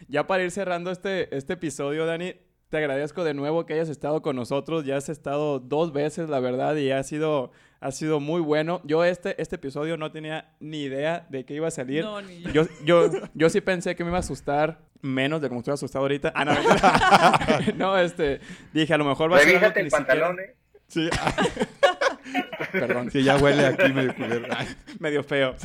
ya 0.08 0.26
para 0.26 0.44
ir 0.44 0.52
cerrando 0.52 0.90
este, 0.90 1.36
este 1.36 1.54
episodio, 1.54 2.06
Dani, 2.06 2.36
te 2.70 2.78
agradezco 2.78 3.24
de 3.24 3.34
nuevo 3.34 3.66
que 3.66 3.74
hayas 3.74 3.90
estado 3.90 4.22
con 4.22 4.36
nosotros. 4.36 4.86
Ya 4.86 4.98
has 4.98 5.10
estado 5.10 5.60
dos 5.60 5.92
veces, 5.92 6.30
la 6.30 6.40
verdad, 6.40 6.76
y 6.76 6.92
ha 6.92 7.04
sido, 7.04 7.52
ha 7.82 7.92
sido 7.92 8.20
muy 8.20 8.42
bueno. 8.42 8.82
Yo 8.84 9.04
este, 9.06 9.42
este 9.42 9.56
episodio 9.56 9.98
no 9.98 10.12
tenía 10.12 10.54
ni 10.60 10.82
idea 10.84 11.26
de 11.30 11.46
que 11.46 11.54
iba 11.54 11.68
a 11.68 11.72
salir. 11.72 12.04
No, 12.04 12.22
ni 12.22 12.42
yo. 12.42 12.52
Yo, 12.52 12.68
yo, 12.84 13.12
yo 13.34 13.50
sí 13.50 13.62
pensé 13.62 13.96
que 13.96 14.04
me 14.04 14.10
iba 14.10 14.18
a 14.18 14.22
asustar 14.22 14.80
menos 15.02 15.42
de 15.42 15.48
como 15.48 15.62
estoy 15.62 15.74
asustado 15.76 16.04
ahorita. 16.04 16.34
Ah, 16.36 16.44
no, 16.46 16.54
no, 17.76 17.98
este, 17.98 18.42
dije, 18.74 18.94
a 18.94 18.98
lo 18.98 19.06
mejor 19.06 19.32
va 19.32 19.38
a 19.38 19.40
ser 19.40 19.50
algo 19.50 19.60
Revísate 19.62 19.74
que 19.74 19.80
el 19.80 19.86
ni 19.86 19.92
siquiera- 19.92 20.08
pantalón, 20.28 20.40
¿eh? 20.42 20.56
Sí, 20.90 21.10
Perdón. 22.72 23.10
sí, 23.12 23.24
ya 23.24 23.38
huele 23.38 23.66
aquí 23.66 23.92
medio 23.94 24.14
culero. 24.16 24.46
Ay, 24.56 24.68
medio 25.00 25.24
feo. 25.24 25.56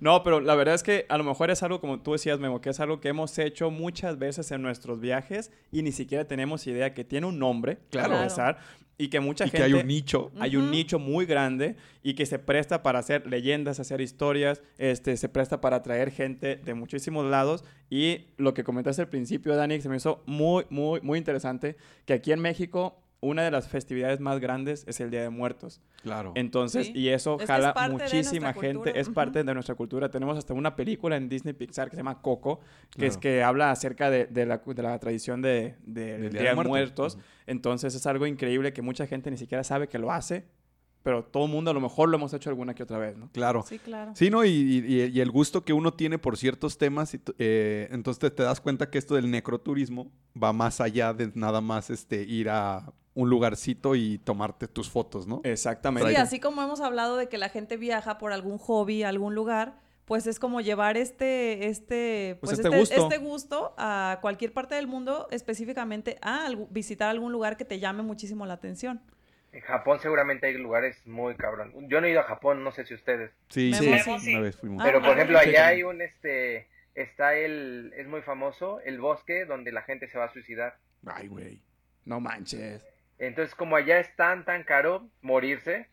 No, 0.00 0.22
pero 0.22 0.40
la 0.40 0.54
verdad 0.54 0.74
es 0.74 0.82
que 0.82 1.06
a 1.08 1.16
lo 1.18 1.24
mejor 1.24 1.50
es 1.50 1.62
algo, 1.62 1.80
como 1.80 2.00
tú 2.00 2.12
decías, 2.12 2.38
Memo, 2.38 2.60
que 2.60 2.70
es 2.70 2.80
algo 2.80 3.00
que 3.00 3.08
hemos 3.08 3.36
hecho 3.38 3.70
muchas 3.70 4.18
veces 4.18 4.50
en 4.52 4.62
nuestros 4.62 5.00
viajes 5.00 5.50
y 5.72 5.82
ni 5.82 5.92
siquiera 5.92 6.26
tenemos 6.26 6.66
idea 6.66 6.94
que 6.94 7.04
tiene 7.04 7.26
un 7.26 7.38
nombre, 7.38 7.78
Claro. 7.90 8.16
y 8.98 9.08
que 9.08 9.20
mucha 9.20 9.46
y 9.46 9.50
que 9.50 9.58
gente... 9.58 9.74
hay 9.74 9.80
un 9.80 9.86
nicho. 9.88 10.30
Hay 10.38 10.56
un 10.56 10.70
nicho 10.70 10.98
muy 10.98 11.26
grande 11.26 11.76
y 12.02 12.14
que 12.14 12.26
se 12.26 12.38
presta 12.38 12.82
para 12.82 12.98
hacer 13.00 13.26
leyendas, 13.26 13.80
hacer 13.80 14.00
historias, 14.00 14.62
este, 14.78 15.16
se 15.16 15.28
presta 15.28 15.60
para 15.60 15.76
atraer 15.76 16.10
gente 16.12 16.56
de 16.56 16.74
muchísimos 16.74 17.26
lados. 17.26 17.64
Y 17.90 18.26
lo 18.36 18.54
que 18.54 18.62
comentaste 18.62 19.02
al 19.02 19.08
principio, 19.08 19.56
Dani, 19.56 19.80
se 19.80 19.88
me 19.88 19.96
hizo 19.96 20.22
muy, 20.26 20.66
muy, 20.70 21.00
muy 21.00 21.18
interesante, 21.18 21.76
que 22.04 22.12
aquí 22.14 22.32
en 22.32 22.40
México 22.40 23.00
una 23.20 23.42
de 23.42 23.50
las 23.50 23.66
festividades 23.68 24.20
más 24.20 24.38
grandes 24.40 24.84
es 24.86 25.00
el 25.00 25.10
Día 25.10 25.22
de 25.22 25.30
Muertos. 25.30 25.80
Claro. 26.02 26.32
Entonces, 26.36 26.86
Sí. 26.88 26.92
y 26.94 27.08
eso 27.08 27.36
Es 27.36 27.42
es 27.42 27.48
jala 27.48 27.72
de 27.74 27.88
muchísima 27.88 28.52
gente, 28.52 28.74
cultura. 28.74 29.00
es 29.00 29.08
parte 29.08 29.42
de 29.42 29.54
nuestra 29.54 29.74
cultura. 29.74 30.10
Tenemos 30.10 30.36
hasta 30.38 30.52
una 30.54 30.76
película 30.76 31.16
en 31.16 31.28
Disney 31.28 31.54
Pixar 31.54 31.88
que 31.88 31.96
se 31.96 32.00
llama 32.00 32.20
Coco, 32.20 32.60
que 32.96 33.06
es 33.06 33.14
Claro. 33.16 33.20
que 33.20 33.42
habla 33.42 33.70
acerca 33.70 34.10
de, 34.10 34.26
de 34.26 34.46
la, 34.46 34.58
de 34.58 34.82
la 34.82 34.98
tradición 34.98 35.40
de, 35.42 35.76
de- 35.84 36.18
Del 36.18 36.30
Día 36.32 36.40
Día 36.40 36.40
de 36.42 36.48
de 36.48 36.54
Muertos. 36.54 36.68
Muertos. 36.68 37.14
Ujú. 37.16 37.24
Entonces 37.46 37.94
es 37.94 38.06
algo 38.06 38.26
increíble 38.26 38.72
que 38.72 38.82
mucha 38.82 39.06
gente 39.06 39.30
ni 39.30 39.38
siquiera 39.38 39.64
sabe 39.64 39.88
que 39.88 39.98
lo 39.98 40.12
hace, 40.12 40.44
pero 41.02 41.24
todo 41.24 41.46
el 41.46 41.50
mundo 41.52 41.70
a 41.70 41.74
lo 41.74 41.80
mejor 41.80 42.08
lo 42.08 42.16
hemos 42.16 42.34
hecho 42.34 42.50
alguna 42.50 42.74
que 42.74 42.82
otra 42.82 42.98
vez, 42.98 43.16
¿no? 43.16 43.30
Claro. 43.32 43.62
Sí, 43.66 43.78
claro. 43.78 44.12
Sí, 44.14 44.28
¿no? 44.28 44.44
Y, 44.44 44.48
y- 44.50 45.04
y 45.04 45.20
el 45.20 45.30
gusto 45.30 45.64
que 45.64 45.72
uno 45.72 45.94
tiene 45.94 46.18
por 46.18 46.36
ciertos 46.36 46.78
temas, 46.78 47.14
y 47.14 47.20
eh, 47.38 47.88
entonces 47.92 48.18
te, 48.18 48.30
te 48.30 48.42
das 48.42 48.60
cuenta 48.60 48.90
que 48.90 48.98
esto 48.98 49.14
del 49.14 49.30
necroturismo 49.30 50.12
va 50.40 50.52
más 50.52 50.80
allá 50.80 51.12
de 51.14 51.30
nada 51.34 51.60
más 51.60 51.90
este, 51.90 52.22
ir 52.22 52.50
a 52.50 52.92
un 53.16 53.30
lugarcito 53.30 53.96
y 53.96 54.18
tomarte 54.18 54.68
tus 54.68 54.90
fotos, 54.90 55.26
¿no? 55.26 55.40
Exactamente. 55.42 56.10
Sí, 56.10 56.16
así 56.16 56.38
como 56.38 56.62
hemos 56.62 56.82
hablado 56.82 57.16
de 57.16 57.30
que 57.30 57.38
la 57.38 57.48
gente 57.48 57.78
viaja 57.78 58.18
por 58.18 58.30
algún 58.30 58.58
hobby 58.58 59.02
a 59.04 59.08
algún 59.08 59.34
lugar, 59.34 59.80
pues 60.04 60.26
es 60.26 60.38
como 60.38 60.60
llevar 60.60 60.98
este, 60.98 61.66
este, 61.66 62.36
Pues 62.40 62.50
pues 62.50 62.58
este 62.58 62.68
este, 62.68 62.78
gusto. 62.78 63.08
este 63.08 63.18
gusto 63.18 63.74
a 63.78 64.18
cualquier 64.20 64.52
parte 64.52 64.74
del 64.74 64.86
mundo, 64.86 65.28
específicamente 65.30 66.18
a 66.20 66.50
visitar 66.68 67.08
algún 67.08 67.32
lugar 67.32 67.56
que 67.56 67.64
te 67.64 67.80
llame 67.80 68.02
muchísimo 68.02 68.44
la 68.44 68.52
atención. 68.52 69.00
En 69.50 69.62
Japón 69.62 69.98
seguramente 70.02 70.48
hay 70.48 70.58
lugares 70.58 71.04
muy 71.06 71.36
cabrón. 71.36 71.72
Yo 71.88 72.02
no 72.02 72.06
he 72.06 72.10
ido 72.10 72.20
a 72.20 72.24
Japón, 72.24 72.62
no 72.62 72.70
sé 72.70 72.84
si 72.84 72.92
ustedes. 72.92 73.32
Sí, 73.48 73.72
Memo, 73.80 74.18
sí, 74.18 74.26
sí. 74.26 74.34
una 74.34 74.42
vez 74.42 74.56
fuimos. 74.56 74.82
Ah, 74.82 74.84
Pero 74.84 75.00
por 75.00 75.12
ejemplo, 75.12 75.38
sí, 75.40 75.48
allá 75.48 75.68
hay 75.68 75.82
un 75.82 76.02
este 76.02 76.68
está 76.94 77.34
el 77.34 77.94
es 77.96 78.06
muy 78.06 78.20
famoso 78.20 78.80
el 78.80 79.00
bosque 79.00 79.46
donde 79.46 79.72
la 79.72 79.80
gente 79.80 80.06
se 80.08 80.18
va 80.18 80.26
a 80.26 80.32
suicidar. 80.34 80.76
Ay, 81.06 81.28
güey. 81.28 81.62
No 82.04 82.20
manches. 82.20 82.84
Entonces, 83.18 83.54
como 83.54 83.76
allá 83.76 83.98
es 84.00 84.14
tan 84.16 84.44
tan 84.44 84.62
caro 84.64 85.08
morirse, 85.22 85.88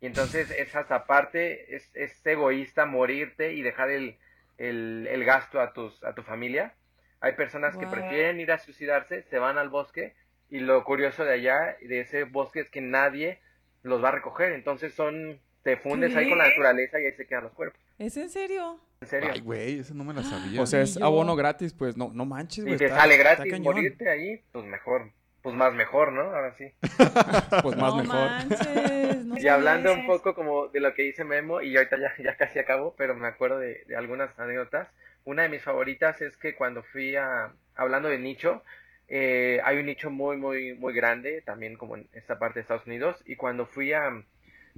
y 0.00 0.06
entonces 0.06 0.50
es 0.50 0.74
hasta 0.76 1.06
parte 1.06 1.74
es, 1.74 1.90
es 1.94 2.24
egoísta 2.26 2.86
morirte 2.86 3.52
y 3.52 3.62
dejar 3.62 3.90
el, 3.90 4.16
el, 4.58 5.06
el 5.10 5.24
gasto 5.24 5.60
a 5.60 5.72
tus 5.72 6.02
a 6.04 6.14
tu 6.14 6.22
familia. 6.22 6.74
Hay 7.20 7.32
personas 7.32 7.76
que 7.76 7.86
prefieren 7.86 8.40
ir 8.40 8.50
a 8.50 8.58
suicidarse, 8.58 9.22
se 9.24 9.38
van 9.38 9.58
al 9.58 9.68
bosque 9.68 10.14
y 10.48 10.60
lo 10.60 10.82
curioso 10.84 11.24
de 11.24 11.34
allá 11.34 11.76
de 11.82 12.00
ese 12.00 12.24
bosque 12.24 12.60
es 12.60 12.70
que 12.70 12.80
nadie 12.80 13.40
los 13.82 14.02
va 14.02 14.08
a 14.08 14.12
recoger, 14.12 14.52
entonces 14.52 14.94
son 14.94 15.38
te 15.62 15.76
fundes 15.76 16.16
ahí 16.16 16.28
con 16.30 16.38
la 16.38 16.48
naturaleza 16.48 16.98
y 17.00 17.04
ahí 17.04 17.12
se 17.12 17.26
quedan 17.26 17.44
los 17.44 17.52
cuerpos. 17.52 17.78
¿Es 17.98 18.16
en 18.16 18.30
serio? 18.30 18.80
En 19.02 19.08
serio. 19.08 19.30
Ay, 19.34 19.40
güey, 19.40 19.78
esa 19.80 19.92
no 19.92 20.04
me 20.04 20.14
la 20.14 20.22
sabía. 20.22 20.60
O 20.62 20.66
sea, 20.66 20.80
es 20.80 20.96
abono 20.96 21.36
gratis, 21.36 21.74
pues 21.74 21.98
no, 21.98 22.10
no 22.14 22.24
manches, 22.24 22.56
Si 22.64 22.70
güey. 22.70 22.78
te 22.78 22.86
está- 22.86 23.00
sale 23.00 23.18
gratis 23.18 23.60
morirte 23.60 24.08
ahí, 24.08 24.42
pues 24.52 24.64
mejor, 24.64 25.12
pues 25.42 25.54
más 25.56 25.72
mejor, 25.74 26.12
¿no? 26.12 26.22
Ahora 26.22 26.54
sí. 26.56 26.72
Pues 27.62 27.76
más 27.76 27.94
no 27.94 27.96
mejor. 27.96 28.32
manches, 28.32 29.24
no 29.24 29.38
Y 29.38 29.48
hablando 29.48 29.92
un 29.92 30.04
poco 30.06 30.34
como 30.34 30.68
de 30.68 30.80
lo 30.80 30.94
que 30.94 31.02
dice 31.02 31.24
Memo, 31.24 31.60
y 31.62 31.76
ahorita 31.76 31.98
ya, 31.98 32.14
ya 32.22 32.36
casi 32.36 32.58
acabo, 32.58 32.94
pero 32.96 33.14
me 33.14 33.28
acuerdo 33.28 33.58
de, 33.58 33.84
de 33.86 33.96
algunas 33.96 34.38
anécdotas. 34.38 34.88
Una 35.24 35.42
de 35.42 35.48
mis 35.50 35.62
favoritas 35.62 36.20
es 36.22 36.36
que 36.36 36.54
cuando 36.54 36.82
fui 36.82 37.16
a, 37.16 37.52
hablando 37.74 38.08
de 38.08 38.18
nicho, 38.18 38.62
eh, 39.08 39.60
hay 39.64 39.78
un 39.78 39.86
nicho 39.86 40.10
muy, 40.10 40.36
muy, 40.36 40.74
muy 40.74 40.94
grande, 40.94 41.42
también 41.42 41.76
como 41.76 41.96
en 41.96 42.08
esta 42.12 42.38
parte 42.38 42.56
de 42.56 42.62
Estados 42.62 42.86
Unidos, 42.86 43.20
y 43.26 43.36
cuando 43.36 43.66
fui 43.66 43.92
a 43.92 44.10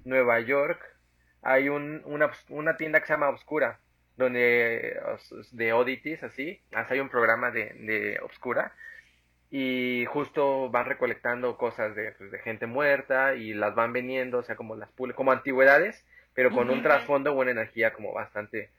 Nueva 0.05 0.41
York, 0.41 0.81
hay 1.43 1.69
un, 1.69 2.03
una, 2.05 2.31
una 2.49 2.77
tienda 2.77 3.01
que 3.01 3.07
se 3.07 3.13
llama 3.13 3.29
Obscura, 3.29 3.79
donde, 4.17 4.99
de 5.53 5.73
oddities, 5.73 6.23
así, 6.23 6.61
hasta 6.73 6.95
hay 6.95 7.01
un 7.01 7.09
programa 7.09 7.51
de, 7.51 7.75
de 7.75 8.21
Obscura, 8.23 8.73
y 9.55 10.07
justo 10.07 10.71
van 10.71 10.87
recolectando 10.87 11.59
cosas 11.59 11.95
de, 11.95 12.13
pues, 12.13 12.33
de 12.33 12.39
gente 12.39 12.65
muerta 12.67 13.35
y 13.35 13.53
las 13.53 13.75
van 13.75 13.93
vendiendo, 13.93 14.39
o 14.39 14.43
sea, 14.43 14.57
como 14.57 14.77
las 14.77 14.89
pul- 14.97 15.15
como 15.15 15.31
antigüedades, 15.31 16.05
pero 16.33 16.51
con 16.51 16.71
un 16.71 16.83
trasfondo 16.83 17.33
o 17.33 17.41
una 17.41 17.51
energía 17.51 17.93
como 17.93 18.15
bastante, 18.15 18.71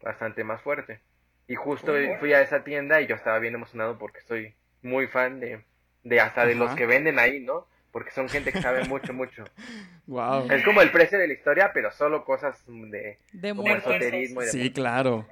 bastante 0.00 0.44
más 0.44 0.62
fuerte. 0.62 1.00
Y 1.48 1.56
justo 1.56 1.92
fui 2.20 2.32
a 2.32 2.42
esa 2.42 2.62
tienda 2.62 3.00
y 3.00 3.08
yo 3.08 3.16
estaba 3.16 3.40
bien 3.40 3.56
emocionado 3.56 3.98
porque 3.98 4.20
soy 4.20 4.54
muy 4.82 5.08
fan 5.08 5.40
de, 5.40 5.64
de 6.04 6.20
hasta 6.20 6.46
de 6.46 6.54
los 6.54 6.76
que 6.76 6.86
venden 6.86 7.18
ahí, 7.18 7.40
¿no? 7.40 7.66
Porque 7.90 8.12
son 8.12 8.28
gente 8.28 8.52
que 8.52 8.62
sabe 8.62 8.84
mucho, 8.84 9.12
mucho. 9.12 9.44
Wow. 10.06 10.50
Es 10.50 10.64
como 10.64 10.80
el 10.82 10.90
precio 10.90 11.18
de 11.20 11.28
la 11.28 11.34
historia, 11.34 11.70
pero 11.72 11.92
solo 11.92 12.24
cosas 12.24 12.60
de 12.66 13.18
De 13.32 13.54
como 13.54 13.76
esoterismo 13.76 14.42
y 14.42 14.46
de 14.46 14.50
Sí, 14.50 14.72
claro. 14.72 15.24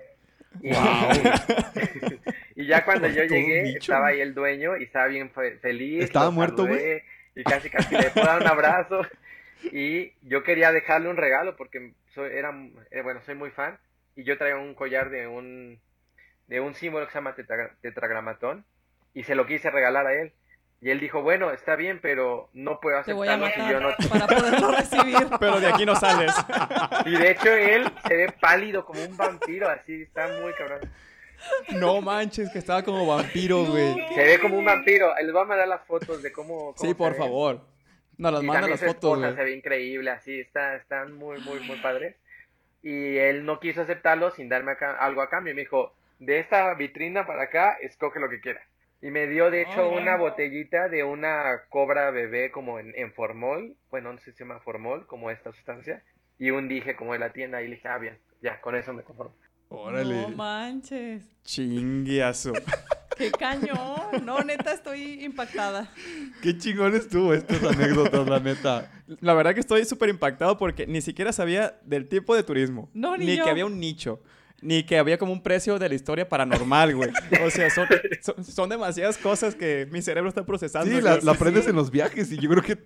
y, 0.62 0.70
y 2.62 2.66
ya 2.66 2.84
cuando 2.84 3.06
yo 3.16 3.24
llegué, 3.24 3.62
bicho. 3.62 3.78
estaba 3.92 4.08
ahí 4.08 4.20
el 4.20 4.34
dueño 4.34 4.76
y 4.76 4.84
estaba 4.84 5.06
bien 5.06 5.30
fe- 5.30 5.58
feliz. 5.58 6.04
¿Estaba 6.04 6.30
muerto, 6.30 6.66
güey? 6.66 7.02
Y 7.34 7.44
casi 7.44 7.70
casi 7.70 7.94
le 7.96 8.10
puedo 8.10 8.26
dar 8.26 8.42
un 8.42 8.48
abrazo. 8.48 9.02
Y 9.72 10.12
yo 10.22 10.44
quería 10.44 10.70
dejarle 10.70 11.08
un 11.10 11.16
regalo 11.16 11.56
porque 11.56 11.92
soy, 12.14 12.30
era, 12.32 12.54
eh, 12.92 13.02
bueno, 13.02 13.20
soy 13.26 13.34
muy 13.34 13.50
fan. 13.50 13.76
Y 14.14 14.22
yo 14.22 14.38
traía 14.38 14.56
un 14.56 14.74
collar 14.74 15.10
de 15.10 15.26
un, 15.26 15.80
de 16.46 16.60
un 16.60 16.74
símbolo 16.74 17.06
que 17.06 17.12
se 17.12 17.18
llama 17.18 17.34
tetra- 17.34 17.74
tetragramatón. 17.80 18.64
Y 19.14 19.24
se 19.24 19.34
lo 19.34 19.46
quise 19.46 19.68
regalar 19.70 20.06
a 20.06 20.14
él. 20.14 20.32
Y 20.80 20.90
él 20.90 21.00
dijo, 21.00 21.22
bueno, 21.22 21.50
está 21.50 21.74
bien, 21.74 21.98
pero 22.00 22.50
no 22.52 22.78
puedo 22.78 22.98
aceptarlo 22.98 23.48
si 23.48 23.68
yo 23.68 23.80
no... 23.80 23.88
para 24.08 24.26
poderlo 24.28 24.70
recibir. 24.70 25.16
Pero 25.40 25.58
de 25.60 25.66
aquí 25.66 25.84
no 25.84 25.96
sales. 25.96 26.32
Y 27.04 27.16
de 27.16 27.30
hecho 27.32 27.52
él 27.52 27.90
se 28.06 28.14
ve 28.16 28.32
pálido 28.40 28.84
como 28.84 29.02
un 29.02 29.16
vampiro, 29.16 29.68
así, 29.68 30.02
está 30.02 30.28
muy 30.40 30.52
cabrón. 30.54 30.80
No 31.74 32.00
manches, 32.00 32.50
que 32.50 32.58
estaba 32.58 32.82
como 32.82 33.06
vampiro, 33.06 33.64
güey. 33.64 33.94
Se 34.14 34.24
ve 34.24 34.38
como 34.40 34.58
un 34.58 34.64
vampiro. 34.64 35.12
Les 35.20 35.32
voy 35.32 35.42
a 35.42 35.44
mandar 35.44 35.68
las 35.68 35.84
fotos 35.86 36.22
de 36.22 36.32
cómo. 36.32 36.74
cómo 36.74 36.76
Sí, 36.76 36.94
por 36.94 37.12
ve. 37.12 37.18
favor. 37.18 37.60
Nos 38.16 38.32
las 38.32 38.42
Y 38.42 38.46
manda 38.46 38.68
las 38.68 38.80
fotos, 38.80 38.94
esposa 38.94 39.20
güey. 39.26 39.36
se 39.36 39.44
ve 39.44 39.52
increíble, 39.56 40.10
así, 40.10 40.40
está, 40.40 40.74
están 40.74 41.12
muy, 41.12 41.38
muy, 41.40 41.60
muy 41.60 41.76
padres. 41.78 42.16
Y 42.82 43.16
él 43.16 43.44
no 43.44 43.60
quiso 43.60 43.82
aceptarlo 43.82 44.30
sin 44.32 44.48
darme 44.48 44.72
acá- 44.72 44.96
algo 44.98 45.22
a 45.22 45.28
cambio. 45.30 45.54
Me 45.54 45.60
dijo, 45.62 45.94
de 46.18 46.40
esta 46.40 46.74
vitrina 46.74 47.26
para 47.26 47.44
acá, 47.44 47.76
escoge 47.80 48.18
lo 48.18 48.28
que 48.28 48.40
quieras. 48.40 48.64
Y 49.00 49.10
me 49.12 49.28
dio, 49.28 49.50
de 49.52 49.62
hecho, 49.62 49.88
Oh, 49.88 49.96
una 49.96 50.16
wow. 50.16 50.30
botellita 50.30 50.88
de 50.88 51.04
una 51.04 51.62
cobra 51.68 52.10
bebé 52.10 52.50
como 52.50 52.80
en, 52.80 52.92
en 52.96 53.12
formol. 53.12 53.76
Bueno, 53.90 54.12
no 54.12 54.18
sé 54.18 54.32
si 54.32 54.38
se 54.38 54.44
llama 54.44 54.58
formol, 54.60 55.06
como 55.06 55.30
esta 55.30 55.52
sustancia. 55.52 56.02
Y 56.40 56.50
un 56.50 56.66
dije 56.68 56.96
como 56.96 57.12
de 57.12 57.20
la 57.20 57.32
tienda. 57.32 57.62
Y 57.62 57.68
le 57.68 57.76
dije, 57.76 57.86
ah, 57.86 57.98
bien, 57.98 58.18
ya, 58.42 58.60
con 58.60 58.74
eso 58.74 58.92
me 58.92 59.04
conformo. 59.04 59.34
Órale. 59.68 60.22
No 60.22 60.28
manches. 60.30 61.24
Chingueazo. 61.44 62.52
Qué 63.18 63.32
cañón. 63.32 64.24
No, 64.24 64.38
neta, 64.40 64.72
estoy 64.72 65.24
impactada. 65.24 65.90
Qué 66.40 66.56
chingón 66.56 66.94
estuvo 66.94 67.34
estas 67.34 67.62
anécdotas, 67.64 68.26
la 68.28 68.38
neta. 68.38 68.92
La 69.20 69.34
verdad 69.34 69.54
que 69.54 69.60
estoy 69.60 69.84
súper 69.84 70.08
impactado 70.08 70.56
porque 70.56 70.86
ni 70.86 71.00
siquiera 71.00 71.32
sabía 71.32 71.78
del 71.84 72.08
tipo 72.08 72.36
de 72.36 72.44
turismo. 72.44 72.88
No, 72.94 73.16
ni 73.16 73.36
yo. 73.36 73.44
que 73.44 73.50
había 73.50 73.66
un 73.66 73.80
nicho. 73.80 74.22
Ni 74.60 74.84
que 74.84 74.98
había 74.98 75.18
como 75.18 75.32
un 75.32 75.42
precio 75.42 75.78
de 75.78 75.88
la 75.88 75.94
historia 75.96 76.28
paranormal, 76.28 76.94
güey. 76.94 77.10
O 77.44 77.50
sea, 77.50 77.70
son, 77.70 77.86
son, 78.22 78.44
son 78.44 78.68
demasiadas 78.68 79.18
cosas 79.18 79.54
que 79.54 79.88
mi 79.90 80.00
cerebro 80.00 80.28
está 80.28 80.44
procesando. 80.46 80.94
Sí, 80.94 81.00
la, 81.00 81.32
aprendes 81.32 81.66
en 81.66 81.76
los 81.76 81.90
viajes 81.90 82.30
y 82.32 82.38
yo 82.38 82.48
creo 82.50 82.62
que 82.62 82.78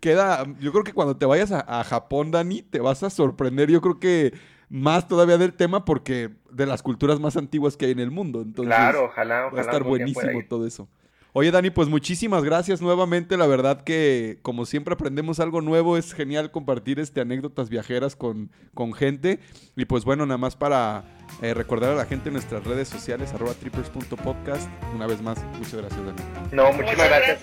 queda, 0.00 0.44
yo 0.60 0.70
creo 0.72 0.84
que 0.84 0.92
cuando 0.92 1.16
te 1.16 1.24
vayas 1.24 1.50
a, 1.52 1.80
a 1.80 1.84
Japón, 1.84 2.30
Dani, 2.30 2.62
te 2.62 2.78
vas 2.78 3.02
a 3.02 3.10
sorprender, 3.10 3.70
yo 3.70 3.80
creo 3.80 3.98
que 3.98 4.34
más 4.74 5.06
todavía 5.06 5.38
del 5.38 5.52
tema 5.52 5.84
porque 5.84 6.30
de 6.50 6.66
las 6.66 6.82
culturas 6.82 7.20
más 7.20 7.36
antiguas 7.36 7.76
que 7.76 7.86
hay 7.86 7.92
en 7.92 8.00
el 8.00 8.10
mundo. 8.10 8.42
Entonces, 8.42 8.74
claro, 8.74 9.04
ojalá, 9.04 9.46
ojalá. 9.46 9.52
va 9.52 9.58
a 9.58 9.60
estar 9.60 9.84
buenísimo 9.84 10.40
todo 10.48 10.66
eso. 10.66 10.88
Oye, 11.36 11.50
Dani, 11.50 11.70
pues 11.70 11.88
muchísimas 11.88 12.44
gracias 12.44 12.80
nuevamente. 12.80 13.36
La 13.36 13.48
verdad 13.48 13.82
que, 13.82 14.38
como 14.42 14.66
siempre, 14.66 14.94
aprendemos 14.94 15.40
algo 15.40 15.60
nuevo. 15.60 15.96
Es 15.96 16.12
genial 16.14 16.52
compartir 16.52 17.00
este 17.00 17.20
anécdotas 17.20 17.68
viajeras 17.68 18.14
con, 18.14 18.52
con 18.72 18.92
gente. 18.92 19.40
Y 19.74 19.84
pues 19.86 20.04
bueno, 20.04 20.26
nada 20.26 20.38
más 20.38 20.54
para 20.54 21.02
eh, 21.42 21.52
recordar 21.52 21.90
a 21.90 21.96
la 21.96 22.04
gente 22.06 22.28
en 22.28 22.34
nuestras 22.34 22.62
redes 22.62 22.86
sociales, 22.86 23.32
arroba 23.34 23.52
trippers.podcast. 23.54 24.68
Una 24.94 25.08
vez 25.08 25.20
más, 25.22 25.42
muchas 25.58 25.74
gracias, 25.74 26.00
Dani. 26.06 26.22
No, 26.52 26.72
muchísimas 26.72 27.08
gracias. 27.08 27.40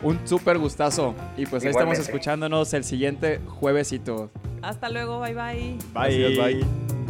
Un 0.00 0.18
súper 0.26 0.56
gustazo. 0.56 1.14
Y 1.36 1.44
pues 1.44 1.62
ahí 1.62 1.72
estamos 1.72 1.98
escuchándonos 1.98 2.72
el 2.72 2.84
siguiente 2.84 3.40
juevesito. 3.46 4.30
Hasta 4.62 4.88
luego, 4.88 5.20
bye 5.20 5.34
bye. 5.34 5.76
Bye. 5.92 6.18
Gracias, 6.18 6.38
bye. 6.38 7.05